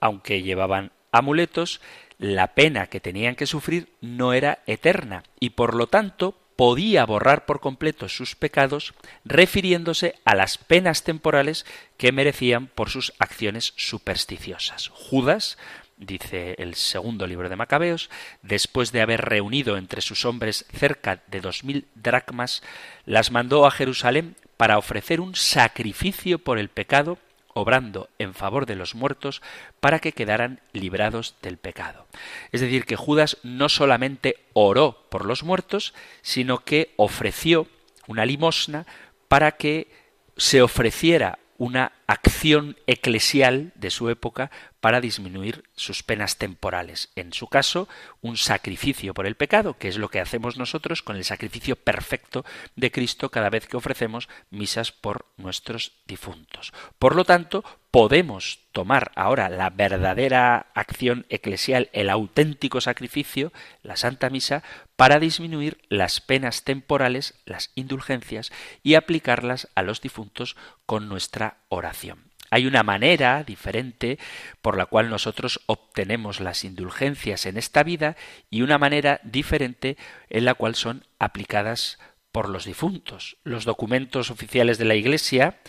aunque 0.00 0.42
llevaban 0.42 0.92
amuletos, 1.10 1.80
la 2.20 2.48
pena 2.48 2.86
que 2.86 3.00
tenían 3.00 3.34
que 3.34 3.46
sufrir 3.46 3.88
no 4.02 4.34
era 4.34 4.58
eterna 4.66 5.24
y 5.40 5.50
por 5.50 5.74
lo 5.74 5.86
tanto 5.86 6.36
podía 6.54 7.06
borrar 7.06 7.46
por 7.46 7.60
completo 7.60 8.10
sus 8.10 8.36
pecados 8.36 8.92
refiriéndose 9.24 10.16
a 10.26 10.34
las 10.34 10.58
penas 10.58 11.02
temporales 11.02 11.64
que 11.96 12.12
merecían 12.12 12.66
por 12.66 12.90
sus 12.90 13.14
acciones 13.18 13.72
supersticiosas. 13.76 14.88
Judas 14.88 15.56
dice 15.96 16.56
el 16.58 16.74
segundo 16.74 17.26
libro 17.26 17.48
de 17.48 17.56
Macabeos, 17.56 18.10
después 18.42 18.92
de 18.92 19.00
haber 19.00 19.22
reunido 19.22 19.78
entre 19.78 20.02
sus 20.02 20.26
hombres 20.26 20.66
cerca 20.74 21.22
de 21.26 21.40
dos 21.40 21.64
mil 21.64 21.86
dracmas, 21.94 22.62
las 23.06 23.30
mandó 23.30 23.66
a 23.66 23.70
Jerusalén 23.70 24.36
para 24.58 24.76
ofrecer 24.76 25.22
un 25.22 25.34
sacrificio 25.34 26.38
por 26.38 26.58
el 26.58 26.68
pecado, 26.68 27.16
obrando 27.54 28.08
en 28.18 28.34
favor 28.34 28.66
de 28.66 28.76
los 28.76 28.94
muertos 28.94 29.42
para 29.80 29.98
que 29.98 30.12
quedaran 30.12 30.60
librados 30.72 31.34
del 31.42 31.56
pecado. 31.56 32.06
Es 32.52 32.60
decir, 32.60 32.84
que 32.84 32.96
Judas 32.96 33.38
no 33.42 33.68
solamente 33.68 34.36
oró 34.52 35.06
por 35.10 35.24
los 35.24 35.42
muertos, 35.42 35.94
sino 36.22 36.58
que 36.58 36.92
ofreció 36.96 37.66
una 38.06 38.24
limosna 38.24 38.86
para 39.28 39.52
que 39.52 39.88
se 40.36 40.62
ofreciera 40.62 41.38
una 41.58 41.92
acción 42.06 42.76
eclesial 42.86 43.72
de 43.74 43.90
su 43.90 44.08
época 44.08 44.50
para 44.80 45.00
disminuir 45.00 45.64
sus 45.76 46.02
penas 46.02 46.38
temporales. 46.38 47.10
En 47.14 47.32
su 47.32 47.46
caso, 47.48 47.88
un 48.20 48.36
sacrificio 48.36 49.14
por 49.14 49.26
el 49.26 49.36
pecado, 49.36 49.76
que 49.78 49.88
es 49.88 49.96
lo 49.96 50.08
que 50.08 50.20
hacemos 50.20 50.56
nosotros 50.56 51.02
con 51.02 51.16
el 51.16 51.24
sacrificio 51.24 51.76
perfecto 51.76 52.44
de 52.76 52.90
Cristo 52.90 53.30
cada 53.30 53.50
vez 53.50 53.66
que 53.66 53.76
ofrecemos 53.76 54.28
misas 54.50 54.92
por 54.92 55.26
nuestros 55.36 55.92
difuntos. 56.06 56.72
Por 56.98 57.14
lo 57.14 57.24
tanto, 57.24 57.64
podemos 57.90 58.60
tomar 58.72 59.10
ahora 59.16 59.48
la 59.48 59.70
verdadera 59.70 60.66
acción 60.74 61.26
eclesial, 61.28 61.90
el 61.92 62.08
auténtico 62.08 62.80
sacrificio, 62.80 63.52
la 63.82 63.96
Santa 63.96 64.30
Misa, 64.30 64.62
para 64.96 65.18
disminuir 65.18 65.78
las 65.88 66.20
penas 66.20 66.62
temporales, 66.62 67.34
las 67.44 67.70
indulgencias, 67.74 68.52
y 68.82 68.94
aplicarlas 68.94 69.68
a 69.74 69.82
los 69.82 70.00
difuntos 70.00 70.56
con 70.86 71.08
nuestra 71.08 71.58
oración. 71.68 72.29
Hay 72.50 72.66
una 72.66 72.82
manera 72.82 73.44
diferente 73.44 74.18
por 74.60 74.76
la 74.76 74.86
cual 74.86 75.08
nosotros 75.08 75.60
obtenemos 75.66 76.40
las 76.40 76.64
indulgencias 76.64 77.46
en 77.46 77.56
esta 77.56 77.84
vida 77.84 78.16
y 78.50 78.62
una 78.62 78.78
manera 78.78 79.20
diferente 79.22 79.96
en 80.28 80.44
la 80.44 80.54
cual 80.54 80.74
son 80.74 81.06
aplicadas 81.18 81.98
por 82.32 82.48
los 82.48 82.64
difuntos. 82.64 83.36
Los 83.44 83.64
documentos 83.64 84.30
oficiales 84.30 84.78
de 84.78 84.84
la 84.84 84.96
Iglesia, 84.96 85.60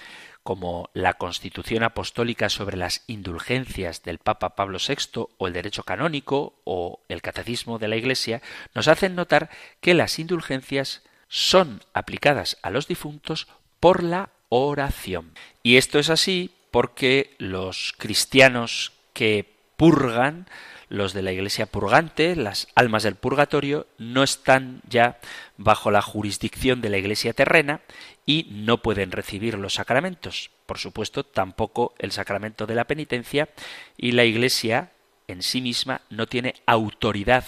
como 0.43 0.89
la 0.93 1.13
Constitución 1.13 1.83
Apostólica 1.83 2.49
sobre 2.49 2.77
las 2.77 3.03
indulgencias 3.05 4.01
del 4.01 4.17
Papa 4.17 4.55
Pablo 4.55 4.79
VI 4.79 5.27
o 5.37 5.47
el 5.47 5.53
derecho 5.53 5.83
canónico 5.83 6.59
o 6.63 7.01
el 7.09 7.21
Catecismo 7.21 7.77
de 7.77 7.89
la 7.89 7.95
Iglesia, 7.95 8.41
nos 8.73 8.87
hacen 8.87 9.15
notar 9.15 9.49
que 9.81 9.93
las 9.93 10.17
indulgencias 10.17 11.03
son 11.27 11.81
aplicadas 11.93 12.57
a 12.63 12.71
los 12.71 12.87
difuntos 12.87 13.47
por 13.79 14.03
la 14.03 14.29
oración. 14.49 15.33
Y 15.63 15.77
esto 15.77 15.99
es 15.99 16.09
así 16.09 16.51
porque 16.71 17.35
los 17.37 17.93
cristianos 17.97 18.93
que 19.13 19.45
purgan, 19.77 20.47
los 20.89 21.13
de 21.13 21.21
la 21.21 21.31
iglesia 21.31 21.65
purgante, 21.65 22.35
las 22.35 22.67
almas 22.75 23.03
del 23.03 23.15
purgatorio, 23.15 23.87
no 23.97 24.23
están 24.23 24.81
ya 24.89 25.19
bajo 25.57 25.91
la 25.91 26.01
jurisdicción 26.01 26.81
de 26.81 26.89
la 26.89 26.97
iglesia 26.97 27.33
terrena 27.33 27.81
y 28.25 28.47
no 28.51 28.81
pueden 28.81 29.11
recibir 29.11 29.57
los 29.57 29.75
sacramentos. 29.75 30.51
Por 30.65 30.79
supuesto, 30.79 31.23
tampoco 31.23 31.93
el 31.99 32.11
sacramento 32.11 32.65
de 32.65 32.75
la 32.75 32.85
penitencia 32.85 33.49
y 33.97 34.11
la 34.13 34.25
iglesia 34.25 34.91
en 35.27 35.43
sí 35.43 35.61
misma 35.61 36.01
no 36.09 36.27
tiene 36.27 36.55
autoridad 36.65 37.45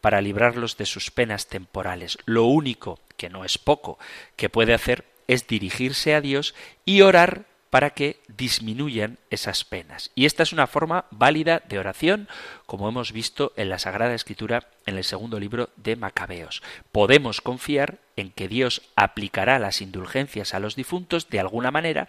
para 0.00 0.20
librarlos 0.20 0.76
de 0.76 0.86
sus 0.86 1.10
penas 1.10 1.46
temporales. 1.46 2.18
Lo 2.26 2.44
único, 2.44 3.00
que 3.16 3.30
no 3.30 3.44
es 3.44 3.58
poco, 3.58 3.98
que 4.36 4.48
puede 4.48 4.74
hacer 4.74 5.04
es 5.28 5.46
dirigirse 5.46 6.14
a 6.14 6.20
Dios 6.20 6.54
y 6.84 7.00
orar 7.00 7.46
para 7.74 7.90
que 7.90 8.20
disminuyan 8.28 9.18
esas 9.30 9.64
penas. 9.64 10.12
Y 10.14 10.26
esta 10.26 10.44
es 10.44 10.52
una 10.52 10.68
forma 10.68 11.06
válida 11.10 11.60
de 11.68 11.80
oración, 11.80 12.28
como 12.66 12.88
hemos 12.88 13.10
visto 13.10 13.52
en 13.56 13.68
la 13.68 13.80
Sagrada 13.80 14.14
Escritura 14.14 14.68
en 14.86 14.96
el 14.96 15.02
segundo 15.02 15.40
libro 15.40 15.70
de 15.74 15.96
Macabeos. 15.96 16.62
Podemos 16.92 17.40
confiar 17.40 17.98
en 18.14 18.30
que 18.30 18.46
Dios 18.46 18.82
aplicará 18.94 19.58
las 19.58 19.80
indulgencias 19.80 20.54
a 20.54 20.60
los 20.60 20.76
difuntos 20.76 21.30
de 21.30 21.40
alguna 21.40 21.72
manera, 21.72 22.06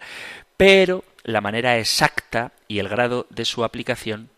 pero 0.56 1.02
la 1.24 1.40
manera 1.40 1.80
exacta 1.80 2.52
y 2.68 2.78
el 2.78 2.88
grado 2.88 3.26
de 3.30 3.44
su 3.44 3.64
aplicación 3.64 4.30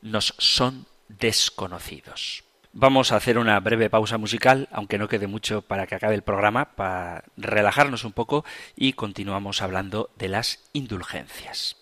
nos 0.00 0.34
son 0.38 0.86
desconocidos. 1.08 2.44
Vamos 2.72 3.10
a 3.10 3.16
hacer 3.16 3.36
una 3.36 3.58
breve 3.58 3.90
pausa 3.90 4.16
musical, 4.16 4.68
aunque 4.70 4.96
no 4.96 5.08
quede 5.08 5.26
mucho 5.26 5.60
para 5.62 5.88
que 5.88 5.96
acabe 5.96 6.14
el 6.14 6.22
programa, 6.22 6.66
para 6.76 7.24
relajarnos 7.36 8.04
un 8.04 8.12
poco 8.12 8.44
y 8.76 8.92
continuamos 8.92 9.60
hablando 9.60 10.10
de 10.16 10.28
las 10.28 10.60
indulgencias. 10.72 11.76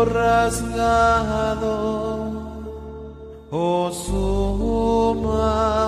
rasgado, 0.05 1.74
oh 3.51 3.90
suma. 3.92 5.80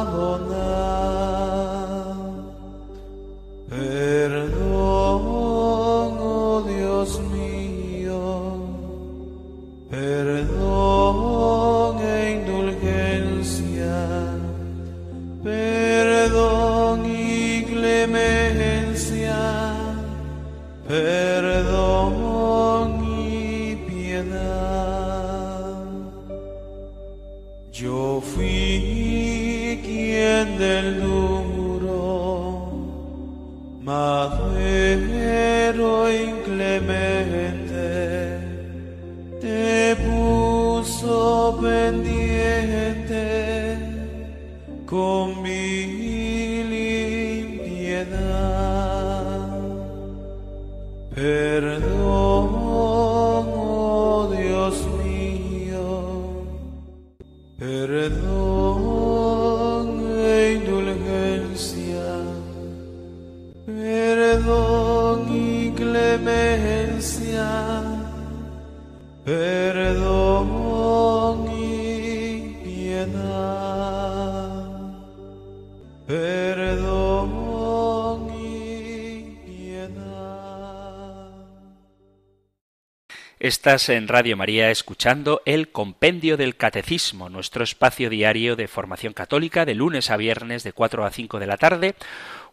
Estás 83.63 83.91
en 83.91 84.09
Radio 84.09 84.37
María 84.37 84.73
escuchando 84.73 85.41
el 85.45 85.71
Compendio 85.71 86.37
del 86.37 86.57
Catecismo, 86.57 87.29
nuestro 87.29 87.63
espacio 87.63 88.11
diario 88.11 88.57
de 88.57 88.67
formación 88.67 89.13
católica 89.13 89.65
de 89.65 89.77
lunes 89.77 90.11
a 90.11 90.17
viernes 90.17 90.65
de 90.65 90.73
4 90.73 91.05
a 91.05 91.13
5 91.13 91.39
de 91.39 91.47
la 91.47 91.57
tarde, 91.57 91.95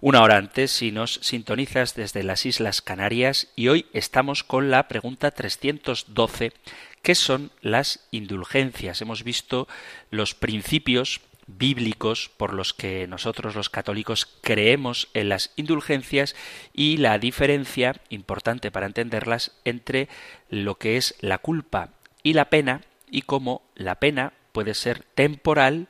una 0.02 0.22
hora 0.22 0.38
antes 0.38 0.70
si 0.70 0.92
nos 0.92 1.16
sintonizas 1.24 1.96
desde 1.96 2.22
las 2.22 2.46
Islas 2.46 2.84
Canarias 2.84 3.48
y 3.56 3.70
hoy 3.70 3.88
estamos 3.92 4.44
con 4.44 4.70
la 4.70 4.88
pregunta 4.88 5.32
312, 5.32 6.54
¿qué 7.02 7.16
son 7.16 7.50
las 7.62 8.08
indulgencias? 8.12 9.02
Hemos 9.02 9.24
visto 9.24 9.68
los 10.12 10.36
principios 10.36 11.22
bíblicos 11.58 12.30
por 12.38 12.54
los 12.54 12.74
que 12.74 13.08
nosotros 13.08 13.56
los 13.56 13.70
católicos 13.70 14.28
creemos 14.42 15.10
en 15.14 15.30
las 15.30 15.52
indulgencias 15.56 16.36
y 16.74 16.98
la 16.98 17.18
diferencia 17.18 17.96
importante 18.10 18.72
para 18.72 18.86
entenderlas 18.86 19.54
entre 19.66 20.10
lo 20.50 20.76
que 20.76 20.98
es 20.98 21.16
la 21.22 21.40
culpa 21.40 21.90
y 22.24 22.34
la 22.34 22.50
pena 22.50 22.82
y 23.10 23.24
cómo 23.24 23.64
la 23.76 23.96
pena 23.96 24.34
puede 24.52 24.74
ser 24.74 25.04
temporal 25.16 25.88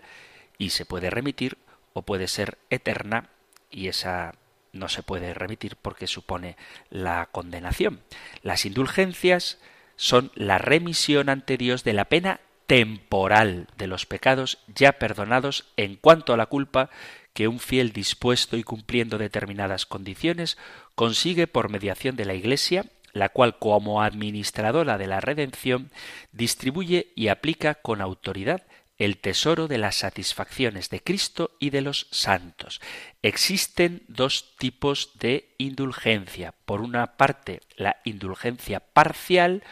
y 0.57 0.69
se 0.69 0.85
puede 0.85 1.09
remitir 1.09 1.57
o 1.93 2.03
puede 2.03 2.27
ser 2.27 2.57
eterna 2.69 3.29
y 3.69 3.87
esa 3.87 4.35
no 4.71 4.87
se 4.87 5.03
puede 5.03 5.33
remitir 5.33 5.75
porque 5.75 6.07
supone 6.07 6.55
la 6.89 7.27
condenación. 7.31 8.01
Las 8.43 8.65
indulgencias 8.65 9.57
son 9.95 10.31
la 10.35 10.57
remisión 10.57 11.29
ante 11.29 11.57
Dios 11.57 11.83
de 11.83 11.93
la 11.93 12.05
pena 12.05 12.39
temporal 12.69 13.65
de 13.79 13.87
los 13.87 14.05
pecados 14.05 14.59
ya 14.67 14.91
perdonados 14.93 15.65
en 15.75 15.95
cuanto 15.95 16.33
a 16.33 16.37
la 16.37 16.45
culpa 16.45 16.91
que 17.33 17.47
un 17.47 17.59
fiel 17.59 17.93
dispuesto 17.93 18.57
y 18.57 18.63
cumpliendo 18.63 19.17
determinadas 19.17 19.87
condiciones 19.87 20.55
consigue 20.93 21.47
por 21.47 21.71
mediación 21.71 22.15
de 22.15 22.25
la 22.25 22.35
Iglesia, 22.35 22.85
la 23.11 23.29
cual 23.29 23.57
como 23.57 24.03
administradora 24.03 24.99
de 24.99 25.07
la 25.07 25.19
redención 25.19 25.89
distribuye 26.31 27.11
y 27.15 27.29
aplica 27.29 27.73
con 27.73 28.01
autoridad 28.01 28.61
el 28.99 29.17
tesoro 29.17 29.67
de 29.67 29.79
las 29.79 29.95
satisfacciones 29.95 30.91
de 30.91 31.01
Cristo 31.01 31.55
y 31.59 31.71
de 31.71 31.81
los 31.81 32.07
santos. 32.11 32.81
Existen 33.23 34.03
dos 34.07 34.55
tipos 34.59 35.17
de 35.17 35.55
indulgencia. 35.57 36.53
Por 36.65 36.81
una 36.81 37.17
parte, 37.17 37.61
la 37.77 37.97
indulgencia 38.03 38.79
parcial 38.79 39.63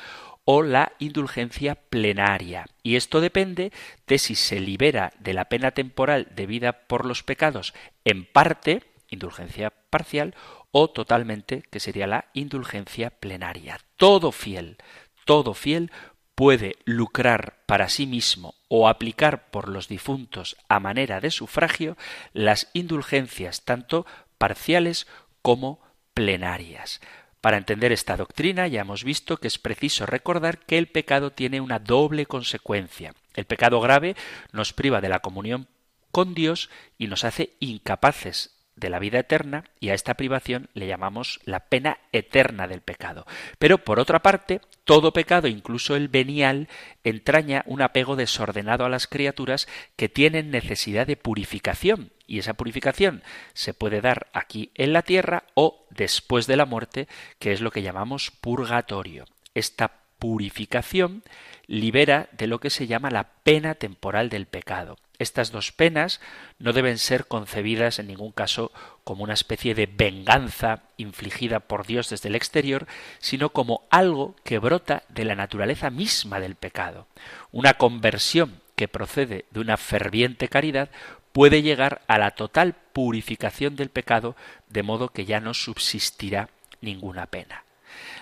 o 0.49 0.63
la 0.63 0.93
indulgencia 0.97 1.75
plenaria. 1.75 2.67
Y 2.81 2.95
esto 2.95 3.19
depende 3.19 3.73
de 4.07 4.17
si 4.17 4.33
se 4.33 4.61
libera 4.61 5.11
de 5.19 5.33
la 5.33 5.49
pena 5.49 5.71
temporal 5.71 6.29
debida 6.33 6.87
por 6.87 7.05
los 7.05 7.21
pecados 7.21 7.73
en 8.05 8.23
parte, 8.23 8.83
indulgencia 9.09 9.73
parcial, 9.89 10.35
o 10.71 10.89
totalmente, 10.89 11.63
que 11.69 11.81
sería 11.81 12.07
la 12.07 12.29
indulgencia 12.33 13.09
plenaria. 13.09 13.81
Todo 13.97 14.31
fiel, 14.31 14.77
todo 15.25 15.53
fiel 15.53 15.91
puede 16.33 16.77
lucrar 16.85 17.57
para 17.65 17.89
sí 17.89 18.05
mismo 18.05 18.55
o 18.69 18.87
aplicar 18.87 19.51
por 19.51 19.67
los 19.67 19.89
difuntos 19.89 20.55
a 20.69 20.79
manera 20.79 21.19
de 21.19 21.29
sufragio 21.29 21.97
las 22.31 22.69
indulgencias 22.71 23.65
tanto 23.65 24.05
parciales 24.37 25.07
como 25.41 25.81
plenarias. 26.13 27.01
Para 27.47 27.55
entender 27.55 27.93
esta 27.93 28.17
doctrina 28.17 28.67
ya 28.67 28.81
hemos 28.81 29.05
visto 29.05 29.37
que 29.37 29.47
es 29.47 29.57
preciso 29.57 30.05
recordar 30.05 30.57
que 30.57 30.77
el 30.77 30.87
pecado 30.87 31.31
tiene 31.31 31.61
una 31.61 31.79
doble 31.79 32.25
consecuencia. 32.25 33.13
El 33.35 33.45
pecado 33.45 33.79
grave 33.79 34.17
nos 34.51 34.73
priva 34.73 34.99
de 34.99 35.07
la 35.07 35.21
comunión 35.21 35.69
con 36.11 36.33
Dios 36.33 36.69
y 36.97 37.07
nos 37.07 37.23
hace 37.23 37.55
incapaces 37.61 38.57
de 38.75 38.89
la 38.89 38.99
vida 38.99 39.19
eterna 39.19 39.63
y 39.79 39.91
a 39.91 39.93
esta 39.93 40.15
privación 40.15 40.67
le 40.73 40.87
llamamos 40.87 41.39
la 41.45 41.61
pena 41.61 41.99
eterna 42.11 42.67
del 42.67 42.81
pecado. 42.81 43.25
Pero 43.59 43.77
por 43.77 44.01
otra 44.01 44.19
parte, 44.21 44.59
todo 44.88 45.11
pecado, 45.11 45.49
incluso 45.49 45.97
el 45.97 46.07
venial, 46.07 46.69
entraña 47.03 47.63
un 47.67 47.81
apego 47.81 48.15
desordenado 48.15 48.85
a 48.85 48.89
las 48.89 49.05
criaturas 49.05 49.67
que 49.97 50.07
tienen 50.07 50.49
necesidad 50.49 51.05
de 51.05 51.17
purificación 51.17 52.11
y 52.25 52.39
esa 52.39 52.53
purificación 52.53 53.21
se 53.53 53.73
puede 53.73 53.99
dar 53.99 54.27
aquí 54.31 54.71
en 54.75 54.93
la 54.93 55.01
tierra 55.01 55.43
o 55.55 55.85
después 55.89 56.47
de 56.47 56.55
la 56.55 56.65
muerte, 56.65 57.09
que 57.38 57.51
es 57.51 57.59
lo 57.59 57.69
que 57.69 57.81
llamamos 57.81 58.31
purgatorio. 58.31 59.25
Esta 59.53 59.91
purificación 60.19 61.23
libera 61.67 62.29
de 62.31 62.47
lo 62.47 62.59
que 62.59 62.69
se 62.69 62.88
llama 62.88 63.11
la 63.11 63.29
pena 63.43 63.75
temporal 63.75 64.29
del 64.29 64.45
pecado. 64.45 64.97
Estas 65.20 65.51
dos 65.51 65.72
penas 65.72 66.22
no 66.59 66.74
deben 66.74 66.97
ser 66.99 67.26
concebidas 67.26 67.97
en 67.97 68.07
ningún 68.07 68.32
caso 68.32 68.72
como 69.03 69.24
una 69.24 69.34
especie 69.34 69.74
de 69.74 69.88
venganza 69.88 70.84
infligida 70.97 71.59
por 71.59 71.88
Dios 71.88 72.09
desde 72.09 72.30
el 72.30 72.36
exterior, 72.36 72.88
sino 73.20 73.49
como 73.49 73.88
algo 73.89 74.36
que 74.43 74.59
brota 74.59 75.03
de 75.09 75.26
la 75.26 75.36
naturaleza 75.36 75.89
misma 75.89 76.39
del 76.39 76.55
pecado. 76.55 77.07
Una 77.51 77.74
conversión 77.76 78.61
que 78.76 78.88
procede 78.88 79.45
de 79.49 79.59
una 79.59 79.78
ferviente 79.78 80.47
caridad 80.49 80.89
puede 81.32 81.61
llegar 81.61 82.01
a 82.07 82.18
la 82.18 82.32
total 82.32 82.76
purificación 82.93 83.76
del 83.76 83.89
pecado, 83.89 84.36
de 84.70 84.84
modo 84.84 85.09
que 85.09 85.26
ya 85.26 85.39
no 85.39 85.53
subsistirá 85.53 86.49
ninguna 86.82 87.26
pena. 87.26 87.63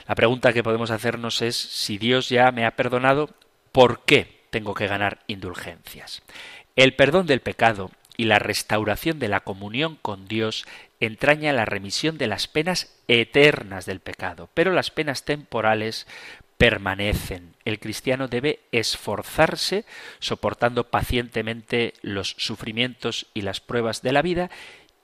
La 0.07 0.15
pregunta 0.15 0.53
que 0.53 0.63
podemos 0.63 0.91
hacernos 0.91 1.41
es 1.41 1.55
si 1.55 1.97
Dios 1.97 2.29
ya 2.29 2.51
me 2.51 2.65
ha 2.65 2.75
perdonado, 2.75 3.29
¿por 3.71 4.05
qué 4.05 4.45
tengo 4.49 4.73
que 4.73 4.87
ganar 4.87 5.19
indulgencias? 5.27 6.23
El 6.75 6.93
perdón 6.93 7.25
del 7.25 7.39
pecado 7.39 7.89
y 8.17 8.25
la 8.25 8.39
restauración 8.39 9.17
de 9.19 9.29
la 9.29 9.41
comunión 9.41 9.97
con 10.01 10.27
Dios 10.27 10.65
entraña 10.99 11.53
la 11.53 11.65
remisión 11.65 12.17
de 12.17 12.27
las 12.27 12.47
penas 12.47 12.93
eternas 13.07 13.85
del 13.85 13.99
pecado, 13.99 14.49
pero 14.53 14.73
las 14.73 14.91
penas 14.91 15.23
temporales 15.23 16.05
permanecen. 16.57 17.53
El 17.65 17.79
cristiano 17.79 18.27
debe 18.27 18.59
esforzarse 18.71 19.85
soportando 20.19 20.85
pacientemente 20.85 21.93
los 22.01 22.35
sufrimientos 22.37 23.27
y 23.33 23.41
las 23.41 23.59
pruebas 23.61 24.01
de 24.01 24.11
la 24.11 24.21
vida 24.21 24.49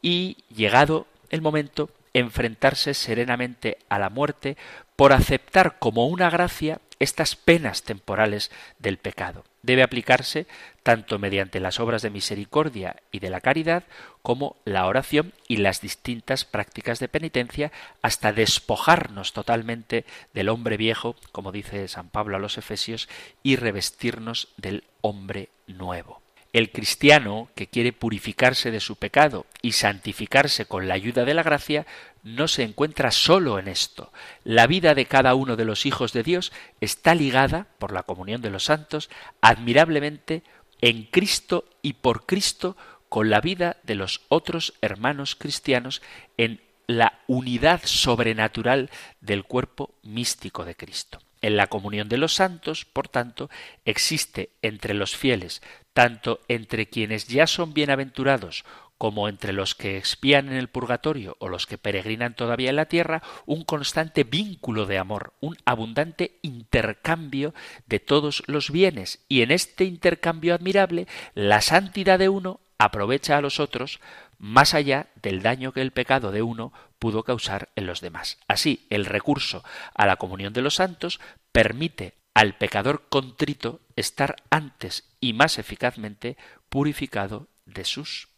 y, 0.01 0.37
llegado 0.53 1.07
el 1.29 1.41
momento, 1.41 1.89
enfrentarse 2.13 2.93
serenamente 2.93 3.77
a 3.87 3.97
la 3.99 4.09
muerte 4.09 4.57
por 4.97 5.13
aceptar 5.13 5.79
como 5.79 6.07
una 6.07 6.29
gracia 6.29 6.79
estas 7.01 7.35
penas 7.35 7.83
temporales 7.83 8.51
del 8.79 8.97
pecado. 8.97 9.43
Debe 9.63 9.83
aplicarse 9.83 10.47
tanto 10.83 11.19
mediante 11.19 11.59
las 11.59 11.79
obras 11.79 12.01
de 12.01 12.09
misericordia 12.09 12.95
y 13.11 13.19
de 13.19 13.29
la 13.29 13.41
caridad 13.41 13.83
como 14.21 14.55
la 14.65 14.85
oración 14.85 15.33
y 15.47 15.57
las 15.57 15.81
distintas 15.81 16.45
prácticas 16.45 16.99
de 16.99 17.07
penitencia 17.07 17.71
hasta 18.01 18.33
despojarnos 18.33 19.33
totalmente 19.33 20.05
del 20.33 20.49
hombre 20.49 20.77
viejo, 20.77 21.15
como 21.31 21.51
dice 21.51 21.87
San 21.87 22.09
Pablo 22.09 22.37
a 22.37 22.39
los 22.39 22.57
Efesios, 22.57 23.09
y 23.43 23.55
revestirnos 23.55 24.49
del 24.57 24.83
hombre 25.01 25.49
nuevo. 25.67 26.20
El 26.53 26.71
cristiano 26.71 27.49
que 27.55 27.67
quiere 27.67 27.93
purificarse 27.93 28.71
de 28.71 28.81
su 28.81 28.97
pecado 28.97 29.45
y 29.61 29.71
santificarse 29.71 30.65
con 30.65 30.87
la 30.87 30.95
ayuda 30.95 31.23
de 31.23 31.33
la 31.33 31.43
gracia 31.43 31.85
no 32.23 32.49
se 32.49 32.63
encuentra 32.63 33.11
solo 33.11 33.57
en 33.57 33.69
esto. 33.69 34.11
La 34.43 34.67
vida 34.67 34.93
de 34.93 35.05
cada 35.05 35.33
uno 35.33 35.55
de 35.55 35.63
los 35.63 35.85
hijos 35.85 36.11
de 36.11 36.23
Dios 36.23 36.51
está 36.81 37.15
ligada, 37.15 37.67
por 37.79 37.93
la 37.93 38.03
comunión 38.03 38.41
de 38.41 38.49
los 38.49 38.65
santos, 38.65 39.09
admirablemente 39.39 40.43
en 40.81 41.03
Cristo 41.03 41.65
y 41.81 41.93
por 41.93 42.25
Cristo 42.25 42.75
con 43.07 43.29
la 43.29 43.39
vida 43.39 43.77
de 43.83 43.95
los 43.95 44.21
otros 44.27 44.73
hermanos 44.81 45.35
cristianos 45.35 46.01
en 46.37 46.61
la 46.87 47.19
unidad 47.27 47.81
sobrenatural 47.85 48.89
del 49.21 49.45
cuerpo 49.45 49.93
místico 50.03 50.65
de 50.65 50.75
Cristo. 50.75 51.19
En 51.41 51.57
la 51.57 51.67
comunión 51.67 52.07
de 52.07 52.17
los 52.17 52.33
santos, 52.33 52.85
por 52.85 53.07
tanto, 53.07 53.49
existe 53.85 54.51
entre 54.61 54.93
los 54.93 55.15
fieles, 55.15 55.61
tanto 55.93 56.41
entre 56.47 56.87
quienes 56.87 57.27
ya 57.27 57.47
son 57.47 57.73
bienaventurados 57.73 58.63
como 59.01 59.27
entre 59.27 59.51
los 59.51 59.73
que 59.73 59.97
expían 59.97 60.49
en 60.49 60.53
el 60.53 60.67
purgatorio 60.67 61.35
o 61.39 61.49
los 61.49 61.65
que 61.65 61.79
peregrinan 61.79 62.35
todavía 62.35 62.69
en 62.69 62.75
la 62.75 62.85
tierra, 62.85 63.23
un 63.47 63.63
constante 63.63 64.23
vínculo 64.23 64.85
de 64.85 64.99
amor, 64.99 65.33
un 65.39 65.57
abundante 65.65 66.37
intercambio 66.43 67.55
de 67.87 67.99
todos 67.99 68.43
los 68.45 68.69
bienes, 68.69 69.25
y 69.27 69.41
en 69.41 69.49
este 69.49 69.85
intercambio 69.85 70.53
admirable, 70.53 71.07
la 71.33 71.61
santidad 71.61 72.19
de 72.19 72.29
uno 72.29 72.59
aprovecha 72.83 73.37
a 73.37 73.41
los 73.41 73.59
otros 73.59 73.99
más 74.37 74.73
allá 74.73 75.07
del 75.21 75.41
daño 75.41 75.71
que 75.71 75.81
el 75.81 75.91
pecado 75.91 76.31
de 76.31 76.41
uno 76.41 76.73
pudo 76.97 77.23
causar 77.23 77.69
en 77.75 77.85
los 77.85 78.01
demás. 78.01 78.39
Así, 78.47 78.87
el 78.89 79.05
recurso 79.05 79.63
a 79.93 80.05
la 80.05 80.17
comunión 80.17 80.53
de 80.53 80.61
los 80.61 80.75
santos 80.75 81.19
permite 81.51 82.15
al 82.33 82.57
pecador 82.57 83.03
contrito 83.09 83.81
estar 83.95 84.35
antes 84.49 85.03
y 85.19 85.33
más 85.33 85.59
eficazmente 85.59 86.37
purificado 86.69 87.47
de 87.65 87.85
sus 87.85 88.29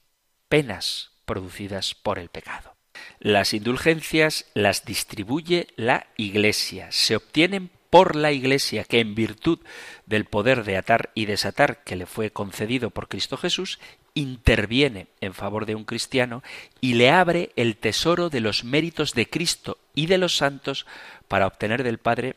penas 0.49 1.11
producidas 1.25 1.95
por 1.95 2.19
el 2.19 2.29
pecado. 2.29 2.75
Las 3.19 3.53
indulgencias 3.53 4.45
las 4.53 4.85
distribuye 4.85 5.67
la 5.75 6.07
Iglesia, 6.17 6.91
se 6.91 7.15
obtienen 7.15 7.71
por 7.89 8.15
la 8.15 8.31
Iglesia 8.31 8.83
que 8.83 8.99
en 8.99 9.13
virtud 9.13 9.59
del 10.05 10.25
poder 10.25 10.63
de 10.63 10.77
atar 10.77 11.11
y 11.13 11.25
desatar 11.25 11.83
que 11.83 11.95
le 11.95 12.07
fue 12.07 12.31
concedido 12.31 12.89
por 12.89 13.07
Cristo 13.07 13.37
Jesús, 13.37 13.79
interviene 14.15 15.07
en 15.21 15.33
favor 15.33 15.65
de 15.65 15.75
un 15.75 15.85
cristiano 15.85 16.43
y 16.81 16.93
le 16.93 17.09
abre 17.09 17.51
el 17.55 17.77
tesoro 17.77 18.29
de 18.29 18.41
los 18.41 18.63
méritos 18.63 19.13
de 19.13 19.29
Cristo 19.29 19.77
y 19.95 20.05
de 20.05 20.17
los 20.17 20.37
santos 20.37 20.85
para 21.27 21.47
obtener 21.47 21.83
del 21.83 21.97
Padre 21.97 22.35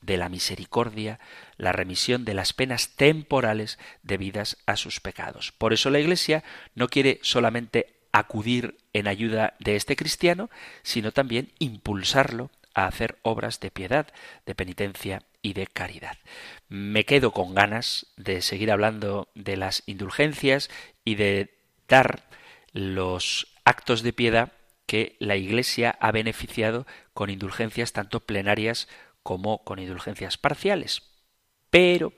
de 0.00 0.16
la 0.16 0.28
misericordia, 0.28 1.18
la 1.56 1.72
remisión 1.72 2.24
de 2.24 2.34
las 2.34 2.52
penas 2.52 2.90
temporales 2.96 3.78
debidas 4.02 4.56
a 4.66 4.76
sus 4.76 5.00
pecados. 5.00 5.52
Por 5.52 5.72
eso 5.72 5.90
la 5.90 5.98
Iglesia 5.98 6.44
no 6.74 6.88
quiere 6.88 7.18
solamente 7.22 7.94
acudir 8.12 8.76
en 8.92 9.08
ayuda 9.08 9.54
de 9.58 9.76
este 9.76 9.96
cristiano, 9.96 10.48
sino 10.82 11.12
también 11.12 11.52
impulsarlo 11.58 12.50
a 12.74 12.86
hacer 12.86 13.18
obras 13.22 13.58
de 13.60 13.70
piedad, 13.70 14.06
de 14.44 14.54
penitencia 14.54 15.22
y 15.42 15.54
de 15.54 15.66
caridad. 15.66 16.16
Me 16.68 17.04
quedo 17.04 17.32
con 17.32 17.54
ganas 17.54 18.06
de 18.16 18.42
seguir 18.42 18.70
hablando 18.70 19.28
de 19.34 19.56
las 19.56 19.82
indulgencias 19.86 20.70
y 21.06 21.14
de 21.14 21.56
dar 21.88 22.24
los 22.72 23.46
actos 23.64 24.02
de 24.02 24.12
piedad 24.12 24.52
que 24.84 25.16
la 25.18 25.36
Iglesia 25.36 25.96
ha 26.00 26.12
beneficiado 26.12 26.86
con 27.14 27.30
indulgencias 27.30 27.92
tanto 27.92 28.20
plenarias 28.20 28.88
como 29.22 29.64
con 29.64 29.78
indulgencias 29.78 30.36
parciales. 30.36 31.02
Pero, 31.70 32.12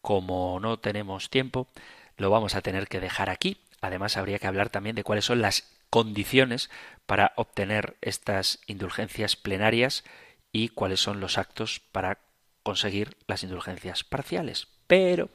como 0.00 0.58
no 0.60 0.78
tenemos 0.78 1.28
tiempo, 1.28 1.68
lo 2.16 2.30
vamos 2.30 2.54
a 2.54 2.62
tener 2.62 2.88
que 2.88 3.00
dejar 3.00 3.30
aquí. 3.30 3.58
Además, 3.80 4.16
habría 4.16 4.38
que 4.38 4.46
hablar 4.46 4.70
también 4.70 4.96
de 4.96 5.04
cuáles 5.04 5.24
son 5.24 5.42
las 5.42 5.68
condiciones 5.90 6.70
para 7.06 7.32
obtener 7.36 7.96
estas 8.00 8.60
indulgencias 8.66 9.36
plenarias 9.36 10.04
y 10.52 10.68
cuáles 10.68 11.00
son 11.00 11.20
los 11.20 11.36
actos 11.36 11.80
para 11.92 12.18
conseguir 12.62 13.16
las 13.26 13.42
indulgencias 13.42 14.04
parciales. 14.04 14.68
Pero, 14.90 15.30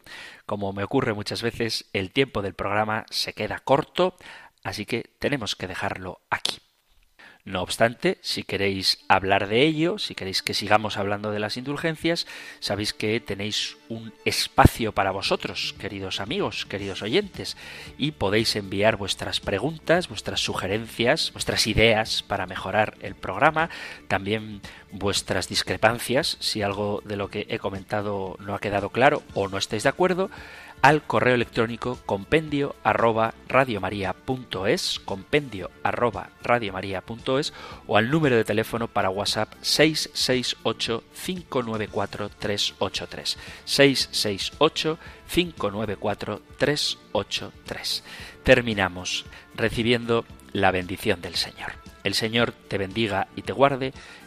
como 0.45 0.73
me 0.73 0.83
ocurre 0.83 1.13
muchas 1.13 1.41
veces, 1.41 1.85
el 1.93 2.11
tiempo 2.11 2.41
del 2.41 2.55
programa 2.55 3.05
se 3.09 3.31
queda 3.31 3.59
corto, 3.59 4.17
así 4.65 4.85
que 4.85 5.11
tenemos 5.17 5.55
que 5.55 5.65
dejarlo 5.65 6.19
aquí. 6.29 6.57
No 7.45 7.61
obstante, 7.61 8.17
si 8.21 8.41
queréis 8.41 8.97
hablar 9.07 9.47
de 9.47 9.61
ello, 9.61 9.99
si 9.99 10.15
queréis 10.15 10.41
que 10.41 10.55
sigamos 10.55 10.97
hablando 10.97 11.29
de 11.29 11.37
las 11.37 11.57
indulgencias, 11.57 12.25
sabéis 12.59 12.91
que 12.91 13.19
tenéis 13.19 13.77
un 13.87 14.13
espacio 14.25 14.93
para 14.93 15.11
vosotros, 15.11 15.75
queridos 15.77 16.21
amigos, 16.21 16.65
queridos 16.65 17.03
oyentes, 17.03 17.55
y 17.99 18.13
podéis 18.13 18.55
enviar 18.55 18.95
vuestras 18.95 19.41
preguntas, 19.41 20.09
vuestras 20.09 20.39
sugerencias, 20.39 21.31
vuestras 21.33 21.67
ideas 21.67 22.23
para 22.23 22.47
mejorar 22.47 22.97
el 23.01 23.13
programa, 23.13 23.69
también 24.07 24.61
vuestras 24.91 25.47
discrepancias, 25.47 26.37
si 26.39 26.63
algo 26.63 27.03
de 27.05 27.15
lo 27.15 27.29
que 27.29 27.45
he 27.49 27.59
comentado 27.59 28.37
no 28.39 28.55
ha 28.55 28.59
quedado 28.59 28.89
claro 28.89 29.21
o 29.35 29.47
no 29.49 29.59
estáis 29.59 29.83
de 29.83 29.89
acuerdo, 29.89 30.31
al 30.85 31.01
correo 31.01 31.33
electrónico 31.33 31.97
compendio 32.05 32.75
arroba 32.83 33.33
radiomaria.es, 33.47 34.99
compendio 34.99 35.71
arroba 35.81 36.29
radiomaria.es 36.43 37.53
o 37.87 37.97
al 37.97 38.11
número 38.11 38.35
de 38.35 38.43
teléfono 38.43 38.87
para 38.87 39.09
WhatsApp 39.09 39.51
668 39.61 41.03
594 41.25 42.29
383. 42.37 43.37
668 43.65 44.99
594 45.33 46.41
383. 46.59 48.03
Terminamos 48.43 49.25
recibiendo 49.55 50.23
la 50.53 50.69
bendición 50.69 51.19
del 51.19 51.33
Señor. 51.33 51.71
El 52.03 52.13
Señor 52.13 52.51
te 52.51 52.77
bendiga 52.77 53.27
y 53.35 53.41
te 53.41 53.53
guarde, 53.53 53.91